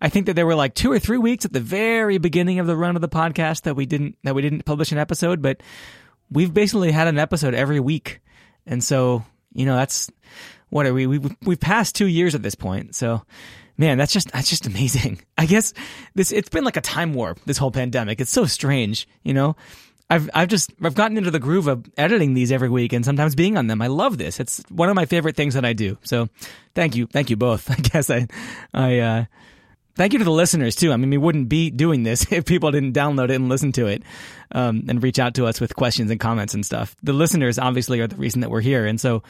I 0.00 0.08
think 0.08 0.26
that 0.26 0.34
there 0.34 0.46
were 0.46 0.54
like 0.54 0.74
two 0.74 0.90
or 0.90 0.98
three 0.98 1.18
weeks 1.18 1.44
at 1.44 1.52
the 1.52 1.60
very 1.60 2.18
beginning 2.18 2.58
of 2.58 2.66
the 2.66 2.76
run 2.76 2.96
of 2.96 3.02
the 3.02 3.08
podcast 3.08 3.62
that 3.62 3.76
we 3.76 3.86
didn't, 3.86 4.16
that 4.24 4.34
we 4.34 4.42
didn't 4.42 4.64
publish 4.64 4.92
an 4.92 4.98
episode, 4.98 5.42
but 5.42 5.60
we've 6.30 6.52
basically 6.52 6.90
had 6.90 7.08
an 7.08 7.18
episode 7.18 7.54
every 7.54 7.80
week. 7.80 8.20
And 8.66 8.82
so, 8.82 9.24
you 9.52 9.66
know, 9.66 9.76
that's 9.76 10.10
what 10.70 10.86
are 10.86 10.94
we? 10.94 11.06
We've, 11.06 11.36
we've 11.42 11.60
passed 11.60 11.94
two 11.94 12.06
years 12.06 12.34
at 12.34 12.42
this 12.42 12.54
point. 12.54 12.94
So, 12.94 13.22
man, 13.76 13.98
that's 13.98 14.12
just, 14.12 14.30
that's 14.32 14.50
just 14.50 14.66
amazing. 14.66 15.20
I 15.38 15.46
guess 15.46 15.72
this, 16.14 16.32
it's 16.32 16.48
been 16.48 16.64
like 16.64 16.76
a 16.76 16.82
time 16.82 17.14
warp, 17.14 17.40
this 17.44 17.58
whole 17.58 17.70
pandemic. 17.70 18.20
It's 18.20 18.32
so 18.32 18.44
strange, 18.44 19.08
you 19.22 19.34
know? 19.34 19.56
I've, 20.10 20.30
I've 20.32 20.48
just, 20.48 20.72
I've 20.82 20.94
gotten 20.94 21.18
into 21.18 21.30
the 21.30 21.38
groove 21.38 21.66
of 21.66 21.84
editing 21.98 22.32
these 22.32 22.50
every 22.50 22.70
week 22.70 22.94
and 22.94 23.04
sometimes 23.04 23.34
being 23.34 23.58
on 23.58 23.66
them. 23.66 23.82
I 23.82 23.88
love 23.88 24.16
this. 24.16 24.40
It's 24.40 24.62
one 24.70 24.88
of 24.88 24.94
my 24.94 25.04
favorite 25.04 25.36
things 25.36 25.52
that 25.52 25.66
I 25.66 25.74
do. 25.74 25.98
So 26.02 26.30
thank 26.74 26.96
you. 26.96 27.06
Thank 27.06 27.28
you 27.28 27.36
both. 27.36 27.70
I 27.78 27.80
guess 27.80 28.08
I, 28.08 28.26
I, 28.72 28.98
uh, 29.00 29.24
thank 29.98 30.14
you 30.14 30.18
to 30.18 30.24
the 30.24 30.30
listeners 30.30 30.74
too. 30.74 30.92
I 30.92 30.96
mean, 30.96 31.10
we 31.10 31.18
wouldn't 31.18 31.50
be 31.50 31.70
doing 31.70 32.04
this 32.04 32.32
if 32.32 32.46
people 32.46 32.70
didn't 32.70 32.94
download 32.94 33.24
it 33.24 33.32
and 33.32 33.50
listen 33.50 33.72
to 33.72 33.86
it 33.86 34.02
um, 34.52 34.84
and 34.88 35.02
reach 35.02 35.18
out 35.18 35.34
to 35.34 35.46
us 35.46 35.60
with 35.60 35.76
questions 35.76 36.10
and 36.10 36.18
comments 36.18 36.54
and 36.54 36.64
stuff. 36.64 36.96
The 37.02 37.12
listeners 37.12 37.58
obviously 37.58 38.00
are 38.00 38.06
the 38.06 38.16
reason 38.16 38.40
that 38.40 38.50
we're 38.50 38.62
here, 38.62 38.86
and 38.86 38.98
so 38.98 39.22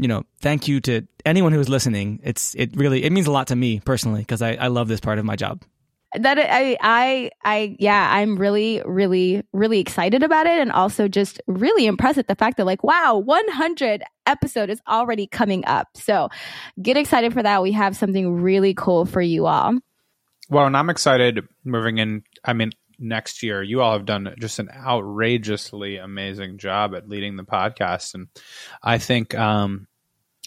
you 0.00 0.06
know, 0.06 0.24
thank 0.40 0.68
you 0.68 0.80
to 0.82 1.06
anyone 1.26 1.52
who 1.52 1.60
is 1.60 1.68
listening. 1.68 2.20
It's 2.22 2.54
it 2.54 2.76
really 2.76 3.02
it 3.04 3.12
means 3.12 3.26
a 3.26 3.32
lot 3.32 3.46
to 3.48 3.56
me 3.56 3.80
personally 3.80 4.20
because 4.20 4.42
I, 4.42 4.52
I 4.54 4.66
love 4.68 4.88
this 4.88 5.00
part 5.00 5.18
of 5.18 5.24
my 5.24 5.36
job 5.36 5.64
that 6.14 6.38
I, 6.38 6.76
I, 6.80 7.30
I, 7.44 7.76
yeah, 7.78 8.08
I'm 8.10 8.36
really, 8.36 8.82
really, 8.86 9.42
really 9.52 9.78
excited 9.78 10.22
about 10.22 10.46
it. 10.46 10.58
And 10.58 10.72
also 10.72 11.06
just 11.06 11.40
really 11.46 11.86
impressed 11.86 12.18
at 12.18 12.28
the 12.28 12.34
fact 12.34 12.56
that 12.56 12.64
like, 12.64 12.82
wow, 12.82 13.18
100 13.18 14.02
episode 14.26 14.70
is 14.70 14.80
already 14.88 15.26
coming 15.26 15.66
up. 15.66 15.88
So 15.94 16.30
get 16.80 16.96
excited 16.96 17.34
for 17.34 17.42
that. 17.42 17.62
We 17.62 17.72
have 17.72 17.96
something 17.96 18.40
really 18.40 18.72
cool 18.72 19.04
for 19.04 19.20
you 19.20 19.46
all. 19.46 19.78
Well, 20.48 20.66
and 20.66 20.76
I'm 20.76 20.90
excited 20.90 21.46
moving 21.64 21.98
in. 21.98 22.22
I 22.44 22.52
mean, 22.52 22.72
next 22.98 23.42
year, 23.42 23.62
you 23.62 23.80
all 23.80 23.92
have 23.92 24.06
done 24.06 24.34
just 24.38 24.58
an 24.58 24.70
outrageously 24.74 25.96
amazing 25.96 26.58
job 26.58 26.94
at 26.94 27.08
leading 27.08 27.36
the 27.36 27.44
podcast, 27.44 28.14
and 28.14 28.28
I 28.82 28.98
think 28.98 29.34
um, 29.34 29.86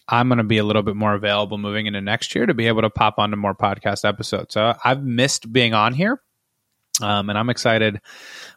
I'm 0.08 0.28
going 0.28 0.40
to 0.40 0.44
be 0.44 0.58
a 0.58 0.64
little 0.64 0.84
bit 0.84 0.96
more 0.96 1.14
available 1.14 1.58
moving 1.58 1.86
into 1.86 2.02
next 2.02 2.36
year 2.36 2.46
to 2.46 2.54
be 2.54 2.68
able 2.68 2.82
to 2.82 2.90
pop 2.90 3.16
onto 3.18 3.38
more 3.38 3.56
podcast 3.56 4.08
episodes. 4.08 4.54
So 4.54 4.76
I've 4.84 5.04
missed 5.04 5.52
being 5.52 5.74
on 5.74 5.94
here. 5.94 6.22
Um, 7.02 7.30
and 7.30 7.38
I'm 7.38 7.50
excited 7.50 8.02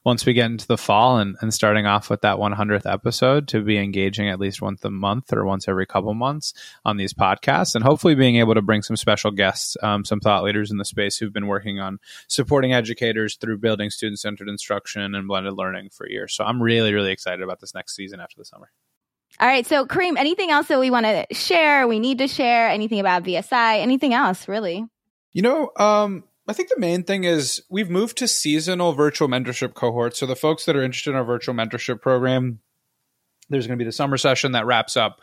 once 0.04 0.26
we 0.26 0.32
get 0.32 0.46
into 0.46 0.66
the 0.66 0.76
fall 0.76 1.18
and, 1.18 1.36
and 1.40 1.52
starting 1.52 1.86
off 1.86 2.10
with 2.10 2.22
that 2.22 2.36
100th 2.36 2.90
episode 2.90 3.48
to 3.48 3.62
be 3.62 3.78
engaging 3.78 4.28
at 4.28 4.38
least 4.38 4.60
once 4.60 4.84
a 4.84 4.90
month 4.90 5.32
or 5.32 5.44
once 5.44 5.68
every 5.68 5.86
couple 5.86 6.12
months 6.14 6.54
on 6.84 6.96
these 6.96 7.14
podcasts 7.14 7.74
and 7.74 7.84
hopefully 7.84 8.14
being 8.14 8.36
able 8.36 8.54
to 8.54 8.62
bring 8.62 8.82
some 8.82 8.96
special 8.96 9.30
guests, 9.30 9.76
um, 9.82 10.04
some 10.04 10.20
thought 10.20 10.44
leaders 10.44 10.70
in 10.70 10.78
the 10.78 10.84
space 10.84 11.16
who've 11.16 11.32
been 11.32 11.46
working 11.46 11.80
on 11.80 11.98
supporting 12.28 12.72
educators 12.72 13.36
through 13.36 13.58
building 13.58 13.90
student 13.90 14.18
centered 14.18 14.48
instruction 14.48 15.14
and 15.14 15.28
blended 15.28 15.54
learning 15.54 15.88
for 15.90 16.08
years. 16.08 16.34
So 16.34 16.44
I'm 16.44 16.62
really, 16.62 16.92
really 16.92 17.12
excited 17.12 17.42
about 17.42 17.60
this 17.60 17.74
next 17.74 17.96
season 17.96 18.20
after 18.20 18.36
the 18.36 18.44
summer. 18.44 18.70
All 19.40 19.48
right. 19.48 19.66
So, 19.66 19.84
Kareem, 19.84 20.16
anything 20.16 20.50
else 20.50 20.68
that 20.68 20.78
we 20.78 20.90
want 20.90 21.06
to 21.06 21.26
share? 21.32 21.88
We 21.88 21.98
need 21.98 22.18
to 22.18 22.28
share 22.28 22.68
anything 22.68 23.00
about 23.00 23.24
VSI? 23.24 23.80
Anything 23.80 24.14
else, 24.14 24.46
really? 24.46 24.84
You 25.32 25.42
know, 25.42 25.70
um, 25.76 26.22
I 26.46 26.52
think 26.52 26.68
the 26.68 26.78
main 26.78 27.04
thing 27.04 27.24
is 27.24 27.62
we've 27.70 27.90
moved 27.90 28.18
to 28.18 28.28
seasonal 28.28 28.92
virtual 28.92 29.28
mentorship 29.28 29.74
cohorts. 29.74 30.18
So 30.18 30.26
the 30.26 30.36
folks 30.36 30.66
that 30.66 30.76
are 30.76 30.82
interested 30.82 31.10
in 31.10 31.16
our 31.16 31.24
virtual 31.24 31.54
mentorship 31.54 32.02
program, 32.02 32.60
there's 33.48 33.66
going 33.66 33.78
to 33.78 33.82
be 33.82 33.86
the 33.86 33.92
summer 33.92 34.18
session 34.18 34.52
that 34.52 34.66
wraps 34.66 34.96
up. 34.96 35.20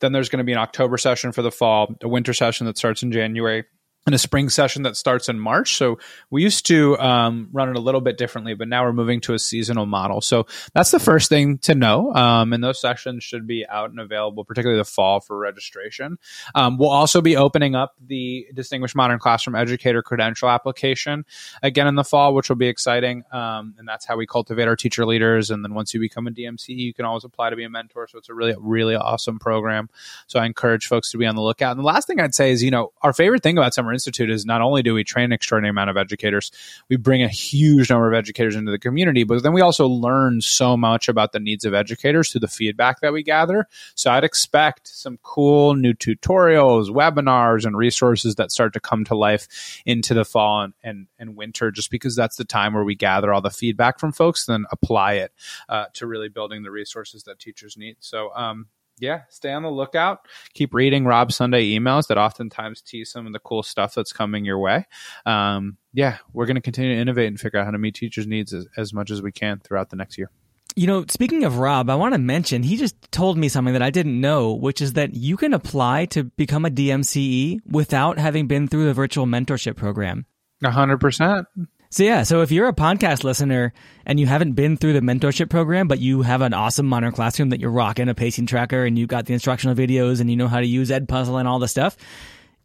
Then 0.00 0.12
there's 0.12 0.28
going 0.28 0.38
to 0.38 0.44
be 0.44 0.52
an 0.52 0.58
October 0.58 0.96
session 0.96 1.32
for 1.32 1.42
the 1.42 1.52
fall, 1.52 1.94
a 2.02 2.08
winter 2.08 2.32
session 2.32 2.66
that 2.66 2.76
starts 2.76 3.02
in 3.02 3.12
January, 3.12 3.64
and 4.06 4.14
a 4.14 4.18
spring 4.18 4.50
session 4.50 4.82
that 4.82 4.96
starts 4.96 5.30
in 5.30 5.38
March. 5.40 5.76
So 5.76 5.98
we 6.30 6.42
used 6.42 6.66
to 6.66 6.98
um, 6.98 7.48
run 7.52 7.70
it 7.70 7.76
a 7.76 7.80
little 7.80 8.02
bit 8.02 8.18
differently, 8.18 8.52
but 8.54 8.68
now 8.68 8.84
we're 8.84 8.92
moving 8.92 9.20
to 9.22 9.32
a 9.32 9.38
seasonal 9.38 9.86
model. 9.86 10.20
So 10.20 10.46
that's 10.74 10.90
the 10.90 11.00
first 11.00 11.30
thing 11.30 11.56
to 11.58 11.74
know. 11.74 12.12
Um, 12.14 12.52
and 12.52 12.62
those 12.62 12.78
sessions 12.78 13.24
should 13.24 13.46
be 13.46 13.66
out 13.66 13.90
and 13.90 13.98
available, 13.98 14.44
particularly 14.44 14.78
the 14.78 14.84
fall 14.84 15.20
for 15.20 15.38
registration. 15.38 16.18
Um, 16.54 16.76
we'll 16.76 16.90
also 16.90 17.22
be 17.22 17.36
opening 17.36 17.74
up 17.74 17.94
the 18.06 18.46
Distinguished 18.52 18.94
Modern 18.94 19.18
Classroom 19.18 19.56
Educator 19.56 20.02
credential 20.02 20.50
application 20.50 21.24
again 21.62 21.86
in 21.86 21.94
the 21.94 22.04
fall, 22.04 22.34
which 22.34 22.50
will 22.50 22.56
be 22.56 22.68
exciting. 22.68 23.24
Um, 23.32 23.74
and 23.78 23.88
that's 23.88 24.04
how 24.04 24.18
we 24.18 24.26
cultivate 24.26 24.68
our 24.68 24.76
teacher 24.76 25.06
leaders. 25.06 25.50
And 25.50 25.64
then 25.64 25.72
once 25.72 25.94
you 25.94 26.00
become 26.00 26.26
a 26.26 26.30
DMC, 26.30 26.76
you 26.76 26.92
can 26.92 27.06
always 27.06 27.24
apply 27.24 27.50
to 27.50 27.56
be 27.56 27.64
a 27.64 27.70
mentor. 27.70 28.06
So 28.08 28.18
it's 28.18 28.28
a 28.28 28.34
really, 28.34 28.54
really 28.58 28.96
awesome 28.96 29.38
program. 29.38 29.88
So 30.26 30.38
I 30.40 30.44
encourage 30.44 30.88
folks 30.88 31.10
to 31.12 31.18
be 31.18 31.24
on 31.24 31.36
the 31.36 31.42
lookout. 31.42 31.70
And 31.70 31.80
the 31.80 31.86
last 31.86 32.06
thing 32.06 32.20
I'd 32.20 32.34
say 32.34 32.50
is, 32.50 32.62
you 32.62 32.70
know, 32.70 32.92
our 33.00 33.14
favorite 33.14 33.42
thing 33.42 33.56
about 33.56 33.72
summer 33.72 33.93
Institute 33.94 34.30
is 34.30 34.44
not 34.44 34.60
only 34.60 34.82
do 34.82 34.94
we 34.94 35.04
train 35.04 35.26
an 35.26 35.32
extraordinary 35.32 35.70
amount 35.70 35.90
of 35.90 35.96
educators, 35.96 36.50
we 36.88 36.96
bring 36.96 37.22
a 37.22 37.28
huge 37.28 37.90
number 37.90 38.06
of 38.06 38.14
educators 38.14 38.54
into 38.54 38.70
the 38.70 38.78
community, 38.78 39.24
but 39.24 39.42
then 39.42 39.52
we 39.52 39.60
also 39.60 39.86
learn 39.86 40.40
so 40.40 40.76
much 40.76 41.08
about 41.08 41.32
the 41.32 41.40
needs 41.40 41.64
of 41.64 41.74
educators 41.74 42.30
through 42.30 42.40
the 42.40 42.48
feedback 42.48 43.00
that 43.00 43.12
we 43.12 43.22
gather. 43.22 43.66
So 43.94 44.10
I'd 44.10 44.24
expect 44.24 44.88
some 44.88 45.18
cool 45.22 45.74
new 45.74 45.94
tutorials, 45.94 46.88
webinars, 46.88 47.64
and 47.64 47.76
resources 47.76 48.34
that 48.36 48.50
start 48.50 48.72
to 48.74 48.80
come 48.80 49.04
to 49.04 49.16
life 49.16 49.82
into 49.86 50.14
the 50.14 50.24
fall 50.24 50.62
and, 50.62 50.74
and, 50.82 51.06
and 51.18 51.36
winter, 51.36 51.70
just 51.70 51.90
because 51.90 52.16
that's 52.16 52.36
the 52.36 52.44
time 52.44 52.74
where 52.74 52.84
we 52.84 52.94
gather 52.94 53.32
all 53.32 53.40
the 53.40 53.50
feedback 53.50 53.98
from 53.98 54.12
folks, 54.12 54.46
then 54.46 54.64
apply 54.70 55.14
it 55.14 55.32
uh, 55.68 55.86
to 55.94 56.06
really 56.06 56.28
building 56.28 56.62
the 56.62 56.70
resources 56.70 57.22
that 57.24 57.38
teachers 57.38 57.76
need. 57.76 57.96
So, 58.00 58.30
um, 58.34 58.66
yeah, 58.98 59.22
stay 59.28 59.52
on 59.52 59.62
the 59.62 59.70
lookout. 59.70 60.20
Keep 60.54 60.74
reading 60.74 61.04
Rob 61.04 61.32
Sunday 61.32 61.70
emails 61.70 62.06
that 62.08 62.18
oftentimes 62.18 62.80
tease 62.80 63.10
some 63.10 63.26
of 63.26 63.32
the 63.32 63.38
cool 63.38 63.62
stuff 63.62 63.94
that's 63.94 64.12
coming 64.12 64.44
your 64.44 64.58
way. 64.58 64.86
Um, 65.26 65.78
yeah, 65.92 66.18
we're 66.32 66.46
going 66.46 66.56
to 66.56 66.60
continue 66.60 66.94
to 66.94 67.00
innovate 67.00 67.28
and 67.28 67.38
figure 67.38 67.58
out 67.58 67.64
how 67.64 67.72
to 67.72 67.78
meet 67.78 67.94
teachers' 67.94 68.26
needs 68.26 68.52
as, 68.52 68.66
as 68.76 68.92
much 68.92 69.10
as 69.10 69.22
we 69.22 69.32
can 69.32 69.60
throughout 69.60 69.90
the 69.90 69.96
next 69.96 70.18
year. 70.18 70.30
You 70.76 70.88
know, 70.88 71.04
speaking 71.08 71.44
of 71.44 71.58
Rob, 71.58 71.88
I 71.88 71.94
want 71.94 72.14
to 72.14 72.18
mention 72.18 72.64
he 72.64 72.76
just 72.76 72.96
told 73.12 73.38
me 73.38 73.48
something 73.48 73.74
that 73.74 73.82
I 73.82 73.90
didn't 73.90 74.20
know, 74.20 74.54
which 74.54 74.80
is 74.80 74.94
that 74.94 75.14
you 75.14 75.36
can 75.36 75.54
apply 75.54 76.06
to 76.06 76.24
become 76.24 76.64
a 76.64 76.70
DMCE 76.70 77.60
without 77.66 78.18
having 78.18 78.48
been 78.48 78.66
through 78.66 78.86
the 78.86 78.94
virtual 78.94 79.26
mentorship 79.26 79.76
program. 79.76 80.26
A 80.64 80.70
hundred 80.70 80.98
percent. 80.98 81.46
So 81.94 82.02
yeah, 82.02 82.24
so 82.24 82.42
if 82.42 82.50
you're 82.50 82.66
a 82.66 82.72
podcast 82.72 83.22
listener 83.22 83.72
and 84.04 84.18
you 84.18 84.26
haven't 84.26 84.54
been 84.54 84.76
through 84.76 84.94
the 84.94 85.00
mentorship 85.00 85.48
program, 85.48 85.86
but 85.86 86.00
you 86.00 86.22
have 86.22 86.40
an 86.40 86.52
awesome 86.52 86.86
modern 86.86 87.12
classroom 87.12 87.50
that 87.50 87.60
you're 87.60 87.70
rocking 87.70 88.08
a 88.08 88.16
pacing 88.16 88.46
tracker 88.46 88.84
and 88.84 88.98
you 88.98 89.06
got 89.06 89.26
the 89.26 89.32
instructional 89.32 89.76
videos 89.76 90.20
and 90.20 90.28
you 90.28 90.34
know 90.34 90.48
how 90.48 90.58
to 90.58 90.66
use 90.66 90.90
Edpuzzle 90.90 91.38
and 91.38 91.46
all 91.46 91.60
the 91.60 91.68
stuff, 91.68 91.96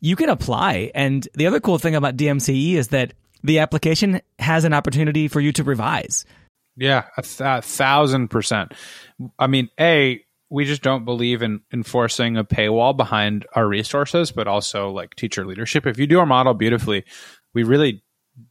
you 0.01 0.15
can 0.15 0.29
apply. 0.29 0.89
And 0.95 1.27
the 1.35 1.45
other 1.45 1.59
cool 1.59 1.77
thing 1.77 1.93
about 1.93 2.17
DMCE 2.17 2.73
is 2.73 2.87
that 2.87 3.13
the 3.43 3.59
application 3.59 4.19
has 4.39 4.63
an 4.63 4.73
opportunity 4.73 5.27
for 5.27 5.39
you 5.39 5.51
to 5.51 5.63
revise. 5.63 6.25
Yeah, 6.75 7.03
a, 7.15 7.21
th- 7.21 7.41
a 7.41 7.61
thousand 7.61 8.29
percent. 8.29 8.73
I 9.37 9.45
mean, 9.45 9.69
a 9.79 10.25
we 10.49 10.65
just 10.65 10.81
don't 10.81 11.05
believe 11.05 11.43
in 11.43 11.61
enforcing 11.71 12.35
a 12.35 12.43
paywall 12.43 12.97
behind 12.97 13.45
our 13.53 13.67
resources, 13.67 14.31
but 14.31 14.47
also 14.47 14.89
like 14.89 15.13
teacher 15.13 15.45
leadership. 15.45 15.85
If 15.85 15.99
you 15.99 16.07
do 16.07 16.19
our 16.19 16.25
model 16.25 16.55
beautifully, 16.55 17.05
we 17.53 17.61
really 17.61 18.01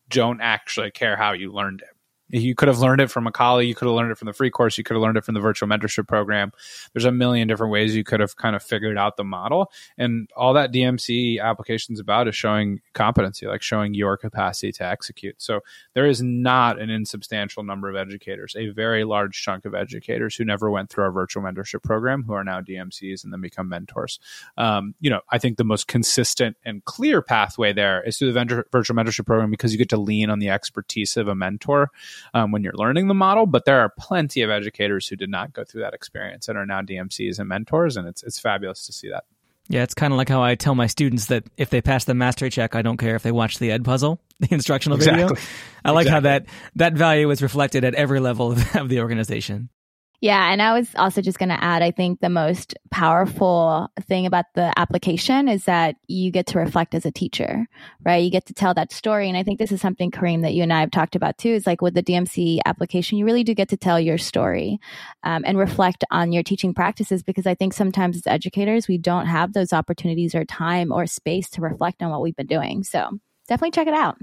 don't 0.08 0.40
actually 0.40 0.90
care 0.90 1.16
how 1.16 1.32
you 1.32 1.52
learned 1.52 1.82
it. 1.82 1.97
You 2.30 2.54
could 2.54 2.68
have 2.68 2.78
learned 2.78 3.00
it 3.00 3.10
from 3.10 3.26
a 3.26 3.32
colleague. 3.32 3.68
You 3.68 3.74
could 3.74 3.86
have 3.86 3.94
learned 3.94 4.12
it 4.12 4.18
from 4.18 4.26
the 4.26 4.32
free 4.32 4.50
course. 4.50 4.76
You 4.76 4.84
could 4.84 4.94
have 4.94 5.02
learned 5.02 5.16
it 5.16 5.24
from 5.24 5.34
the 5.34 5.40
virtual 5.40 5.68
mentorship 5.68 6.06
program. 6.06 6.52
There's 6.92 7.04
a 7.04 7.12
million 7.12 7.48
different 7.48 7.72
ways 7.72 7.96
you 7.96 8.04
could 8.04 8.20
have 8.20 8.36
kind 8.36 8.54
of 8.54 8.62
figured 8.62 8.98
out 8.98 9.16
the 9.16 9.24
model. 9.24 9.72
And 9.96 10.28
all 10.36 10.52
that 10.54 10.72
DMC 10.72 11.40
application 11.40 11.94
is 11.94 12.00
about 12.00 12.28
is 12.28 12.36
showing 12.36 12.80
competency, 12.92 13.46
like 13.46 13.62
showing 13.62 13.94
your 13.94 14.16
capacity 14.16 14.72
to 14.72 14.84
execute. 14.84 15.40
So 15.40 15.60
there 15.94 16.06
is 16.06 16.22
not 16.22 16.80
an 16.80 16.90
insubstantial 16.90 17.62
number 17.62 17.88
of 17.88 17.96
educators, 17.96 18.54
a 18.56 18.68
very 18.68 19.04
large 19.04 19.42
chunk 19.42 19.64
of 19.64 19.74
educators 19.74 20.36
who 20.36 20.44
never 20.44 20.70
went 20.70 20.90
through 20.90 21.04
our 21.04 21.12
virtual 21.12 21.42
mentorship 21.42 21.82
program 21.82 22.24
who 22.24 22.34
are 22.34 22.44
now 22.44 22.60
DMCs 22.60 23.24
and 23.24 23.32
then 23.32 23.40
become 23.40 23.68
mentors. 23.68 24.18
Um, 24.56 24.94
you 25.00 25.10
know, 25.10 25.20
I 25.30 25.38
think 25.38 25.56
the 25.56 25.64
most 25.64 25.88
consistent 25.88 26.56
and 26.64 26.84
clear 26.84 27.22
pathway 27.22 27.72
there 27.72 28.02
is 28.02 28.18
through 28.18 28.32
the 28.32 28.64
virtual 28.70 28.96
mentorship 28.96 29.26
program 29.26 29.50
because 29.50 29.72
you 29.72 29.78
get 29.78 29.88
to 29.90 29.96
lean 29.96 30.30
on 30.30 30.38
the 30.38 30.50
expertise 30.50 31.16
of 31.16 31.28
a 31.28 31.34
mentor 31.34 31.90
um, 32.34 32.52
when 32.52 32.62
you're 32.62 32.74
learning 32.74 33.08
the 33.08 33.14
model. 33.14 33.46
But 33.46 33.64
there 33.64 33.80
are 33.80 33.92
plenty 33.98 34.42
of 34.42 34.50
educators 34.50 35.06
who 35.06 35.16
did 35.16 35.30
not 35.30 35.52
go 35.52 35.64
through 35.64 35.82
that 35.82 35.94
experience 35.94 36.48
and 36.48 36.58
are 36.58 36.66
now 36.66 36.82
DMCs 36.82 37.38
and 37.38 37.48
mentors, 37.48 37.96
and 37.96 38.06
it's 38.06 38.22
it's 38.22 38.38
fabulous 38.38 38.86
to 38.86 38.92
see 38.92 39.10
that. 39.10 39.24
Yeah, 39.70 39.82
it's 39.82 39.94
kind 39.94 40.14
of 40.14 40.16
like 40.16 40.30
how 40.30 40.42
I 40.42 40.54
tell 40.54 40.74
my 40.74 40.86
students 40.86 41.26
that 41.26 41.44
if 41.58 41.68
they 41.68 41.82
pass 41.82 42.04
the 42.04 42.14
mastery 42.14 42.48
check, 42.48 42.74
I 42.74 42.80
don't 42.80 42.96
care 42.96 43.16
if 43.16 43.22
they 43.22 43.32
watch 43.32 43.58
the 43.58 43.68
Edpuzzle, 43.68 44.18
the 44.40 44.48
instructional 44.52 44.96
exactly. 44.96 45.24
video. 45.24 45.36
I 45.84 45.90
like 45.90 46.06
exactly. 46.06 46.14
how 46.14 46.20
that 46.20 46.46
that 46.76 46.92
value 46.94 47.30
is 47.30 47.42
reflected 47.42 47.84
at 47.84 47.94
every 47.94 48.20
level 48.20 48.52
of 48.52 48.88
the 48.88 49.00
organization. 49.00 49.68
Yeah, 50.20 50.50
and 50.50 50.60
I 50.60 50.72
was 50.72 50.88
also 50.96 51.22
just 51.22 51.38
going 51.38 51.50
to 51.50 51.62
add 51.62 51.80
I 51.80 51.92
think 51.92 52.18
the 52.18 52.28
most 52.28 52.74
powerful 52.90 53.88
thing 54.00 54.26
about 54.26 54.46
the 54.56 54.72
application 54.76 55.46
is 55.46 55.64
that 55.66 55.94
you 56.08 56.32
get 56.32 56.48
to 56.48 56.58
reflect 56.58 56.92
as 56.96 57.06
a 57.06 57.12
teacher, 57.12 57.68
right? 58.04 58.16
You 58.24 58.30
get 58.30 58.44
to 58.46 58.54
tell 58.54 58.74
that 58.74 58.92
story. 58.92 59.28
And 59.28 59.38
I 59.38 59.44
think 59.44 59.60
this 59.60 59.70
is 59.70 59.80
something, 59.80 60.10
Kareem, 60.10 60.42
that 60.42 60.54
you 60.54 60.64
and 60.64 60.72
I 60.72 60.80
have 60.80 60.90
talked 60.90 61.14
about 61.14 61.38
too 61.38 61.50
is 61.50 61.68
like 61.68 61.82
with 61.82 61.94
the 61.94 62.02
DMC 62.02 62.58
application, 62.66 63.16
you 63.16 63.24
really 63.24 63.44
do 63.44 63.54
get 63.54 63.68
to 63.68 63.76
tell 63.76 64.00
your 64.00 64.18
story 64.18 64.80
um, 65.22 65.44
and 65.46 65.56
reflect 65.56 66.04
on 66.10 66.32
your 66.32 66.42
teaching 66.42 66.74
practices 66.74 67.22
because 67.22 67.46
I 67.46 67.54
think 67.54 67.72
sometimes 67.72 68.16
as 68.16 68.26
educators, 68.26 68.88
we 68.88 68.98
don't 68.98 69.26
have 69.26 69.52
those 69.52 69.72
opportunities 69.72 70.34
or 70.34 70.44
time 70.44 70.90
or 70.90 71.06
space 71.06 71.48
to 71.50 71.60
reflect 71.60 72.02
on 72.02 72.10
what 72.10 72.22
we've 72.22 72.34
been 72.34 72.48
doing. 72.48 72.82
So 72.82 73.20
definitely 73.46 73.70
check 73.70 73.86
it 73.86 73.94
out. 73.94 74.18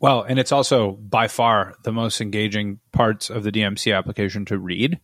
Well, 0.00 0.22
and 0.22 0.38
it's 0.38 0.52
also 0.52 0.92
by 0.92 1.26
far 1.26 1.74
the 1.82 1.92
most 1.92 2.20
engaging 2.20 2.78
parts 2.92 3.30
of 3.30 3.42
the 3.42 3.50
DMC 3.50 3.96
application 3.96 4.44
to 4.46 4.58
read. 4.58 5.00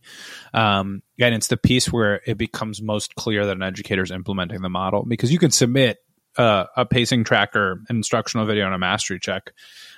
Um, 0.53 1.01
and 1.19 1.35
it's 1.35 1.47
the 1.47 1.57
piece 1.57 1.91
where 1.91 2.21
it 2.25 2.37
becomes 2.37 2.81
most 2.81 3.15
clear 3.15 3.45
that 3.45 3.57
an 3.57 3.63
educator 3.63 4.03
is 4.03 4.11
implementing 4.11 4.61
the 4.61 4.69
model 4.69 5.03
because 5.05 5.33
you 5.33 5.39
can 5.39 5.51
submit 5.51 5.97
uh, 6.37 6.65
a 6.77 6.85
pacing 6.85 7.25
tracker, 7.25 7.73
an 7.89 7.97
instructional 7.97 8.45
video, 8.45 8.65
and 8.65 8.75
a 8.75 8.79
mastery 8.79 9.19
check 9.19 9.51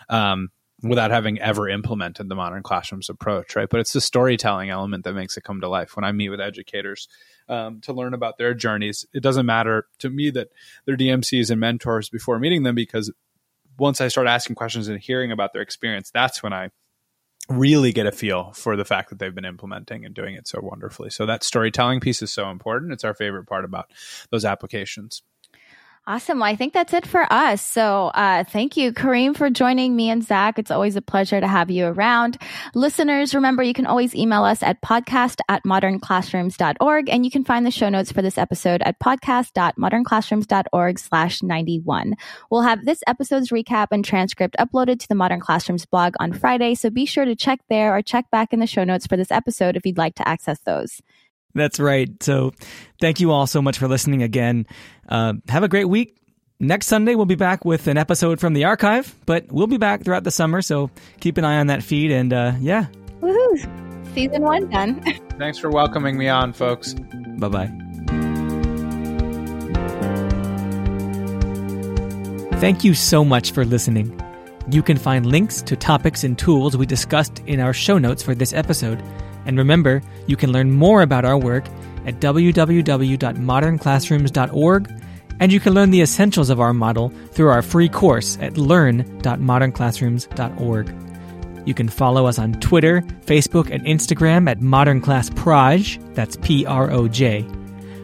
um, 0.09 0.49
without 0.81 1.11
having 1.11 1.39
ever 1.39 1.67
implemented 1.67 2.29
the 2.29 2.35
modern 2.35 2.63
classrooms 2.63 3.09
approach, 3.09 3.55
right? 3.55 3.69
But 3.69 3.79
it's 3.79 3.93
the 3.93 4.01
storytelling 4.01 4.69
element 4.69 5.03
that 5.03 5.13
makes 5.13 5.37
it 5.37 5.43
come 5.43 5.61
to 5.61 5.69
life. 5.69 5.95
When 5.95 6.05
I 6.05 6.11
meet 6.11 6.29
with 6.29 6.41
educators 6.41 7.07
um, 7.49 7.81
to 7.81 7.93
learn 7.93 8.13
about 8.13 8.37
their 8.37 8.53
journeys, 8.53 9.05
it 9.13 9.23
doesn't 9.23 9.45
matter 9.45 9.87
to 9.99 10.09
me 10.09 10.29
that 10.31 10.49
they're 10.85 10.97
DMCs 10.97 11.49
and 11.49 11.59
mentors 11.59 12.09
before 12.09 12.39
meeting 12.39 12.63
them 12.63 12.75
because 12.75 13.11
once 13.77 14.01
I 14.01 14.07
start 14.07 14.27
asking 14.27 14.55
questions 14.55 14.87
and 14.87 14.99
hearing 14.99 15.31
about 15.31 15.53
their 15.53 15.61
experience, 15.61 16.11
that's 16.11 16.41
when 16.41 16.53
I 16.53 16.69
really 17.49 17.93
get 17.93 18.05
a 18.05 18.11
feel 18.11 18.51
for 18.53 18.75
the 18.75 18.85
fact 18.85 19.09
that 19.09 19.19
they've 19.19 19.33
been 19.33 19.45
implementing 19.45 20.05
and 20.05 20.13
doing 20.13 20.35
it 20.35 20.47
so 20.47 20.59
wonderfully. 20.61 21.09
So 21.09 21.25
that 21.25 21.43
storytelling 21.43 21.99
piece 21.99 22.21
is 22.21 22.31
so 22.31 22.49
important. 22.49 22.91
It's 22.91 23.03
our 23.03 23.13
favorite 23.13 23.45
part 23.45 23.63
about 23.63 23.91
those 24.31 24.43
applications. 24.43 25.21
Awesome. 26.09 26.39
Well, 26.39 26.49
I 26.49 26.55
think 26.55 26.71
that's 26.71 26.93
it 26.93 27.05
for 27.05 27.27
us. 27.33 27.61
So, 27.61 28.11
uh, 28.13 28.45
thank 28.45 28.77
you, 28.77 28.93
Kareem, 28.93 29.35
for 29.35 29.49
joining 29.49 29.93
me 29.93 30.09
and 30.09 30.23
Zach. 30.23 30.57
It's 30.57 30.71
always 30.71 30.95
a 30.95 31.01
pleasure 31.01 31.41
to 31.41 31.47
have 31.49 31.69
you 31.69 31.85
around. 31.85 32.37
Listeners, 32.73 33.35
remember 33.35 33.61
you 33.61 33.73
can 33.73 33.85
always 33.85 34.15
email 34.15 34.45
us 34.45 34.63
at 34.63 34.81
podcast 34.81 35.41
at 35.49 35.65
modernclassrooms.org 35.65 37.09
and 37.09 37.25
you 37.25 37.31
can 37.31 37.43
find 37.43 37.65
the 37.65 37.71
show 37.71 37.89
notes 37.89 38.13
for 38.13 38.21
this 38.21 38.37
episode 38.37 38.81
at 38.83 39.01
podcast.modernclassrooms.org 39.01 40.97
slash 40.97 41.43
91. 41.43 42.15
We'll 42.49 42.61
have 42.61 42.85
this 42.85 43.03
episode's 43.05 43.49
recap 43.49 43.87
and 43.91 44.05
transcript 44.05 44.55
uploaded 44.57 45.01
to 45.01 45.09
the 45.09 45.15
Modern 45.15 45.41
Classrooms 45.41 45.85
blog 45.85 46.13
on 46.21 46.31
Friday. 46.31 46.75
So 46.75 46.89
be 46.89 47.05
sure 47.05 47.25
to 47.25 47.35
check 47.35 47.59
there 47.69 47.93
or 47.93 48.01
check 48.01 48.31
back 48.31 48.53
in 48.53 48.61
the 48.61 48.65
show 48.67 48.85
notes 48.85 49.07
for 49.07 49.17
this 49.17 49.29
episode 49.29 49.75
if 49.75 49.85
you'd 49.85 49.97
like 49.97 50.15
to 50.15 50.25
access 50.25 50.59
those. 50.61 51.01
That's 51.57 51.79
right. 51.79 52.09
So 52.23 52.53
thank 53.01 53.19
you 53.19 53.31
all 53.31 53.47
so 53.47 53.61
much 53.61 53.77
for 53.77 53.87
listening 53.87 54.23
again. 54.23 54.65
Uh, 55.09 55.33
have 55.49 55.63
a 55.63 55.67
great 55.67 55.89
week. 55.89 56.15
next 56.59 56.87
Sunday 56.87 57.13
we'll 57.15 57.25
be 57.25 57.35
back 57.35 57.65
with 57.65 57.87
an 57.87 57.97
episode 57.97 58.39
from 58.39 58.53
the 58.53 58.63
archive, 58.65 59.13
but 59.25 59.45
we'll 59.51 59.67
be 59.67 59.77
back 59.77 60.03
throughout 60.03 60.23
the 60.23 60.31
summer, 60.31 60.61
so 60.61 60.89
keep 61.19 61.37
an 61.37 61.45
eye 61.45 61.59
on 61.59 61.67
that 61.67 61.83
feed. 61.83 62.11
And 62.11 62.31
uh, 62.33 62.53
yeah, 62.59 62.87
Woohoo! 63.21 64.13
Season 64.15 64.41
one 64.41 64.69
done. 64.69 65.01
Thanks 65.37 65.57
for 65.59 65.69
welcoming 65.69 66.17
me 66.17 66.27
on, 66.29 66.53
folks. 66.53 66.93
bye 67.37 67.47
bye. 67.49 67.71
Thank 72.59 72.83
you 72.83 72.95
so 72.95 73.23
much 73.23 73.51
for 73.51 73.63
listening. 73.65 74.19
You 74.71 74.81
can 74.81 74.97
find 74.97 75.25
links 75.27 75.61
to 75.61 75.75
topics 75.75 76.23
and 76.23 76.37
tools 76.37 76.75
we 76.75 76.87
discussed 76.87 77.39
in 77.45 77.59
our 77.59 77.71
show 77.71 77.99
notes 77.99 78.23
for 78.23 78.33
this 78.33 78.51
episode. 78.51 79.01
And 79.47 79.57
remember, 79.57 80.03
you 80.27 80.35
can 80.35 80.51
learn 80.51 80.71
more 80.71 81.01
about 81.01 81.25
our 81.25 81.37
work 81.37 81.65
at 82.05 82.19
www.modernclassrooms.org, 82.19 84.91
and 85.39 85.51
you 85.51 85.59
can 85.59 85.73
learn 85.73 85.91
the 85.91 86.01
essentials 86.01 86.49
of 86.49 86.59
our 86.59 86.73
model 86.73 87.09
through 87.31 87.49
our 87.49 87.61
free 87.61 87.87
course 87.89 88.39
at 88.41 88.57
learn.modernclassrooms.org. 88.57 90.95
You 91.65 91.73
can 91.73 91.89
follow 91.89 92.25
us 92.25 92.39
on 92.39 92.53
Twitter, 92.53 93.01
Facebook, 93.25 93.69
and 93.71 93.85
Instagram 93.85 94.49
at 94.49 94.61
Modern 94.61 95.01
Class 95.01 95.29
Proj. 95.31 95.99
That's 96.13 96.37
P 96.37 96.65
R 96.65 96.89
O 96.91 97.09
J. 97.09 97.45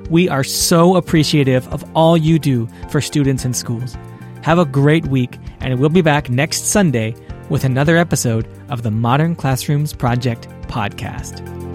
We 0.09 0.27
are 0.27 0.43
so 0.43 0.97
appreciative 0.97 1.65
of 1.69 1.85
all 1.95 2.17
you 2.17 2.39
do 2.39 2.67
for 2.89 2.99
students 2.99 3.45
and 3.45 3.55
schools. 3.55 3.95
Have 4.41 4.59
a 4.59 4.65
great 4.65 5.07
week, 5.07 5.39
and 5.61 5.79
we'll 5.79 5.87
be 5.89 6.01
back 6.01 6.29
next 6.29 6.65
Sunday 6.65 7.15
with 7.49 7.63
another 7.63 7.95
episode 7.95 8.49
of 8.69 8.83
the 8.83 8.91
Modern 8.91 9.33
Classrooms 9.35 9.93
Project 9.93 10.49
podcast. 10.67 11.72